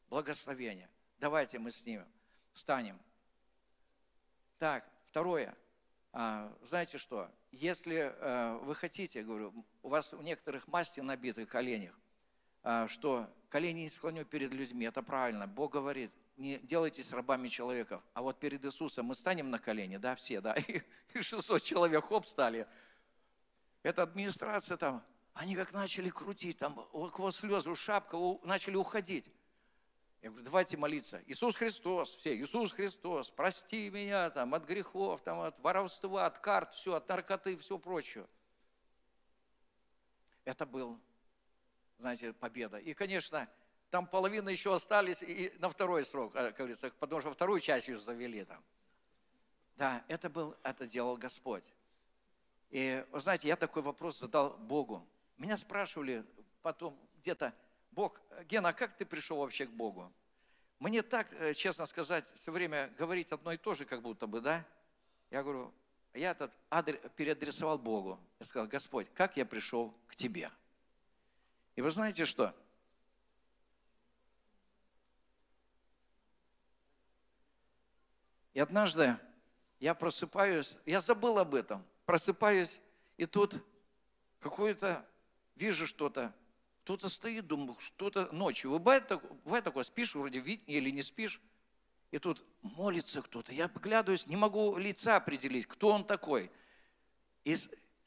Благословение. 0.09 0.89
Давайте 1.19 1.59
мы 1.59 1.73
снимем, 1.73 2.07
встанем. 2.53 3.01
Так, 4.59 4.89
второе. 5.07 5.57
А, 6.13 6.53
знаете 6.63 6.99
что? 6.99 7.31
Если 7.51 7.97
э, 7.97 8.59
вы 8.63 8.75
хотите, 8.75 9.23
говорю, 9.23 9.53
у 9.83 9.89
вас 9.89 10.15
у 10.15 10.23
некоторых 10.23 10.67
масти 10.69 11.01
набиты 11.01 11.45
коленях, 11.45 11.99
а, 12.63 12.89
что 12.89 13.29
колени 13.49 13.81
не 13.81 13.89
склоню 13.89 14.25
перед 14.25 14.53
людьми, 14.53 14.87
это 14.87 15.03
правильно. 15.03 15.47
Бог 15.47 15.73
говорит, 15.73 16.11
не 16.37 16.59
делайтесь 16.59 17.13
рабами 17.13 17.49
человеков. 17.49 18.03
А 18.15 18.23
вот 18.23 18.39
перед 18.39 18.65
Иисусом 18.65 19.07
мы 19.07 19.15
станем 19.15 19.51
на 19.51 19.59
колени, 19.59 19.97
да, 19.97 20.15
все, 20.17 20.41
да, 20.41 20.55
и 21.15 21.21
600 21.21 21.63
человек, 21.63 22.05
хоп, 22.05 22.27
стали. 22.27 22.67
Эта 23.83 24.03
администрация 24.03 24.77
там, 24.77 25.05
они 25.35 25.55
как 25.55 25.73
начали 25.73 26.11
крутить, 26.11 26.59
там, 26.59 26.87
у 26.93 27.09
кого 27.09 27.31
слезы, 27.31 27.75
шапка, 27.75 28.17
у, 28.17 28.45
начали 28.45 28.77
уходить. 28.77 29.31
Я 30.23 30.31
говорю, 30.31 30.45
давайте 30.45 30.77
молиться. 30.77 31.23
Иисус 31.27 31.57
Христос, 31.57 32.17
все, 32.17 32.37
Иисус 32.37 32.73
Христос, 32.73 33.31
прости 33.31 33.91
меня 33.91 34.31
там, 34.31 34.55
от 34.55 34.65
грехов, 34.65 35.23
там, 35.23 35.41
от 35.41 35.59
воровства, 35.61 36.27
от 36.27 36.39
карт, 36.39 36.73
все, 36.73 36.95
от 36.95 37.09
наркоты, 37.09 37.57
все 37.59 37.79
прочее. 37.79 38.27
Это 40.45 40.67
был, 40.67 40.99
знаете, 41.99 42.33
победа. 42.33 42.79
И, 42.79 42.95
конечно, 42.95 43.49
там 43.91 44.07
половина 44.07 44.49
еще 44.49 44.75
остались 44.75 45.23
и 45.23 45.53
на 45.59 45.69
второй 45.69 46.05
срок, 46.05 46.35
э, 46.35 46.47
как 46.49 46.57
говорится, 46.57 46.91
потому 46.99 47.21
что 47.21 47.31
вторую 47.31 47.61
часть 47.61 47.89
еще 47.89 47.99
завели 47.99 48.45
там. 48.45 48.63
Да, 49.77 50.05
это 50.09 50.31
был, 50.31 50.57
это 50.63 50.87
делал 50.87 51.17
Господь. 51.17 51.65
И, 52.71 53.05
вы 53.11 53.21
знаете, 53.21 53.49
я 53.49 53.57
такой 53.57 53.83
вопрос 53.83 54.19
задал 54.19 54.57
Богу. 54.57 55.07
Меня 55.37 55.57
спрашивали 55.57 56.25
потом 56.63 56.99
где-то, 57.21 57.55
Бог, 57.93 58.21
Гена, 58.49 58.71
а 58.71 58.73
как 58.73 58.93
ты 58.95 59.07
пришел 59.07 59.39
вообще 59.39 59.67
к 59.67 59.71
Богу? 59.71 60.13
Мне 60.79 61.03
так, 61.03 61.33
э, 61.33 61.55
честно 61.55 61.87
сказать, 61.87 62.31
все 62.37 62.51
время 62.51 62.93
говорить 62.99 63.33
одно 63.33 63.53
и 63.53 63.57
то 63.57 63.75
же, 63.75 63.85
как 63.85 64.03
будто 64.03 64.27
бы, 64.27 64.41
да? 64.41 64.65
Я 65.31 65.43
говорю, 65.43 65.73
я 66.13 66.33
этот 66.33 66.53
адрес 66.71 67.01
переадресовал 67.17 67.79
Богу. 67.79 68.19
Я 68.41 68.47
сказал, 68.47 68.69
Господь, 68.69 69.07
как 69.15 69.37
я 69.37 69.47
пришел 69.47 69.95
к 70.07 70.17
Тебе? 70.17 70.51
И 71.77 71.83
вы 71.83 71.91
знаете 71.91 72.25
что? 72.25 72.55
И 78.57 78.59
однажды 78.59 79.19
я 79.81 79.95
просыпаюсь, 79.95 80.79
я 80.87 81.03
забыл 81.03 81.39
об 81.39 81.55
этом, 81.55 81.85
просыпаюсь, 82.07 82.81
и 83.19 83.27
тут 83.27 83.63
какое-то, 84.41 85.07
вижу 85.57 85.87
что-то, 85.87 86.35
кто-то 86.83 87.11
стоит, 87.11 87.47
думаю, 87.47 87.79
что-то 87.81 88.33
ночью. 88.33 88.71
Бывает, 88.71 89.13
бывает 89.45 89.63
такое, 89.63 89.85
спишь 89.85 90.15
вроде 90.15 90.39
или 90.39 90.89
не 90.89 91.03
спишь, 91.03 91.39
и 92.11 92.19
тут 92.19 92.47
молится 92.63 93.21
кто-то. 93.21 93.53
Я 93.53 93.69
глядываюсь, 93.69 94.27
не 94.27 94.37
могу 94.37 94.79
лица 94.79 95.17
определить, 95.17 95.67
кто 95.67 95.91
он 95.91 96.07
такой. 96.07 96.51
И 97.45 97.59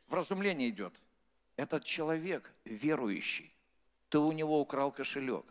вразумление 0.08 0.70
идет. 0.70 1.00
Этот 1.58 1.84
человек 1.84 2.52
верующий. 2.66 3.54
Ты 4.10 4.18
у 4.18 4.32
него 4.32 4.60
украл 4.60 4.92
кошелек, 4.92 5.46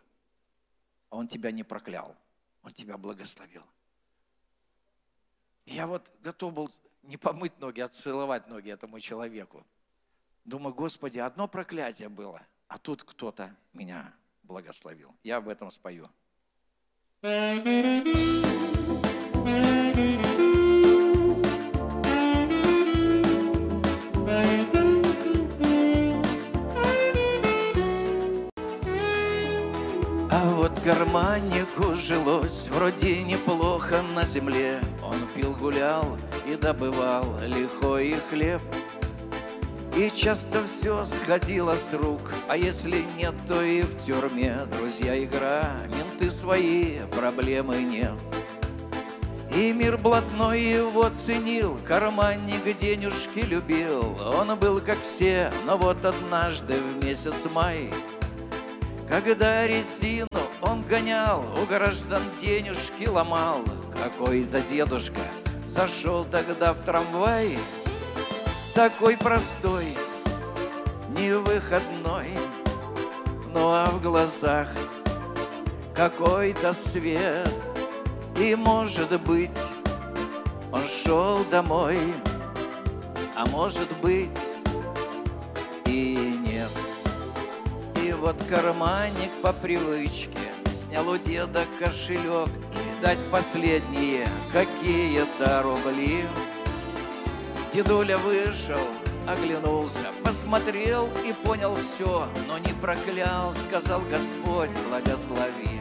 а 1.09 1.19
он 1.19 1.29
тебя 1.29 1.53
не 1.53 1.63
проклял. 1.63 2.17
Он 2.65 2.73
тебя 2.73 2.99
благословил. 2.99 3.63
Я 5.71 5.87
вот 5.87 6.11
готов 6.23 6.55
был 6.55 6.71
не 7.03 7.19
помыть 7.19 7.59
ноги, 7.61 7.81
а 7.81 7.89
целовать 7.89 8.49
ноги 8.49 8.71
этому 8.71 9.01
человеку. 9.01 9.67
Думаю, 10.45 10.75
Господи, 10.75 11.19
одно 11.19 11.47
проклятие 11.47 12.09
было, 12.09 12.41
а 12.69 12.79
тут 12.79 13.03
кто-то 13.03 13.55
меня 13.75 14.15
благословил. 14.45 15.15
Я 15.23 15.37
об 15.37 15.49
этом 15.49 15.71
спою. 15.71 16.11
А 17.23 17.55
вот 19.25 20.38
карманнику 30.89 31.97
жилось 31.97 32.67
вроде 32.71 33.23
неплохо 33.23 34.01
на 34.15 34.25
земле. 34.25 34.81
Он 35.05 35.17
пил, 35.35 35.55
гулял 35.55 36.17
и 36.47 36.57
добывал 36.57 37.27
лихой 37.45 38.17
хлеб. 38.31 38.63
И 39.95 40.11
часто 40.11 40.65
все 40.65 41.05
сходило 41.05 41.77
с 41.77 41.93
рук, 41.93 42.33
а 42.49 42.57
если 42.57 43.05
нет, 43.19 43.35
то 43.47 43.61
и 43.61 43.83
в 43.83 44.07
тюрьме. 44.07 44.61
Друзья, 44.79 45.23
игра, 45.23 45.75
менты 45.95 46.31
свои, 46.31 47.01
проблемы 47.15 47.83
нет. 47.83 48.17
И 49.55 49.75
мир 49.75 49.99
блатной 49.99 50.63
его 50.63 51.11
ценил, 51.11 51.79
карманник 51.85 52.79
денежки 52.79 53.41
любил. 53.41 54.17
Он 54.23 54.59
был 54.59 54.81
как 54.81 54.99
все, 55.03 55.53
но 55.67 55.77
вот 55.77 56.03
однажды 56.07 56.77
в 56.81 57.05
месяц 57.05 57.45
май, 57.53 57.91
когда 59.09 59.67
резину 59.67 60.29
он 60.61 60.83
гонял, 60.83 61.43
у 61.61 61.67
граждан 61.67 62.23
денежки 62.41 63.09
ломал, 63.09 63.63
какой-то 64.03 64.61
дедушка 64.61 65.23
зашел 65.67 66.25
тогда 66.25 66.73
в 66.75 66.79
трамвай, 66.81 67.59
такой 68.75 69.17
простой, 69.17 69.87
невыходной, 71.17 72.31
ну 73.55 73.71
а 73.71 73.87
в 73.87 74.03
глазах 74.03 74.69
какой-то 75.95 76.73
свет. 76.73 77.53
И, 78.39 78.55
может 78.55 79.21
быть, 79.23 79.59
он 80.71 80.83
шел 80.87 81.45
домой, 81.51 81.99
а 83.35 83.47
может 83.47 83.89
быть 84.01 84.31
вот 88.29 88.37
карманник 88.47 89.31
по 89.43 89.55
привычке 89.55 90.53
снял 90.75 91.09
у 91.09 91.17
деда 91.17 91.65
кошелек, 91.79 92.51
дать 93.01 93.19
последние 93.31 94.27
какие-то 94.53 95.63
рубли. 95.63 96.25
Дедуля 97.73 98.19
вышел, 98.19 98.87
оглянулся, 99.27 100.13
посмотрел 100.23 101.09
и 101.27 101.33
понял 101.33 101.75
все, 101.77 102.29
но 102.47 102.59
не 102.59 102.75
проклял, 102.83 103.55
сказал 103.55 104.03
Господь, 104.03 104.77
благослови. 104.91 105.81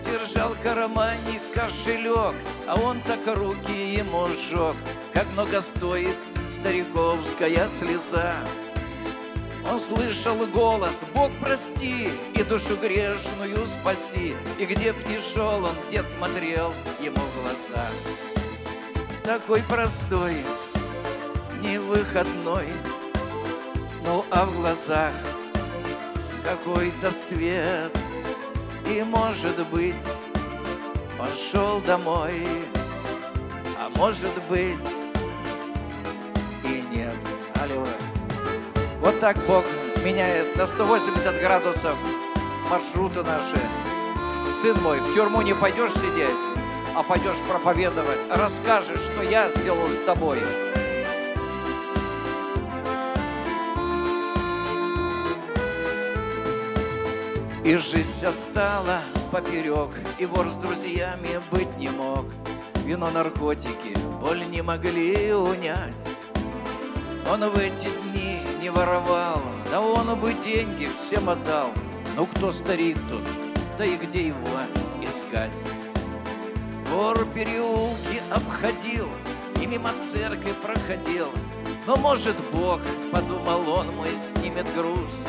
Держал 0.00 0.54
карманник 0.62 1.42
кошелек, 1.52 2.36
а 2.68 2.76
он 2.76 3.02
так 3.02 3.26
руки 3.36 3.92
ему 3.96 4.28
сжег, 4.28 4.76
как 5.12 5.26
много 5.32 5.60
стоит 5.62 6.16
стариковская 6.52 7.66
слеза. 7.66 8.36
Он 9.70 9.78
слышал 9.78 10.46
голос, 10.46 11.02
Бог 11.14 11.30
прости, 11.40 12.10
и 12.34 12.42
душу 12.42 12.76
грешную 12.76 13.66
спаси. 13.66 14.34
И 14.58 14.64
где 14.64 14.92
б 14.92 14.98
ни 15.08 15.18
шел 15.18 15.64
он, 15.64 15.74
дед 15.90 16.08
смотрел 16.08 16.72
ему 17.00 17.20
в 17.20 17.42
глаза 17.42 17.86
такой 19.28 19.62
простой, 19.62 20.36
невыходной, 21.60 22.68
ну 24.02 24.24
а 24.30 24.46
в 24.46 24.54
глазах 24.54 25.12
какой-то 26.42 27.10
свет. 27.10 27.94
И, 28.86 29.02
может 29.02 29.66
быть, 29.68 30.02
он 31.20 31.28
шел 31.36 31.82
домой, 31.82 32.42
а 33.78 33.90
может 33.96 34.32
быть 34.48 34.88
и 36.64 36.82
нет. 36.90 37.16
Аллилуйя. 37.60 38.07
Вот 39.08 39.20
так 39.20 39.38
Бог 39.46 39.64
меняет 40.04 40.54
на 40.54 40.66
180 40.66 41.40
градусов 41.40 41.96
маршруты 42.68 43.22
наши. 43.22 43.58
Сын 44.60 44.78
мой, 44.82 45.00
в 45.00 45.14
тюрьму 45.14 45.40
не 45.40 45.54
пойдешь 45.54 45.94
сидеть, 45.94 46.36
а 46.94 47.02
пойдешь 47.02 47.38
проповедовать, 47.48 48.18
расскажешь, 48.28 49.00
что 49.00 49.22
я 49.22 49.50
сделал 49.50 49.88
с 49.88 50.00
тобой. 50.00 50.42
И 57.64 57.76
жизнь 57.78 58.12
вся 58.12 58.30
стала 58.30 59.00
поперек, 59.32 59.88
и 60.18 60.26
вор 60.26 60.50
с 60.50 60.56
друзьями 60.56 61.40
быть 61.50 61.74
не 61.78 61.88
мог. 61.88 62.26
Вино, 62.84 63.08
наркотики 63.10 63.96
боль 64.20 64.44
не 64.50 64.60
могли 64.60 65.32
унять. 65.32 65.94
Он 67.26 67.40
в 67.48 67.56
эти 67.56 67.88
дни 68.02 68.07
не 68.78 68.84
воровал, 68.84 69.40
да 69.70 69.80
он 69.80 70.18
бы 70.18 70.34
деньги 70.34 70.88
всем 70.96 71.28
отдал. 71.28 71.72
Ну 72.16 72.26
кто 72.26 72.50
старик 72.50 72.96
тут, 73.08 73.22
да 73.76 73.84
и 73.84 73.96
где 73.96 74.28
его 74.28 74.58
искать? 75.02 75.56
Вор 76.90 77.26
переулки 77.26 78.22
обходил 78.30 79.08
и 79.60 79.66
мимо 79.66 79.90
церкви 79.94 80.52
проходил. 80.62 81.28
Но, 81.86 81.96
может, 81.96 82.36
Бог, 82.52 82.80
подумал 83.12 83.68
он, 83.68 83.94
мой 83.96 84.10
снимет 84.14 84.66
груз. 84.74 85.26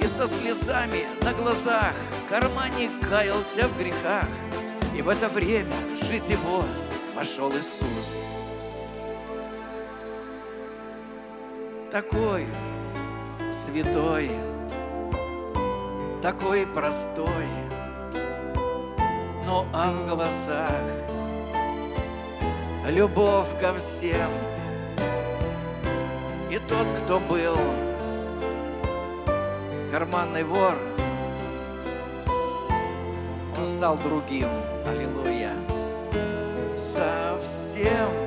И 0.00 0.06
со 0.06 0.26
слезами 0.26 1.06
на 1.22 1.32
глазах 1.32 1.94
карманник 2.28 2.90
каялся 3.08 3.68
в 3.68 3.78
грехах. 3.78 4.28
И 4.96 5.02
в 5.02 5.08
это 5.08 5.28
время 5.28 5.74
в 5.94 6.06
жизнь 6.06 6.32
его 6.32 6.64
вошел 7.14 7.50
Иисус. 7.52 8.33
Такой 11.94 12.44
святой, 13.52 14.28
такой 16.20 16.66
простой– 16.66 17.46
ну 19.46 19.64
а 19.72 19.92
в 19.92 20.08
глазах 20.08 20.82
любовь 22.88 23.46
ко 23.60 23.72
всем. 23.74 24.28
И 26.50 26.58
тот, 26.68 26.88
кто 27.04 27.20
был 27.20 27.56
карманный 29.92 30.42
вор, 30.42 30.74
он 33.56 33.66
стал 33.68 33.96
другим. 33.98 34.48
Аллилуйя. 34.84 35.52
Совсем. 36.76 38.23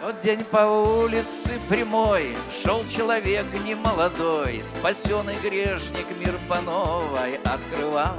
Тот 0.00 0.18
день 0.22 0.42
по 0.44 0.56
улице 0.56 1.60
прямой 1.68 2.34
Шел 2.50 2.86
человек 2.86 3.44
немолодой, 3.66 4.62
Спасенный 4.62 5.36
грешник 5.42 6.06
мир 6.18 6.40
по 6.48 6.58
новой 6.62 7.36
открывал. 7.44 8.18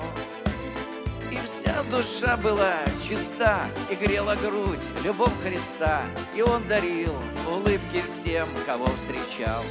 И 1.32 1.40
вся 1.44 1.82
душа 1.90 2.38
была 2.38 2.76
чиста 3.08 3.66
и 3.90 3.96
грела 3.96 4.36
грудь 4.36 4.84
любовь 5.04 5.34
Христа, 5.42 6.04
и 6.36 6.44
Он 6.44 6.68
дарил 6.68 7.16
улыбки 7.50 8.04
всем, 8.08 8.48
кого 8.68 8.86
встречал. 8.86 9.64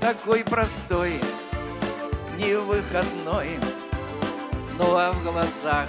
Такой 0.00 0.42
простой, 0.42 1.12
невыходной, 2.38 3.58
ну 4.78 4.96
а 4.96 5.12
в 5.12 5.22
глазах 5.22 5.88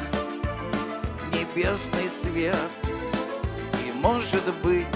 небесный 1.32 2.10
свет. 2.10 2.89
Может 4.02 4.44
быть, 4.64 4.88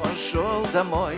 он 0.00 0.14
шел 0.14 0.64
домой, 0.72 1.16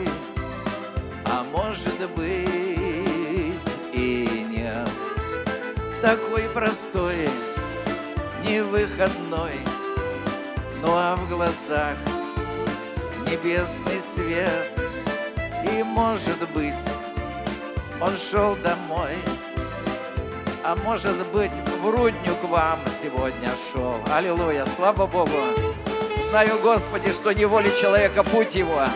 а 1.26 1.44
может 1.52 2.11
быть 2.16 3.61
и 3.92 4.46
нет 4.50 4.88
такой 6.00 6.48
простой, 6.48 7.28
невыходной, 8.44 9.61
ну 10.80 10.88
а 10.92 11.14
в 11.16 11.28
глазах 11.28 11.96
небесный 13.30 14.00
свет. 14.00 14.72
И, 15.70 15.82
может 15.82 16.38
быть, 16.54 16.74
он 18.00 18.16
шел 18.16 18.56
домой, 18.56 19.14
а 20.64 20.74
может 20.85 21.26
быть, 21.28 21.52
в 21.82 21.90
рудню 21.90 22.35
к 22.40 22.44
вам 22.44 22.78
сегодня 22.98 23.50
шел. 23.72 24.00
Аллилуйя, 24.11 24.64
слава 24.74 25.06
Богу. 25.06 25.82
Знаю, 26.33 26.62
Господи, 26.62 27.12
что 27.12 27.33
не 27.33 27.45
воли 27.45 27.68
человека 27.79 28.25
путь 28.25 28.55
его, 28.55 28.87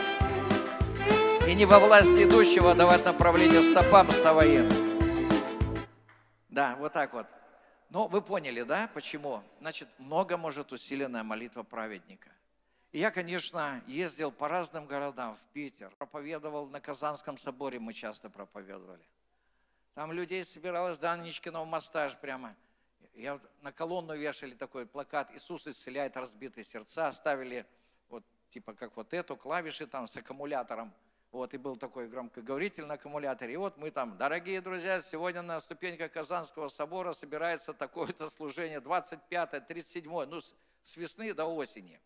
и 1.46 1.54
не 1.54 1.66
во 1.66 1.78
власти 1.78 2.24
идущего 2.24 2.74
давать 2.74 3.04
направление 3.04 3.60
стопам 3.60 4.06
твоим. 4.06 4.66
Да, 6.48 6.76
вот 6.76 6.94
так 6.94 7.12
вот. 7.12 7.26
Ну, 7.90 8.06
вы 8.08 8.22
поняли, 8.22 8.62
да, 8.62 8.88
почему? 8.94 9.42
Значит, 9.60 9.86
много 9.98 10.38
может 10.38 10.72
усиленная 10.72 11.24
молитва 11.24 11.62
праведника. 11.62 12.30
И 12.92 13.00
я, 13.00 13.10
конечно, 13.10 13.82
ездил 13.86 14.32
по 14.32 14.48
разным 14.48 14.86
городам, 14.86 15.36
в 15.36 15.52
Питер, 15.52 15.92
проповедовал 15.98 16.68
на 16.68 16.80
Казанском 16.80 17.36
соборе, 17.36 17.78
мы 17.78 17.92
часто 17.92 18.30
проповедовали. 18.30 19.04
Там 19.94 20.10
людей 20.10 20.42
собиралось 20.42 20.98
до 20.98 21.12
Анечкиного 21.12 21.66
моста 21.66 22.08
прямо. 22.18 22.56
Я 23.14 23.40
на 23.62 23.72
колонну 23.72 24.14
вешали 24.14 24.54
такой 24.54 24.86
плакат 24.86 25.30
«Иисус 25.34 25.66
исцеляет 25.66 26.16
разбитые 26.16 26.64
сердца». 26.64 27.12
Ставили 27.12 27.66
вот 28.08 28.24
типа 28.50 28.74
как 28.74 28.96
вот 28.96 29.14
эту, 29.14 29.36
клавиши 29.36 29.86
там 29.86 30.06
с 30.06 30.16
аккумулятором. 30.16 30.92
Вот, 31.32 31.52
и 31.52 31.58
был 31.58 31.76
такой 31.76 32.08
громкоговоритель 32.08 32.86
на 32.86 32.94
аккумуляторе. 32.94 33.54
И 33.54 33.56
вот 33.56 33.76
мы 33.76 33.90
там, 33.90 34.16
дорогие 34.16 34.60
друзья, 34.60 35.00
сегодня 35.00 35.42
на 35.42 35.60
ступеньках 35.60 36.12
Казанского 36.12 36.68
собора 36.68 37.12
собирается 37.12 37.74
такое-то 37.74 38.30
служение, 38.30 38.80
25-е, 38.80 39.60
37-е, 39.68 40.26
ну, 40.26 40.40
с 40.40 40.96
весны 40.96 41.34
до 41.34 41.44
осени. 41.46 42.00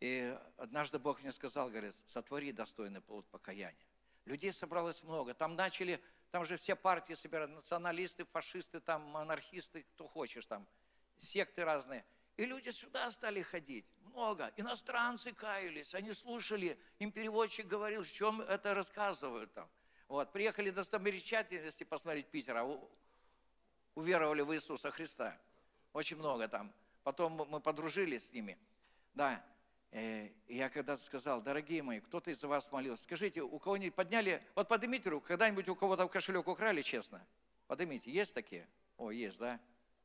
И 0.00 0.34
однажды 0.56 0.98
Бог 0.98 1.20
мне 1.20 1.32
сказал, 1.32 1.68
говорит, 1.68 1.94
сотвори 2.06 2.52
достойный 2.52 3.00
плод 3.00 3.26
покаяния. 3.26 3.76
Людей 4.24 4.52
собралось 4.52 5.02
много. 5.02 5.34
Там 5.34 5.56
начали, 5.56 6.00
там 6.30 6.44
же 6.44 6.56
все 6.56 6.76
партии 6.76 7.14
собирают, 7.14 7.52
националисты, 7.52 8.24
фашисты, 8.26 8.80
там 8.80 9.02
монархисты, 9.02 9.84
кто 9.94 10.06
хочешь 10.08 10.46
там, 10.46 10.66
секты 11.16 11.64
разные. 11.64 12.04
И 12.36 12.44
люди 12.44 12.68
сюда 12.70 13.10
стали 13.10 13.40
ходить, 13.42 13.86
много. 14.02 14.52
Иностранцы 14.56 15.32
каялись, 15.32 15.94
они 15.94 16.12
слушали, 16.12 16.78
им 16.98 17.10
переводчик 17.10 17.66
говорил, 17.66 18.02
в 18.02 18.10
чем 18.10 18.42
это 18.42 18.74
рассказывают 18.74 19.52
там. 19.54 19.68
Вот, 20.08 20.32
приехали 20.32 20.70
достопримечательности 20.70 21.84
посмотреть 21.84 22.26
Питера, 22.28 22.64
уверовали 23.94 24.42
в 24.42 24.54
Иисуса 24.54 24.90
Христа. 24.90 25.36
Очень 25.92 26.18
много 26.18 26.46
там. 26.46 26.72
Потом 27.02 27.32
мы 27.32 27.60
подружились 27.60 28.28
с 28.28 28.32
ними. 28.32 28.58
Да, 29.14 29.42
я 30.48 30.68
когда-то 30.68 31.02
сказал, 31.02 31.40
дорогие 31.40 31.82
мои, 31.82 32.00
кто-то 32.00 32.30
из 32.30 32.42
вас 32.44 32.70
молился, 32.70 33.04
скажите, 33.04 33.40
у 33.40 33.58
кого-нибудь 33.58 33.94
подняли, 33.94 34.42
вот 34.54 34.68
поднимите 34.68 35.08
руку, 35.08 35.26
когда-нибудь 35.26 35.68
у 35.68 35.74
кого-то 35.74 36.06
в 36.06 36.10
кошелек 36.10 36.46
украли, 36.48 36.82
честно? 36.82 37.26
Поднимите, 37.66 38.10
есть 38.10 38.34
такие? 38.34 38.68
О, 38.98 39.10
есть, 39.10 39.38
да? 39.38 39.58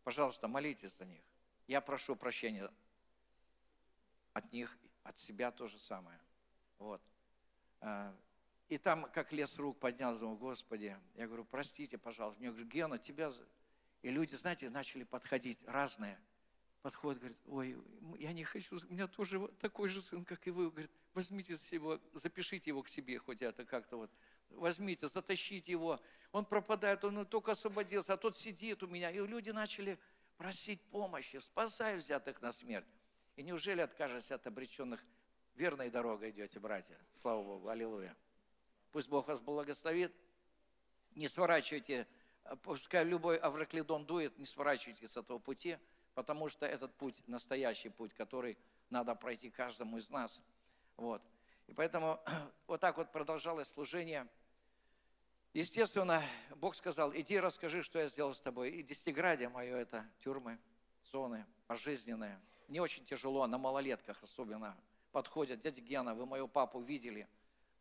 Пожалуйста, 0.03 0.47
молитесь 0.47 0.97
за 0.97 1.05
них. 1.05 1.21
Я 1.67 1.81
прошу 1.81 2.15
прощения 2.15 2.71
от 4.31 4.51
них, 4.53 4.77
от 5.03 5.17
себя 5.17 5.51
то 5.51 5.67
же 5.67 5.77
самое. 5.77 6.19
Вот. 6.79 7.01
А, 7.81 8.15
и 8.69 8.77
там, 8.77 9.09
как 9.11 9.33
лес 9.33 9.57
рук 9.59 9.77
поднял, 9.77 10.17
думал, 10.17 10.37
Господи, 10.37 10.97
я 11.15 11.27
говорю, 11.27 11.43
простите, 11.43 11.97
пожалуйста. 11.97 12.39
Мне 12.39 12.49
говорю, 12.49 12.65
Гена, 12.65 12.97
тебя... 12.97 13.29
И 14.03 14.09
люди, 14.09 14.35
знаете, 14.35 14.69
начали 14.69 15.03
подходить 15.03 15.63
разные– 15.67 16.17
подходит, 16.81 17.19
говорит, 17.19 17.37
ой, 17.47 17.77
я 18.17 18.33
не 18.33 18.43
хочу, 18.43 18.77
у 18.77 18.93
меня 18.93 19.07
тоже 19.07 19.47
такой 19.59 19.89
же 19.89 20.01
сын, 20.01 20.25
как 20.25 20.45
и 20.47 20.51
вы. 20.51 20.69
Говорит, 20.69 20.91
возьмите 21.13 21.53
его, 21.71 21.99
запишите 22.13 22.69
его 22.69 22.81
к 22.81 22.89
себе, 22.89 23.17
хоть 23.19 23.41
это 23.41 23.65
как-то 23.65 23.97
вот. 23.97 24.11
Возьмите, 24.49 25.07
затащите 25.07 25.71
его. 25.71 25.99
Он 26.31 26.43
пропадает, 26.43 27.03
он 27.05 27.25
только 27.25 27.51
освободился, 27.51 28.13
а 28.13 28.17
тот 28.17 28.35
сидит 28.35 28.83
у 28.83 28.87
меня. 28.87 29.09
И 29.11 29.25
люди 29.25 29.51
начали 29.51 29.97
просить 30.37 30.81
помощи, 30.81 31.37
спасай 31.37 31.97
взятых 31.97 32.41
на 32.41 32.51
смерть. 32.51 32.87
И 33.35 33.43
неужели 33.43 33.81
откажетесь 33.81 34.31
от 34.31 34.45
обреченных? 34.47 35.03
Верной 35.55 35.89
дорогой 35.89 36.31
идете, 36.31 36.59
братья. 36.59 36.97
Слава 37.13 37.43
Богу, 37.43 37.67
аллилуйя. 37.69 38.15
Пусть 38.91 39.09
Бог 39.09 39.27
вас 39.27 39.41
благословит. 39.41 40.13
Не 41.15 41.27
сворачивайте, 41.27 42.07
пускай 42.63 43.03
любой 43.03 43.37
авраклидон 43.37 44.05
дует, 44.05 44.37
не 44.37 44.45
сворачивайте 44.45 45.07
с 45.07 45.17
этого 45.17 45.39
пути 45.39 45.77
потому 46.13 46.49
что 46.49 46.65
этот 46.65 46.93
путь 46.95 47.21
настоящий 47.27 47.89
путь, 47.89 48.13
который 48.13 48.57
надо 48.89 49.15
пройти 49.15 49.49
каждому 49.49 49.97
из 49.97 50.09
нас. 50.09 50.41
Вот. 50.97 51.21
И 51.67 51.73
поэтому 51.73 52.19
вот 52.67 52.81
так 52.81 52.97
вот 52.97 53.11
продолжалось 53.11 53.69
служение. 53.69 54.27
Естественно, 55.53 56.23
Бог 56.55 56.75
сказал, 56.75 57.13
иди 57.13 57.39
расскажи, 57.39 57.83
что 57.83 57.99
я 57.99 58.07
сделал 58.07 58.33
с 58.33 58.41
тобой. 58.41 58.71
И 58.71 58.83
десятиградие 58.83 59.49
мое 59.49 59.75
это 59.75 60.09
тюрьмы, 60.19 60.59
зоны 61.03 61.45
пожизненные. 61.67 62.39
Не 62.67 62.79
очень 62.79 63.03
тяжело, 63.05 63.45
на 63.47 63.57
малолетках 63.57 64.21
особенно 64.23 64.77
подходят. 65.11 65.59
Дядя 65.59 65.81
Гена, 65.81 66.15
вы 66.15 66.25
мою 66.25 66.47
папу 66.47 66.79
видели? 66.79 67.27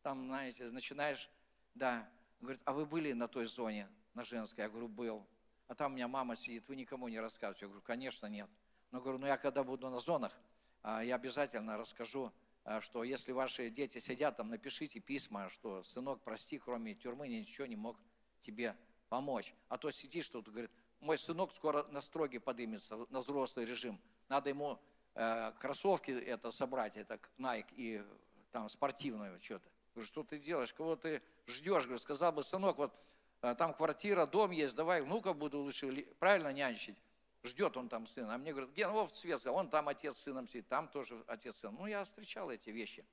Там, 0.03 0.27
знаете, 0.27 0.65
начинаешь, 0.71 1.31
да, 1.75 2.09
говорит, 2.41 2.61
а 2.65 2.73
вы 2.73 2.87
были 2.87 3.13
на 3.13 3.29
той 3.29 3.47
зоне, 3.47 3.89
на 4.15 4.25
женской? 4.25 4.65
Я 4.65 4.71
говорю, 4.71 4.89
был 4.89 5.27
а 5.71 5.75
там 5.77 5.93
у 5.93 5.95
меня 5.95 6.09
мама 6.09 6.35
сидит, 6.35 6.67
вы 6.67 6.75
никому 6.75 7.07
не 7.07 7.21
рассказываете. 7.21 7.67
Я 7.67 7.69
говорю, 7.69 7.83
конечно, 7.83 8.27
нет. 8.27 8.51
Но 8.91 9.01
говорю, 9.01 9.19
ну 9.19 9.29
я 9.29 9.37
когда 9.37 9.63
буду 9.63 9.89
на 9.89 10.01
зонах, 10.01 10.37
а, 10.83 11.05
я 11.05 11.15
обязательно 11.15 11.79
расскажу, 11.79 12.33
а, 12.65 12.81
что 12.81 13.05
если 13.05 13.31
ваши 13.31 13.71
дети 13.71 13.99
сидят 13.99 14.37
там, 14.37 14.49
напишите 14.49 14.99
письма, 14.99 15.49
что 15.51 15.85
сынок, 15.85 16.23
прости, 16.25 16.59
кроме 16.59 16.97
тюрьмы 16.97 17.29
ничего 17.29 17.69
не 17.69 17.77
мог 17.77 17.97
тебе 18.41 18.77
помочь. 19.09 19.55
А 19.69 19.79
то 19.79 19.93
сидишь 19.93 20.29
тут, 20.29 20.49
говорит, 20.49 20.73
мой 20.99 21.17
сынок 21.17 21.53
скоро 21.53 21.85
на 21.85 22.01
строги 22.01 22.39
подымется, 22.39 23.07
на 23.09 23.21
взрослый 23.21 23.65
режим. 23.65 24.01
Надо 24.29 24.51
ему 24.51 24.77
э, 25.15 25.53
кроссовки 25.61 26.11
это 26.11 26.51
собрать, 26.51 26.97
это 26.97 27.21
Nike 27.39 27.73
и 27.77 28.05
там 28.51 28.69
спортивную 28.69 29.41
что-то. 29.41 29.71
Что 30.05 30.25
ты 30.25 30.41
делаешь, 30.41 30.73
кого 30.73 30.97
ты 30.97 31.23
ждешь? 31.47 31.85
Говорю, 31.85 31.99
сказал 31.99 32.33
бы, 32.33 32.43
сынок, 32.43 32.77
вот 32.77 32.93
там 33.41 33.75
квартира, 33.75 34.27
дом 34.27 34.51
есть, 34.51 34.75
давай 34.75 35.03
внука 35.03 35.33
буду 35.33 35.61
лучше 35.61 36.07
правильно 36.19 36.53
нянчить. 36.53 37.01
Ждет 37.43 37.77
он 37.77 37.89
там 37.89 38.07
сына. 38.07 38.35
А 38.35 38.39
мне 38.39 38.53
говорят, 38.53 38.71
Ген, 38.73 38.91
вот 38.91 39.17
свет, 39.17 39.45
он 39.47 39.71
там 39.71 39.89
отец 39.89 40.17
с 40.17 40.23
сыном 40.25 40.47
сидит, 40.47 40.69
там 40.69 40.89
тоже 40.89 41.23
отец 41.27 41.57
сын. 41.57 41.75
Ну, 41.75 41.87
я 41.87 42.05
встречал 42.05 42.51
эти 42.51 42.69
вещи. 42.69 43.05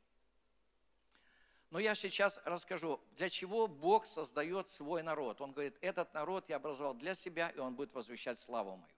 Но 1.69 1.79
я 1.79 1.95
сейчас 1.95 2.39
расскажу, 2.45 2.99
для 3.17 3.29
чего 3.29 3.67
Бог 3.67 4.05
создает 4.05 4.67
свой 4.67 5.03
народ. 5.03 5.41
Он 5.41 5.51
говорит, 5.51 5.77
этот 5.81 6.13
народ 6.13 6.45
я 6.49 6.57
образовал 6.57 6.93
для 6.93 7.13
себя, 7.13 7.49
и 7.49 7.59
он 7.59 7.75
будет 7.75 7.93
возвещать 7.93 8.39
славу 8.39 8.77
мою. 8.77 8.93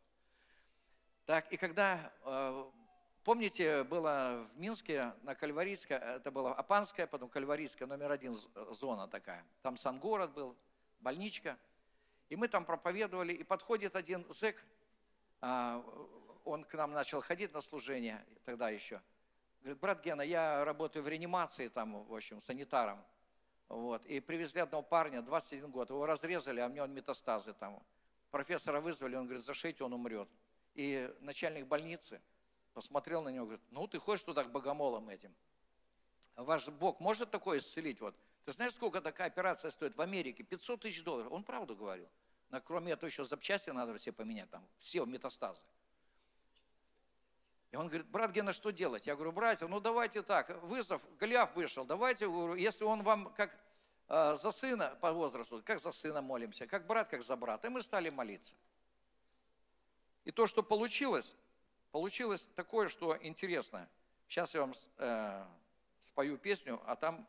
Так, 1.25 1.51
и 1.51 1.57
когда, 1.57 2.11
э, 2.25 2.65
помните, 3.23 3.83
было 3.83 4.47
в 4.53 4.59
Минске 4.59 5.13
на 5.23 5.35
Кальварийской, 5.35 5.97
это 5.97 6.31
была 6.31 6.53
Апанская, 6.53 7.07
потом 7.07 7.29
Кальварийская, 7.29 7.87
номер 7.87 8.11
один 8.11 8.33
зона 8.71 9.07
такая. 9.07 9.43
Там 9.61 9.77
Сан-город 9.77 10.33
был, 10.33 10.55
больничка. 10.99 11.57
И 12.29 12.35
мы 12.35 12.47
там 12.47 12.65
проповедовали, 12.65 13.33
и 13.33 13.43
подходит 13.43 13.95
один 13.95 14.25
зэк, 14.29 14.55
а, 15.41 15.83
он 16.45 16.63
к 16.63 16.73
нам 16.75 16.91
начал 16.93 17.21
ходить 17.21 17.53
на 17.53 17.61
служение 17.61 18.23
тогда 18.45 18.69
еще. 18.69 19.01
Говорит, 19.61 19.79
брат 19.79 20.03
Гена, 20.03 20.21
я 20.21 20.63
работаю 20.63 21.03
в 21.03 21.07
реанимации 21.07 21.67
там, 21.67 22.03
в 22.05 22.13
общем, 22.13 22.39
санитаром. 22.39 23.03
Вот. 23.67 24.05
И 24.05 24.19
привезли 24.19 24.61
одного 24.61 24.83
парня, 24.83 25.21
21 25.21 25.69
год, 25.69 25.89
его 25.89 26.05
разрезали, 26.05 26.59
а 26.59 26.67
у 26.67 26.69
него 26.69 26.87
метастазы 26.87 27.53
там. 27.53 27.81
Профессора 28.31 28.79
вызвали, 28.79 29.15
он 29.15 29.25
говорит, 29.25 29.43
зашейте, 29.43 29.83
он 29.83 29.93
умрет. 29.93 30.29
И 30.75 31.13
начальник 31.19 31.67
больницы 31.67 32.21
посмотрел 32.73 33.21
на 33.21 33.29
него, 33.29 33.45
говорит, 33.45 33.63
ну 33.71 33.87
ты 33.87 33.99
ходишь 33.99 34.23
туда 34.23 34.43
к 34.43 34.51
богомолам 34.51 35.09
этим. 35.09 35.33
Ваш 36.35 36.67
Бог 36.69 36.99
может 36.99 37.31
такое 37.31 37.59
исцелить? 37.59 37.99
Вот 37.99 38.15
ты 38.49 38.53
знаешь, 38.53 38.73
сколько 38.73 38.99
такая 38.99 39.27
операция 39.27 39.69
стоит 39.69 39.95
в 39.95 40.01
Америке? 40.01 40.41
500 40.41 40.81
тысяч 40.81 41.03
долларов. 41.03 41.31
Он 41.31 41.43
правду 41.43 41.75
говорил. 41.75 42.09
Но 42.49 42.59
кроме 42.59 42.93
этого 42.93 43.07
еще 43.07 43.23
запчасти 43.23 43.69
надо 43.69 43.95
все 43.99 44.11
поменять, 44.11 44.49
там 44.49 44.67
все 44.79 45.05
метастазы. 45.05 45.61
И 47.69 47.75
он 47.75 47.89
говорит, 47.89 48.07
брат 48.07 48.31
Гена, 48.31 48.51
что 48.51 48.71
делать? 48.71 49.05
Я 49.05 49.13
говорю, 49.13 49.33
братья, 49.33 49.67
ну 49.67 49.79
давайте 49.79 50.23
так, 50.23 50.49
вызов, 50.63 50.99
Голиаф 51.19 51.55
вышел, 51.55 51.85
давайте, 51.85 52.25
говорю, 52.25 52.55
если 52.55 52.85
он 52.85 53.03
вам 53.03 53.31
как 53.35 53.55
э, 54.07 54.35
за 54.35 54.49
сына 54.49 54.97
по 54.99 55.11
возрасту, 55.11 55.61
как 55.63 55.79
за 55.79 55.91
сына 55.91 56.23
молимся, 56.23 56.65
как 56.65 56.87
брат, 56.87 57.07
как 57.07 57.21
за 57.21 57.35
брата. 57.35 57.67
И 57.67 57.69
мы 57.69 57.83
стали 57.83 58.09
молиться. 58.09 58.55
И 60.25 60.31
то, 60.31 60.47
что 60.47 60.63
получилось, 60.63 61.35
получилось 61.91 62.49
такое, 62.55 62.89
что 62.89 63.15
интересно. 63.21 63.87
Сейчас 64.27 64.55
я 64.55 64.61
вам 64.61 64.73
э, 64.97 65.45
спою 65.99 66.39
песню, 66.39 66.81
а 66.87 66.95
там 66.95 67.27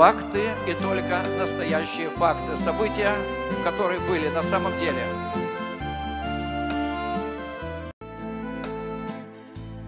факты 0.00 0.48
и 0.66 0.72
только 0.72 1.22
настоящие 1.36 2.08
факты, 2.08 2.56
события, 2.56 3.12
которые 3.62 4.00
были 4.00 4.30
на 4.30 4.42
самом 4.42 4.72
деле. 4.78 5.04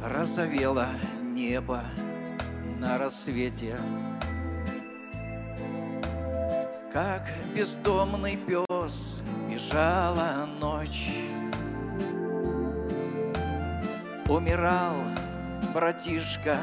Разовело 0.05 0.89
небо 1.23 1.83
на 2.79 2.99
рассвете, 2.99 3.75
Как 6.93 7.23
бездомный 7.55 8.37
пес 8.37 9.17
бежала 9.49 10.47
ночь. 10.61 11.09
Умирал 14.29 14.93
братишка 15.73 16.59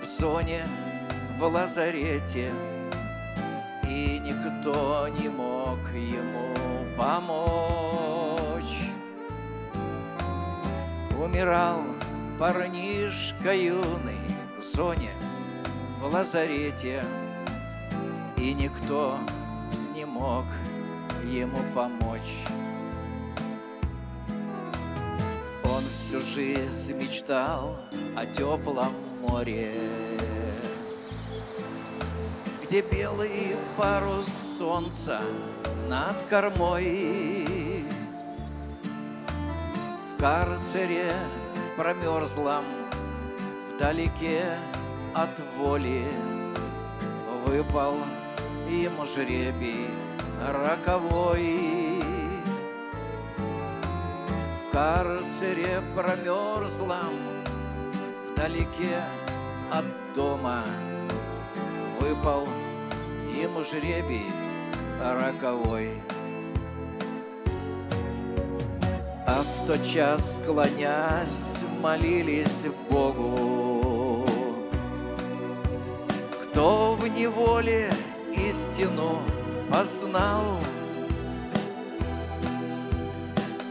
в 0.00 0.04
зоне 0.04 0.64
в 1.42 1.46
лазарете, 1.46 2.52
И 3.88 4.20
никто 4.20 5.08
не 5.08 5.28
мог 5.28 5.80
ему 5.92 6.54
помочь. 6.96 8.78
Умирал 11.20 11.80
парнишка 12.38 13.52
юный 13.56 14.22
в 14.56 14.62
зоне 14.62 15.10
в 16.00 16.14
лазарете, 16.14 17.02
И 18.36 18.54
никто 18.54 19.18
не 19.96 20.04
мог 20.04 20.44
ему 21.24 21.58
помочь. 21.74 22.36
Он 25.64 25.82
всю 25.82 26.20
жизнь 26.20 26.92
мечтал 26.92 27.76
о 28.16 28.26
теплом 28.26 28.94
море, 29.22 30.11
Где 32.72 32.80
белый 32.80 33.54
парус 33.76 34.28
солнца 34.56 35.20
над 35.90 36.16
кормой. 36.30 37.84
В 40.16 40.18
карцере 40.18 41.12
промерзлом 41.76 42.64
вдалеке 43.68 44.58
от 45.14 45.38
воли 45.58 46.06
Выпал 47.44 47.96
ему 48.70 49.04
жребий 49.04 49.90
роковой. 50.48 52.00
В 54.56 54.72
карцере 54.72 55.82
промерзлом 55.94 57.44
вдалеке 58.32 59.02
от 59.70 59.84
дома 60.14 60.64
Выпал 62.00 62.48
ему 63.40 63.64
жребий 63.64 64.26
роковой. 65.00 65.90
А 69.26 69.42
в 69.42 69.66
тот 69.66 69.84
час, 69.84 70.40
склонясь, 70.42 71.56
молились 71.80 72.64
Богу, 72.90 74.26
Кто 76.42 76.94
в 76.94 77.08
неволе 77.08 77.90
истину 78.34 79.18
познал, 79.70 80.58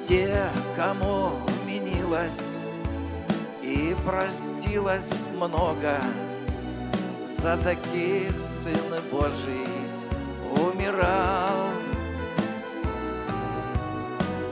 Те, 0.08 0.50
кому 0.76 1.32
вменилось 1.64 2.58
и 3.62 3.96
простилось 4.06 5.28
много, 5.38 6.02
За 7.42 7.58
таких 7.58 8.40
Сын 8.40 9.02
Божий 9.12 9.66
умирал. 10.52 11.72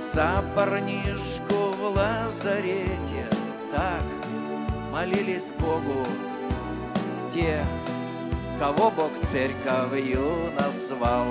За 0.02 0.44
парнишку 0.56 1.76
в 1.80 1.96
лазарете 1.96 3.28
так 3.70 4.02
молились 4.92 5.52
Богу 5.60 6.04
те, 7.32 7.64
кого 8.58 8.90
Бог 8.90 9.12
церковью 9.22 10.52
назвал. 10.60 11.28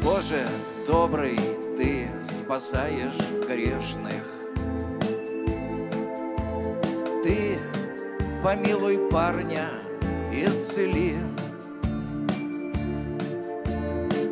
Боже, 0.00 0.46
добрый 0.86 1.40
Ты 1.76 2.08
спасаешь 2.24 3.18
грешных. 3.48 4.41
Помилуй 8.42 8.98
парня, 9.08 9.68
исцели. 10.32 11.16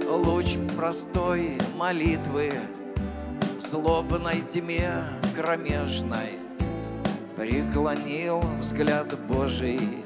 Луч 0.08 0.56
простой 0.76 1.56
молитвы 1.76 2.52
в 3.56 3.61
злобной 3.61 4.40
тьме 4.40 4.90
кромешной 5.36 6.38
Преклонил 7.36 8.40
взгляд 8.58 9.18
Божий 9.28 10.04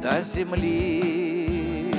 до 0.00 0.22
земли. 0.22 1.92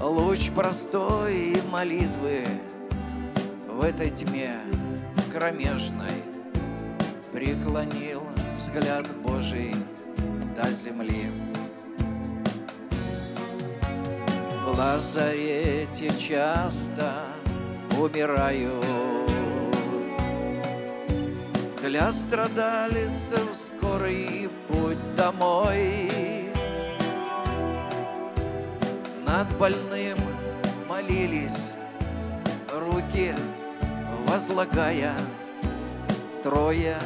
Луч 0.00 0.50
простой 0.54 1.60
молитвы 1.70 2.44
в 3.68 3.82
этой 3.82 4.10
тьме 4.10 4.52
кромешной 5.32 6.22
Преклонил 7.32 8.19
взгляд 8.70 9.06
Божий 9.22 9.74
до 10.56 10.70
земли. 10.70 11.26
В 14.64 14.78
лазарете 14.78 16.10
часто 16.18 17.12
умираю. 17.98 18.80
Для 21.82 22.12
страдалицев 22.12 23.50
скорый 23.52 24.48
путь 24.68 25.14
домой. 25.16 26.10
Над 29.26 29.48
больным 29.58 30.18
молились, 30.88 31.72
руки 32.72 33.34
возлагая, 34.26 35.14
Трое 36.42 36.96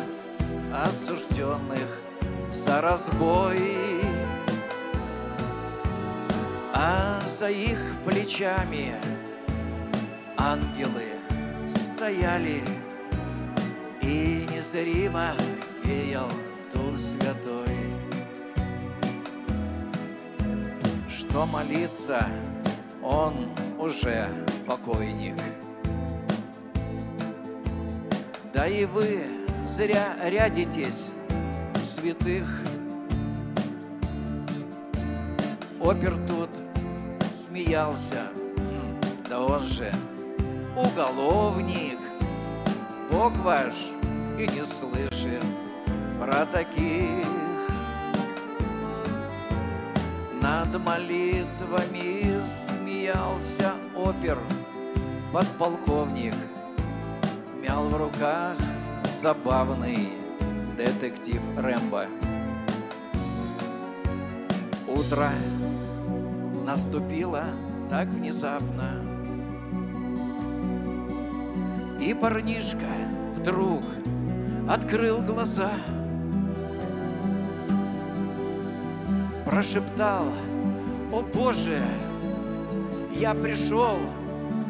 осужденных 0.83 2.01
за 2.51 2.81
разбой. 2.81 3.61
А 6.72 7.20
за 7.39 7.51
их 7.51 7.79
плечами 8.05 8.95
ангелы 10.37 11.05
стояли, 11.70 12.62
И 14.03 14.47
незримо 14.53 15.33
веял 15.83 16.29
Дух 16.72 16.99
Святой. 16.99 17.79
Что 21.09 21.47
молиться, 21.47 22.27
он 23.03 23.49
уже 23.79 24.29
покойник. 24.66 25.37
Да 28.53 28.66
и 28.66 28.85
вы 28.85 29.34
зря 29.68 30.16
рядитесь 30.22 31.10
в 31.74 31.86
святых. 31.86 32.62
Опер 35.80 36.16
тут 36.26 36.50
смеялся, 37.32 38.28
Хм, 38.56 39.00
да 39.28 39.40
он 39.40 39.62
же 39.64 39.92
уголовник. 40.76 41.98
Бог 43.10 43.36
ваш 43.38 43.74
и 44.38 44.46
не 44.48 44.64
слышит 44.64 45.44
про 46.18 46.46
таких. 46.46 47.26
Над 50.40 50.78
молитвами 50.84 52.42
смеялся 52.42 53.72
опер, 53.96 54.38
подполковник, 55.32 56.34
мял 57.62 57.88
в 57.88 57.96
руках 57.96 58.56
забавный 59.25 60.11
детектив 60.77 61.41
Рэмбо. 61.57 62.05
Утро 64.87 65.31
наступило 66.66 67.45
так 67.89 68.07
внезапно, 68.09 69.01
и 72.03 72.12
парнишка 72.12 72.93
вдруг 73.35 73.83
открыл 74.68 75.22
глаза, 75.22 75.72
прошептал, 79.47 80.27
«О 81.11 81.22
Боже, 81.22 81.81
я 83.16 83.33
пришел 83.33 83.97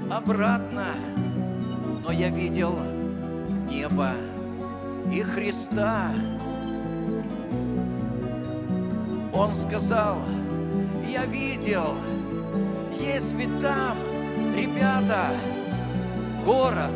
обратно, 0.09 0.95
но 2.05 2.13
я 2.13 2.29
видел 2.29 2.79
небо 3.69 4.13
и 5.11 5.23
Христа». 5.23 6.11
Он 9.33 9.53
сказал, 9.53 10.19
я 11.11 11.27
видел, 11.27 11.95
есть 12.99 13.35
ведь 13.35 13.61
там, 13.61 13.99
ребята, 14.57 15.31
город 16.45 16.95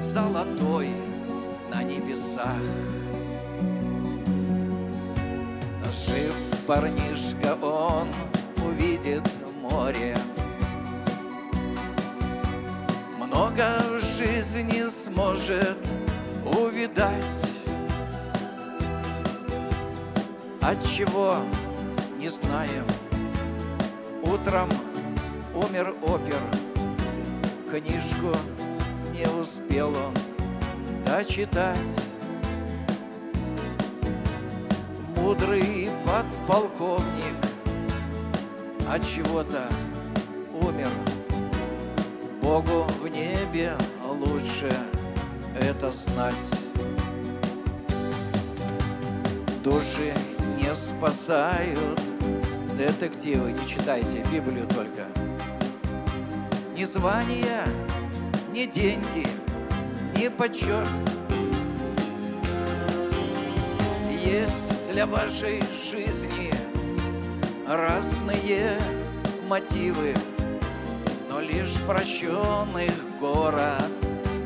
золотой 0.00 0.88
на 1.70 1.82
небесах. 1.82 2.56
Жив 6.06 6.34
парнишка, 6.66 7.54
он 7.62 8.08
увидит 8.66 9.22
море. 9.60 10.16
Много 13.18 13.76
в 13.90 14.00
жизни 14.16 14.88
сможет 14.88 15.76
увидать. 16.56 17.24
От 20.60 20.78
чего 20.86 21.36
не 22.18 22.28
знаем. 22.28 22.84
Утром 24.22 24.68
умер 25.54 25.94
опер, 26.02 26.40
книжку 27.70 28.36
не 29.12 29.26
успел 29.26 29.94
он 29.94 30.14
дочитать. 31.04 31.76
Мудрый 35.16 35.90
подполковник 36.04 37.36
от 38.88 39.04
чего-то 39.06 39.68
умер. 40.54 40.90
Богу 42.40 42.86
в 43.00 43.08
небе 43.08 43.76
лучше 44.06 44.72
это 45.62 45.92
знать. 45.92 46.34
Души 49.62 50.12
не 50.58 50.74
спасают 50.74 52.00
детективы, 52.76 53.52
не 53.52 53.66
читайте 53.68 54.24
Библию 54.32 54.66
только. 54.66 55.06
Ни 56.76 56.84
звания, 56.84 57.64
ни 58.50 58.66
деньги, 58.66 59.26
ни 60.16 60.28
почет. 60.28 60.88
Есть 64.24 64.72
для 64.90 65.06
вашей 65.06 65.62
жизни 65.90 66.52
разные 67.68 68.76
мотивы, 69.48 70.14
но 71.30 71.40
лишь 71.40 71.76
прощенных 71.86 72.92
город 73.20 74.01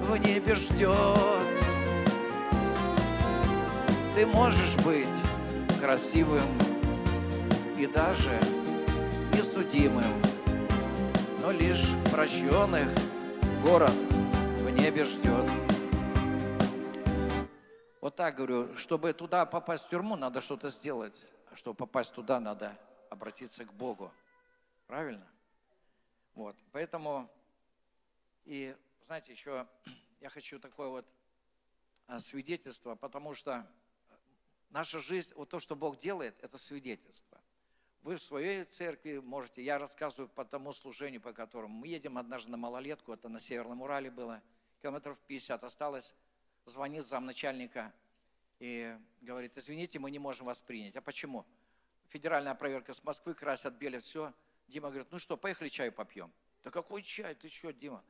в 0.06 0.16
небе 0.18 0.54
ждет. 0.54 0.94
Ты 4.14 4.24
можешь 4.26 4.76
быть 4.76 5.08
красивым 5.80 6.46
и 7.76 7.86
даже 7.86 8.40
несудимым, 9.34 10.22
но 11.40 11.50
лишь 11.50 11.84
прощенных 12.12 12.88
город 13.62 13.90
в 13.90 14.70
небе 14.70 15.04
ждет. 15.04 15.50
Вот 18.00 18.14
так 18.14 18.36
говорю, 18.36 18.76
чтобы 18.76 19.12
туда 19.12 19.44
попасть 19.44 19.86
в 19.86 19.90
тюрьму, 19.90 20.14
надо 20.14 20.40
что-то 20.40 20.70
сделать. 20.70 21.20
А 21.50 21.56
чтобы 21.56 21.76
попасть 21.76 22.12
туда, 22.12 22.38
надо 22.38 22.78
обратиться 23.10 23.64
к 23.64 23.72
Богу. 23.72 24.12
Правильно? 24.86 25.26
Вот. 26.36 26.54
Поэтому, 26.70 27.28
и 28.44 28.76
знаете, 29.06 29.32
еще 29.32 29.66
я 30.20 30.28
хочу 30.28 30.58
такое 30.58 30.88
вот 30.88 31.06
а, 32.08 32.18
свидетельство, 32.20 32.96
потому 32.96 33.34
что 33.34 33.66
наша 34.70 34.98
жизнь, 34.98 35.32
вот 35.36 35.48
то, 35.48 35.60
что 35.60 35.76
Бог 35.76 35.96
делает, 35.96 36.36
это 36.42 36.58
свидетельство. 36.58 37.40
Вы 38.02 38.16
в 38.16 38.22
своей 38.22 38.64
церкви 38.64 39.18
можете, 39.18 39.62
я 39.62 39.78
рассказываю 39.78 40.28
по 40.28 40.44
тому 40.44 40.72
служению, 40.72 41.20
по 41.20 41.32
которому 41.32 41.74
мы 41.74 41.88
едем 41.88 42.18
однажды 42.18 42.50
на 42.50 42.56
малолетку, 42.56 43.12
это 43.12 43.28
на 43.28 43.40
Северном 43.40 43.82
Урале 43.82 44.10
было, 44.10 44.42
километров 44.82 45.18
50 45.26 45.64
осталось, 45.64 46.14
звонит 46.64 47.04
замначальника 47.04 47.92
и 48.58 48.96
говорит, 49.20 49.56
извините, 49.56 49.98
мы 49.98 50.10
не 50.10 50.18
можем 50.18 50.46
вас 50.46 50.60
принять. 50.60 50.96
А 50.96 51.00
почему? 51.00 51.44
Федеральная 52.08 52.54
проверка 52.54 52.92
с 52.92 53.02
Москвы, 53.02 53.34
красят, 53.34 53.74
белят, 53.74 54.02
все. 54.02 54.32
Дима 54.68 54.88
говорит, 54.88 55.08
ну 55.10 55.18
что, 55.18 55.36
поехали 55.36 55.68
чаю 55.68 55.92
попьем. 55.92 56.32
Да 56.62 56.70
какой 56.70 57.02
чай, 57.02 57.34
ты 57.34 57.48
что, 57.48 57.72
Дима? 57.72 58.04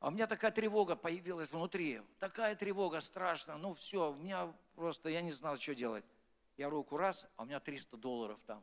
А 0.00 0.08
у 0.08 0.10
меня 0.10 0.26
такая 0.26 0.50
тревога 0.50 0.96
появилась 0.96 1.52
внутри, 1.52 2.00
такая 2.18 2.56
тревога 2.56 3.00
страшная, 3.00 3.56
ну 3.56 3.74
все, 3.74 4.10
у 4.10 4.16
меня 4.16 4.52
просто, 4.74 5.08
я 5.08 5.20
не 5.20 5.30
знал, 5.30 5.56
что 5.56 5.74
делать. 5.74 6.04
Я 6.56 6.68
руку 6.68 6.96
раз, 6.96 7.26
а 7.36 7.42
у 7.42 7.46
меня 7.46 7.60
300 7.60 7.96
долларов 7.96 8.38
там 8.46 8.62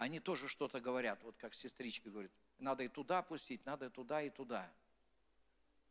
они 0.00 0.18
тоже 0.18 0.48
что-то 0.48 0.80
говорят, 0.80 1.22
вот 1.22 1.36
как 1.36 1.52
сестричка 1.52 2.08
говорит, 2.08 2.32
надо 2.58 2.82
и 2.82 2.88
туда 2.88 3.20
пустить, 3.20 3.66
надо 3.66 3.86
и 3.86 3.88
туда, 3.90 4.22
и 4.22 4.30
туда. 4.30 4.66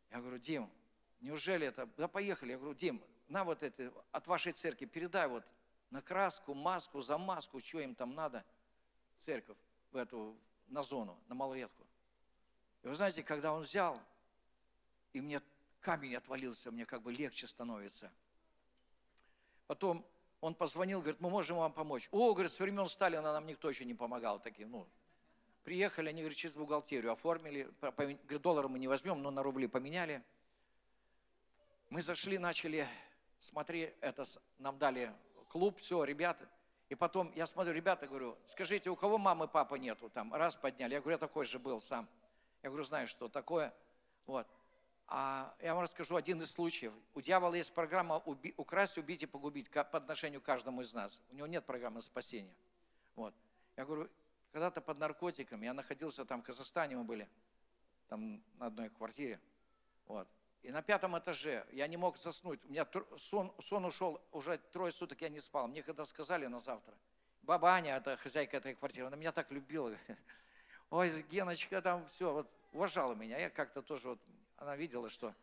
Я 0.09 0.19
говорю, 0.19 0.39
Дим, 0.39 0.67
неужели 1.21 1.67
это, 1.67 1.85
да 1.95 2.07
поехали. 2.07 2.53
Я 2.53 2.57
говорю, 2.57 2.73
Дим, 2.73 3.03
на 3.27 3.43
вот 3.43 3.61
это, 3.61 3.93
от 4.11 4.25
вашей 4.25 4.51
церкви 4.51 4.85
передай 4.85 5.27
вот 5.27 5.43
на 5.91 6.01
краску, 6.01 6.55
маску, 6.55 7.03
замазку, 7.03 7.59
что 7.59 7.81
им 7.81 7.93
там 7.93 8.15
надо, 8.15 8.43
церковь, 9.17 9.57
в 9.91 9.95
эту, 9.95 10.35
на 10.69 10.81
зону, 10.81 11.15
на 11.27 11.35
маловетку. 11.35 11.85
И 12.84 12.88
вы 12.88 12.95
знаете, 12.95 13.23
когда 13.23 13.53
он 13.53 13.61
взял, 13.61 13.99
и 15.13 15.21
мне 15.21 15.41
камень 15.82 16.15
отвалился, 16.15 16.71
мне 16.71 16.86
как 16.86 17.01
бы 17.01 17.11
легче 17.11 17.47
становится. 17.47 18.11
Потом 19.67 20.05
он 20.41 20.55
позвонил, 20.55 21.01
говорит, 21.01 21.19
мы 21.19 21.30
можем 21.30 21.57
вам 21.57 21.73
помочь. 21.73 22.07
О, 22.11 22.34
говорит, 22.34 22.51
с 22.51 22.59
времен 22.59 22.88
Сталина 22.88 23.34
нам 23.34 23.45
никто 23.45 23.69
еще 23.69 23.86
не 23.86 23.93
помогал 23.93 24.39
таким. 24.39 24.71
Ну, 24.71 24.88
приехали, 25.63 26.09
они, 26.09 26.21
говорит, 26.21 26.38
через 26.38 26.55
бухгалтерию 26.55 27.11
оформили. 27.11 27.69
Говорит, 27.82 28.41
доллары 28.41 28.69
мы 28.69 28.80
не 28.80 28.88
возьмем, 28.88 29.21
но 29.21 29.32
на 29.32 29.43
рубли 29.43 29.67
поменяли. 29.67 30.23
Мы 31.89 32.01
зашли, 32.01 32.38
начали, 32.38 32.88
смотри, 33.39 33.93
это 33.99 34.25
нам 34.59 34.77
дали 34.77 35.11
клуб, 35.49 35.77
все, 35.80 36.03
ребята. 36.03 36.47
И 36.88 36.95
потом 36.95 37.32
я 37.36 37.45
смотрю, 37.45 37.73
ребята, 37.73 38.07
говорю, 38.07 38.38
скажите, 38.45 38.89
у 38.89 38.95
кого 38.95 39.17
мамы, 39.17 39.47
папы 39.47 39.77
нету? 39.77 40.09
Там 40.09 40.34
раз 40.34 40.55
подняли. 40.55 40.93
Я 40.93 41.01
говорю, 41.01 41.15
я 41.15 41.19
такой 41.19 41.45
же 41.45 41.59
был 41.59 41.82
сам. 41.82 42.07
Я 42.64 42.70
говорю, 42.70 42.84
знаешь, 42.84 43.10
что 43.10 43.30
такое? 43.30 43.74
Вот. 44.26 44.47
А 45.07 45.55
я 45.62 45.74
вам 45.74 45.84
расскажу 45.84 46.16
один 46.16 46.41
из 46.41 46.51
случаев. 46.51 46.93
У 47.16 47.22
дьявола 47.22 47.55
есть 47.55 47.74
программа 47.74 48.18
уби, 48.18 48.53
украсть, 48.57 48.97
убить 48.97 49.24
и 49.24 49.26
погубить 49.26 49.72
по 49.72 49.82
отношению 49.82 50.41
к 50.41 50.45
каждому 50.45 50.82
из 50.82 50.93
нас. 50.93 51.22
У 51.32 51.36
него 51.36 51.47
нет 51.47 51.66
программы 51.66 52.01
спасения. 52.01 52.53
Вот. 53.16 53.34
Я 53.76 53.86
говорю, 53.86 54.10
когда-то 54.51 54.82
под 54.82 54.99
наркотиками, 54.99 55.66
я 55.66 55.74
находился 55.74 56.26
там 56.26 56.41
в 56.41 56.45
Казахстане, 56.45 56.95
мы 56.95 57.03
были, 57.03 57.28
там 58.07 58.43
на 58.60 58.68
одной 58.68 58.89
квартире. 58.89 59.39
Вот. 60.05 60.28
И 60.62 60.72
на 60.72 60.82
пятом 60.82 61.18
этаже 61.18 61.66
я 61.72 61.88
не 61.88 61.97
мог 61.97 62.18
заснуть. 62.18 62.64
У 62.66 62.70
меня 62.70 62.88
сон, 63.18 63.51
сон 63.60 63.86
ушел, 63.86 64.22
уже 64.32 64.57
трое 64.57 64.91
суток 64.91 65.22
я 65.22 65.30
не 65.30 65.39
спал. 65.39 65.68
Мне 65.68 65.82
когда 65.82 66.05
сказали 66.05 66.45
на 66.47 66.60
завтра, 66.60 66.93
баба 67.41 67.70
Аня, 67.70 67.95
это 67.95 68.18
хозяйка 68.18 68.57
этой 68.57 68.76
квартиры, 68.76 69.07
она 69.07 69.16
меня 69.16 69.32
так 69.32 69.49
любила. 69.51 69.95
Ой, 70.89 71.23
Геночка 71.29 71.81
там 71.81 72.07
все, 72.09 72.33
вот 72.33 72.49
уважала 72.71 73.13
меня. 73.13 73.37
Я 73.37 73.49
как-то 73.49 73.81
тоже 73.81 74.09
вот 74.09 74.19
она 74.57 74.75
видела, 74.75 75.09
что... 75.09 75.33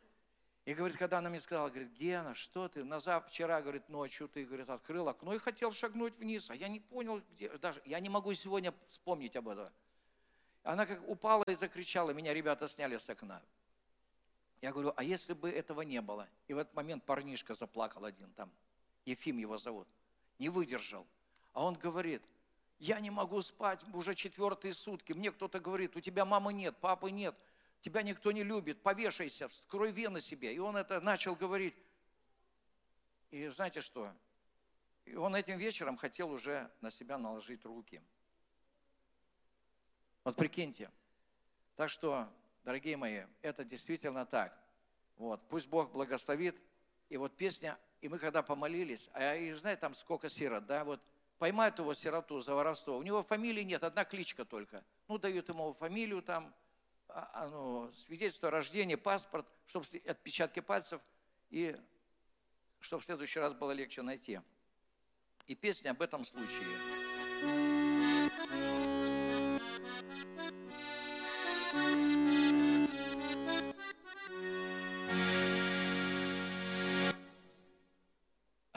И 0.64 0.74
говорит, 0.74 0.96
когда 0.96 1.18
она 1.18 1.30
мне 1.30 1.38
сказала, 1.38 1.68
говорит, 1.68 1.92
Гена, 1.92 2.34
что 2.34 2.68
ты, 2.68 2.82
на 2.82 2.98
зав... 2.98 3.28
вчера, 3.28 3.62
говорит, 3.62 3.88
ночью 3.88 4.28
ты, 4.28 4.44
говорит, 4.44 4.68
открыл 4.68 5.08
окно 5.08 5.32
и 5.32 5.38
хотел 5.38 5.70
шагнуть 5.70 6.16
вниз, 6.16 6.50
а 6.50 6.56
я 6.56 6.66
не 6.66 6.80
понял, 6.80 7.22
где, 7.30 7.56
даже, 7.58 7.80
я 7.84 8.00
не 8.00 8.08
могу 8.08 8.34
сегодня 8.34 8.74
вспомнить 8.88 9.36
об 9.36 9.48
этом. 9.48 9.72
Она 10.64 10.84
как 10.84 11.08
упала 11.08 11.44
и 11.44 11.54
закричала, 11.54 12.10
меня 12.10 12.34
ребята 12.34 12.66
сняли 12.66 12.98
с 12.98 13.08
окна. 13.08 13.40
Я 14.60 14.72
говорю, 14.72 14.92
а 14.96 15.04
если 15.04 15.34
бы 15.34 15.48
этого 15.48 15.82
не 15.82 16.00
было? 16.00 16.28
И 16.48 16.54
в 16.54 16.58
этот 16.58 16.74
момент 16.74 17.04
парнишка 17.04 17.54
заплакал 17.54 18.04
один 18.04 18.32
там, 18.32 18.50
Ефим 19.04 19.38
его 19.38 19.58
зовут, 19.58 19.86
не 20.40 20.48
выдержал. 20.48 21.06
А 21.52 21.62
он 21.62 21.74
говорит, 21.74 22.22
я 22.78 23.00
не 23.00 23.10
могу 23.10 23.42
спать 23.42 23.80
уже 23.92 24.14
четвертые 24.14 24.74
сутки. 24.74 25.12
Мне 25.12 25.32
кто-то 25.32 25.60
говорит, 25.60 25.96
у 25.96 26.00
тебя 26.00 26.24
мамы 26.24 26.52
нет, 26.52 26.76
папы 26.78 27.10
нет 27.10 27.34
тебя 27.86 28.02
никто 28.02 28.32
не 28.32 28.42
любит, 28.42 28.82
повешайся, 28.82 29.46
вскрой 29.46 29.92
вены 29.92 30.20
себе. 30.20 30.52
И 30.52 30.58
он 30.58 30.76
это 30.76 31.00
начал 31.00 31.36
говорить. 31.36 31.76
И 33.30 33.46
знаете 33.46 33.80
что? 33.80 34.12
И 35.04 35.14
он 35.14 35.36
этим 35.36 35.56
вечером 35.56 35.96
хотел 35.96 36.32
уже 36.32 36.68
на 36.80 36.90
себя 36.90 37.16
наложить 37.16 37.64
руки. 37.64 38.02
Вот 40.24 40.34
прикиньте. 40.34 40.90
Так 41.76 41.88
что, 41.90 42.28
дорогие 42.64 42.96
мои, 42.96 43.22
это 43.42 43.64
действительно 43.64 44.26
так. 44.26 44.58
Вот, 45.16 45.40
пусть 45.48 45.68
Бог 45.68 45.92
благословит. 45.92 46.56
И 47.08 47.16
вот 47.16 47.36
песня, 47.36 47.78
и 48.00 48.08
мы 48.08 48.18
когда 48.18 48.42
помолились, 48.42 49.08
а 49.12 49.36
и 49.36 49.52
знаете, 49.52 49.80
там 49.80 49.94
сколько 49.94 50.28
сирот, 50.28 50.66
да, 50.66 50.82
вот 50.82 51.00
поймают 51.38 51.78
его 51.78 51.94
сироту 51.94 52.40
за 52.40 52.54
воровство. 52.54 52.96
У 52.96 53.02
него 53.02 53.22
фамилии 53.22 53.62
нет, 53.62 53.82
одна 53.84 54.04
кличка 54.04 54.44
только. 54.44 54.84
Ну, 55.08 55.18
дают 55.18 55.48
ему 55.48 55.72
фамилию 55.72 56.22
там, 56.22 56.54
а, 57.08 57.30
а, 57.32 57.48
ну, 57.48 57.92
свидетельство 57.92 58.48
о 58.48 58.50
рождении, 58.50 58.94
паспорт, 58.94 59.46
чтобы 59.66 59.86
отпечатки 60.06 60.60
пальцев, 60.60 61.00
и 61.50 61.76
чтобы 62.80 63.02
в 63.02 63.06
следующий 63.06 63.38
раз 63.38 63.54
было 63.54 63.72
легче 63.72 64.02
найти. 64.02 64.40
И 65.46 65.54
песня 65.54 65.90
об 65.90 66.02
этом 66.02 66.24
случае. 66.24 66.66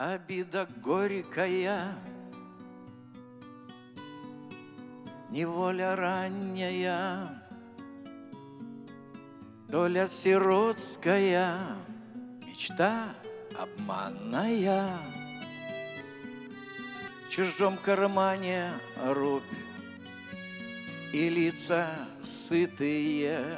обида 0.00 0.66
горькая, 0.82 1.94
неволя 5.30 5.94
ранняя, 5.96 7.42
доля 9.68 10.06
сиротская, 10.08 11.76
мечта 12.46 13.14
обманная. 13.56 14.98
В 17.26 17.32
чужом 17.32 17.78
кармане 17.78 18.72
рубь 19.04 19.44
и 21.12 21.28
лица 21.28 22.08
сытые, 22.24 23.56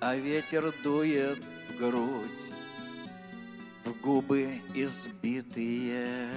а 0.00 0.16
ветер 0.16 0.74
дует 0.82 1.38
в 1.68 1.76
грудь, 1.76 2.46
в 3.84 4.00
губы 4.00 4.60
избитые. 4.74 6.28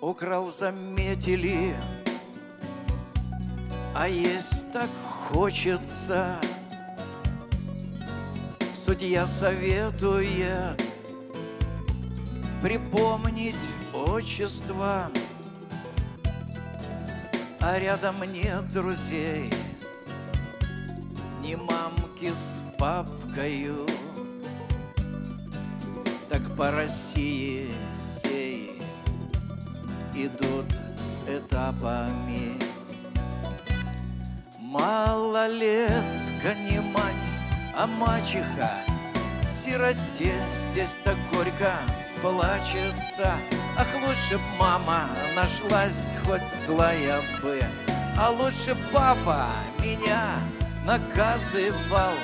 Украл, 0.00 0.46
заметили, 0.46 1.74
а 3.96 4.08
есть 4.08 4.72
так 4.72 4.88
хочется. 5.28 6.36
Судья 8.76 9.26
советует 9.26 10.80
припомнить 12.62 13.56
отчество, 13.92 15.10
а 17.60 17.78
рядом 17.78 18.16
нет 18.32 18.72
друзей, 18.72 19.52
ни 21.42 21.56
мамки 21.56 22.30
с 22.30 22.62
папкою. 22.78 23.84
Так 26.28 26.42
по 26.56 26.70
России 26.70 27.68
этапами. 31.68 32.58
Малолетка 34.60 36.54
не 36.54 36.80
мать, 36.80 37.28
а 37.76 37.86
мачеха, 37.86 38.70
Сироте 39.50 40.34
здесь 40.70 40.96
так 41.04 41.16
горько 41.32 41.72
плачется. 42.20 43.32
Ах, 43.76 43.86
лучше 44.06 44.36
б 44.36 44.42
мама 44.58 45.08
нашлась 45.34 46.16
хоть 46.24 46.46
злая 46.66 47.20
бы, 47.42 47.60
А 48.16 48.30
лучше 48.30 48.76
папа 48.92 49.50
меня 49.80 50.34
наказывал. 50.84 52.14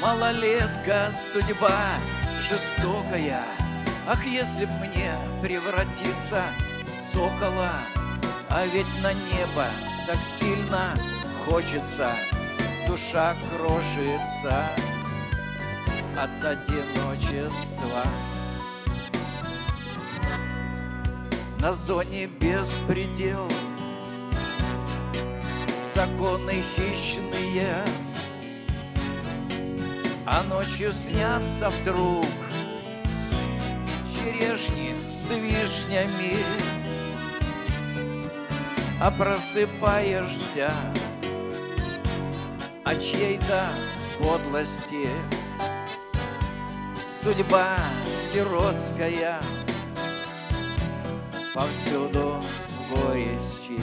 Малолетка 0.00 1.10
судьба 1.12 1.94
жестокая, 2.40 3.42
Ах, 4.06 4.24
если 4.26 4.66
б 4.66 4.70
мне 4.80 5.12
превратиться 5.40 6.42
в 6.84 6.90
сокола, 6.90 7.70
А 8.56 8.66
ведь 8.66 8.86
на 9.02 9.12
небо 9.12 9.66
так 10.06 10.22
сильно 10.22 10.94
хочется, 11.44 12.08
Душа 12.86 13.34
крошится 13.50 14.68
от 16.16 16.44
одиночества. 16.44 18.04
На 21.58 21.72
зоне 21.72 22.26
беспредел 22.26 23.48
Законы 25.84 26.62
хищные 26.76 27.82
А 30.26 30.44
ночью 30.44 30.92
снятся 30.92 31.70
вдруг 31.70 32.26
Черешни 34.14 34.94
с 35.10 35.30
вишнями 35.30 36.73
А 39.04 39.10
просыпаешься 39.10 40.72
О 42.84 42.94
чьей-то 42.94 43.68
подлости. 44.18 45.10
Судьба 47.06 47.76
сиротская— 48.22 49.42
повсюду 51.54 52.40
в 52.78 52.94
горести. 52.94 53.78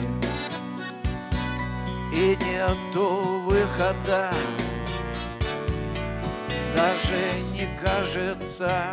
И 2.12 2.36
нету 2.44 3.38
выхода 3.44 4.34
Даже 6.74 7.20
не 7.52 7.68
кажется. 7.80 8.92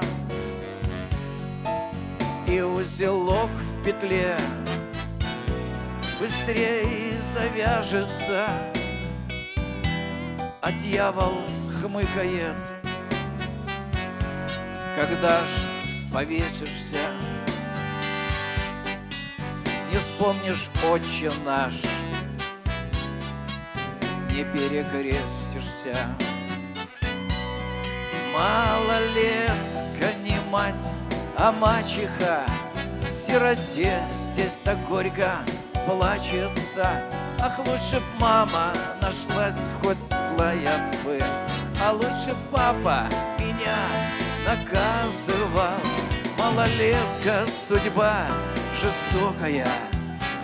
И 2.48 2.62
узелок 2.62 3.50
в 3.50 3.84
петле 3.84 4.38
Быстрее 6.20 7.13
завяжется. 7.34 8.49
А 10.61 10.72
дьявол 10.74 11.32
хмыкает. 11.80 12.57
Когда 14.97 15.39
ж 15.39 15.47
повесишься? 16.13 16.97
Не 19.89 19.97
вспомнишь 19.97 20.70
отче 20.91 21.32
наш, 21.45 21.76
не 24.30 24.43
перекрестишься. 24.43 25.95
Малолетка 28.34 30.13
не 30.22 30.38
мать, 30.51 30.76
а 31.38 31.53
мачеха, 31.53 32.43
сироте 33.09 34.01
здесь 34.34 34.59
так 34.65 34.78
горько 34.86 35.39
плачется. 35.90 36.88
Ах, 37.42 37.58
лучше 37.60 38.00
б 38.00 38.06
мама 38.20 38.74
нашлась 39.02 39.72
хоть 39.82 39.98
злая 39.98 40.92
бы, 41.04 41.20
А 41.84 41.94
лучше 41.94 42.36
папа 42.52 43.08
меня 43.40 43.78
наказывал. 44.46 45.80
Малолетка 46.38 47.46
судьба 47.48 48.28
жестокая. 48.80 49.68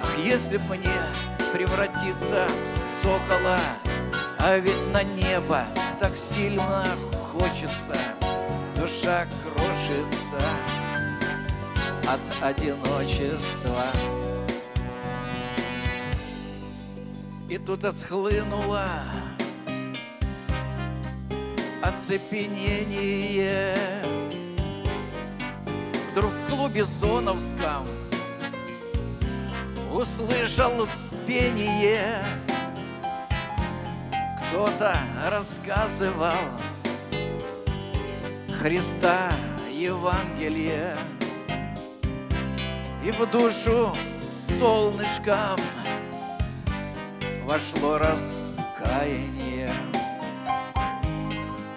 Ах, 0.01 0.17
если 0.17 0.57
б 0.57 0.63
мне 0.69 0.99
превратиться 1.53 2.47
в 2.47 3.03
сокола, 3.03 3.59
А 4.39 4.57
ведь 4.57 4.93
на 4.93 5.03
небо 5.03 5.65
так 5.99 6.17
сильно 6.17 6.85
хочется, 7.31 7.95
Душа 8.75 9.25
крошится 9.43 10.41
от 12.07 12.43
одиночества. 12.43 14.24
И 17.47 17.57
тут 17.59 17.83
схлынуло 17.93 18.87
оцепенение. 21.83 23.77
Вдруг 26.11 26.31
в 26.31 26.49
клубе 26.49 26.83
Зоновском 26.83 27.85
услышал 29.93 30.87
пение. 31.27 32.23
Кто-то 34.49 34.97
рассказывал 35.29 36.31
Христа 38.59 39.29
Евангелие 39.71 40.95
И 43.03 43.11
в 43.11 43.29
душу 43.29 43.93
солнышком 44.25 45.59
вошло 47.45 47.97
раскаяние 47.97 49.71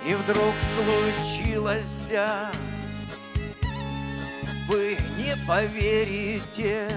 И 0.07 0.15
вдруг 0.15 0.55
случилось 0.75 2.11
Вы 4.69 4.97
не 5.17 5.37
поверите 5.47 6.89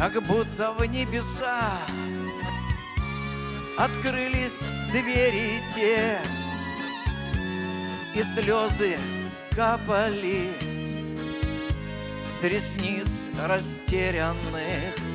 как 0.00 0.22
будто 0.22 0.72
в 0.72 0.82
небеса 0.86 1.76
Открылись 3.76 4.62
двери 4.90 5.60
те, 5.74 6.18
И 8.14 8.22
слезы 8.22 8.98
капали 9.54 10.48
С 12.30 12.42
ресниц 12.44 13.26
растерянных. 13.46 15.09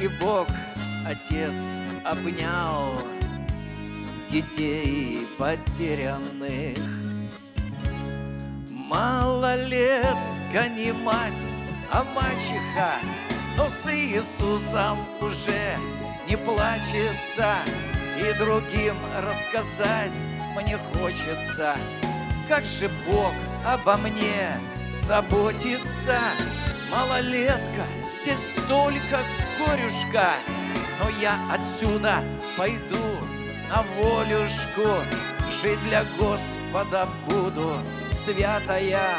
И 0.00 0.08
Бог, 0.08 0.46
Отец, 1.06 1.54
обнял 2.04 3.00
Детей 4.28 5.26
потерянных. 5.38 6.76
Малолетка 8.68 10.68
не 10.76 10.92
мать, 10.92 11.40
а 11.90 12.04
мачеха, 12.04 12.96
но 13.56 13.68
с 13.68 13.86
Иисусом 13.86 14.98
уже 15.20 15.76
не 16.28 16.36
плачется, 16.36 17.56
и 18.18 18.38
другим 18.38 18.96
рассказать 19.16 20.12
мне 20.54 20.76
хочется, 20.76 21.76
как 22.48 22.64
же 22.64 22.90
Бог 23.08 23.32
обо 23.64 23.96
мне 23.96 24.60
заботится. 24.94 26.18
Малолетка, 26.90 27.84
здесь 28.04 28.52
столько 28.52 29.18
горюшка, 29.58 30.34
но 31.00 31.08
я 31.20 31.36
отсюда 31.50 32.22
пойду 32.56 33.18
на 33.68 33.82
волюшку, 33.98 35.02
жить 35.60 35.82
для 35.88 36.04
Господа 36.16 37.08
буду, 37.26 37.78
святая, 38.12 39.18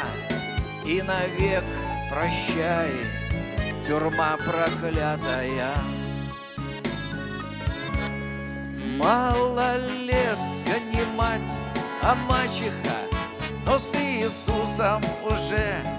и 0.86 1.02
навек 1.02 1.64
прощай, 2.10 2.90
тюрьма 3.86 4.38
проклятая. 4.38 5.74
Малолетка 8.96 10.80
не 10.94 11.04
мать, 11.16 11.52
а 12.02 12.14
мачеха, 12.14 12.96
но 13.66 13.78
с 13.78 13.94
Иисусом 13.94 15.02
уже 15.22 15.97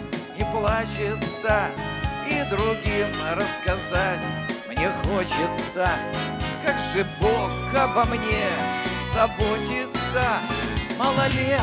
плачется, 0.51 1.67
и 2.27 2.43
другим 2.49 3.07
рассказать 3.33 4.19
мне 4.67 4.89
хочется, 5.03 5.89
как 6.63 6.75
же 6.93 7.05
Бог 7.19 7.51
обо 7.75 8.05
мне 8.05 8.47
заботится. 9.13 10.39
Малолетка, 10.97 11.59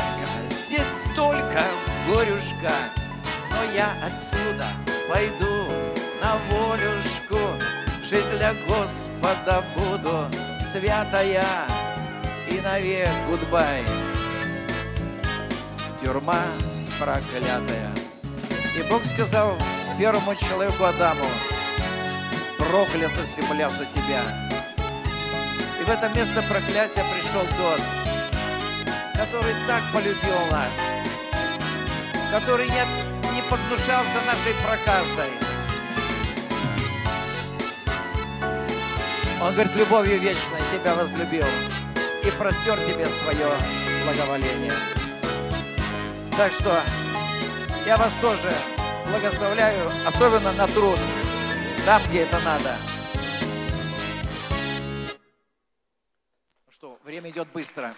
здесь 0.49 1.05
столько 1.11 1.63
горюшка, 2.07 2.73
но 3.49 3.73
я 3.73 3.89
отсюда 4.03 4.67
пойду 5.09 5.65
на 6.21 6.35
волюшку, 6.49 7.39
жить 8.03 8.29
для 8.37 8.53
Господа 8.67 9.63
буду 9.75 10.27
святая 10.61 11.43
и 12.49 12.59
навек 12.61 13.09
гудбай. 13.29 13.83
Тюрьма 16.01 16.41
проклятая. 16.99 18.06
И 18.77 18.81
Бог 18.83 19.03
сказал 19.05 19.57
первому 19.97 20.35
человеку 20.35 20.83
Адаму, 20.83 21.25
проклята 22.59 23.23
земля 23.23 23.69
за 23.71 23.85
тебя. 23.85 24.21
И 25.81 25.83
в 25.83 25.89
это 25.89 26.07
место 26.09 26.43
проклятия 26.43 27.03
пришел 27.11 27.41
тот, 27.57 27.81
который 29.15 29.55
так 29.65 29.81
полюбил 29.91 30.37
нас, 30.51 30.69
который 32.29 32.67
не, 32.67 33.33
не 33.33 33.41
погнушался 33.49 34.19
нашей 34.27 34.53
проказой. 34.63 35.31
Он 39.41 39.53
говорит, 39.53 39.75
любовью 39.75 40.19
вечной 40.19 40.61
тебя 40.71 40.93
возлюбил 40.93 41.47
и 42.23 42.29
простер 42.29 42.77
тебе 42.81 43.07
свое 43.07 43.49
благоволение. 44.05 44.73
Так 46.37 46.51
что 46.51 46.83
я 47.87 47.95
вас 47.95 48.11
тоже 48.19 48.51
благословляю, 49.09 49.89
особенно 50.05 50.51
на 50.51 50.67
труд, 50.67 50.99
там, 51.85 52.01
где 52.09 52.23
это 52.23 52.37
надо. 52.41 52.75
Что, 56.69 56.99
время 57.05 57.29
идет 57.29 57.47
быстро. 57.53 57.95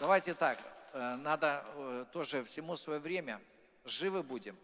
Давайте 0.00 0.32
так, 0.32 0.58
э, 0.94 1.16
надо 1.16 1.62
э, 1.74 2.06
тоже 2.10 2.42
всему 2.44 2.78
свое 2.78 2.98
время, 2.98 3.38
живы 3.84 4.22
будем. 4.22 4.56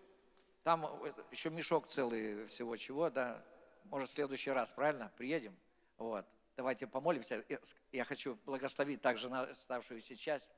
Там 0.62 0.86
э, 0.86 1.12
еще 1.30 1.50
мешок 1.50 1.88
целый 1.88 2.46
всего 2.46 2.74
чего, 2.78 3.10
да, 3.10 3.38
может, 3.84 4.08
в 4.08 4.12
следующий 4.12 4.50
раз, 4.50 4.72
правильно, 4.72 5.12
приедем? 5.18 5.54
Вот. 5.98 6.24
Давайте 6.56 6.86
помолимся. 6.86 7.44
Я 7.92 8.04
хочу 8.04 8.38
благословить 8.46 9.02
также 9.02 9.28
на 9.28 9.42
оставшуюся 9.42 10.16
часть. 10.16 10.50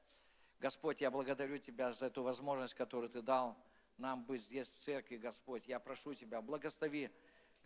Господь, 0.64 1.02
я 1.02 1.10
благодарю 1.10 1.58
Тебя 1.58 1.92
за 1.92 2.06
эту 2.06 2.22
возможность, 2.22 2.72
которую 2.72 3.10
Ты 3.10 3.20
дал 3.20 3.54
нам 3.98 4.24
быть 4.24 4.40
здесь 4.40 4.66
в 4.68 4.78
церкви, 4.78 5.18
Господь. 5.18 5.66
Я 5.66 5.78
прошу 5.78 6.14
Тебя, 6.14 6.40
благослови, 6.40 7.10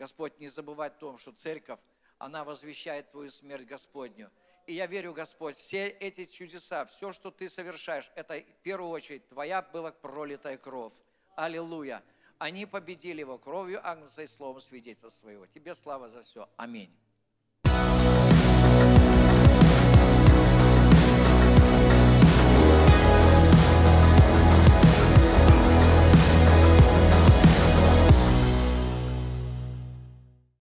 Господь, 0.00 0.40
не 0.40 0.48
забывать 0.48 0.96
о 0.96 0.98
том, 0.98 1.16
что 1.16 1.30
церковь, 1.30 1.78
она 2.18 2.42
возвещает 2.42 3.12
Твою 3.12 3.30
смерть 3.30 3.68
Господню. 3.68 4.32
И 4.66 4.74
я 4.74 4.86
верю, 4.86 5.12
Господь, 5.12 5.54
все 5.54 5.86
эти 5.86 6.24
чудеса, 6.24 6.86
все, 6.86 7.12
что 7.12 7.30
Ты 7.30 7.48
совершаешь, 7.48 8.10
это 8.16 8.34
в 8.34 8.62
первую 8.64 8.90
очередь 8.90 9.28
Твоя 9.28 9.62
была 9.62 9.92
пролитая 9.92 10.58
кровь. 10.58 10.94
Аллилуйя. 11.36 12.02
Они 12.38 12.66
победили 12.66 13.20
его 13.20 13.38
кровью 13.38 13.80
Агнца 13.88 14.22
и 14.22 14.26
словом 14.26 14.60
свидетельства 14.60 15.10
своего. 15.10 15.46
Тебе 15.46 15.76
слава 15.76 16.08
за 16.08 16.24
все. 16.24 16.48
Аминь. 16.56 16.92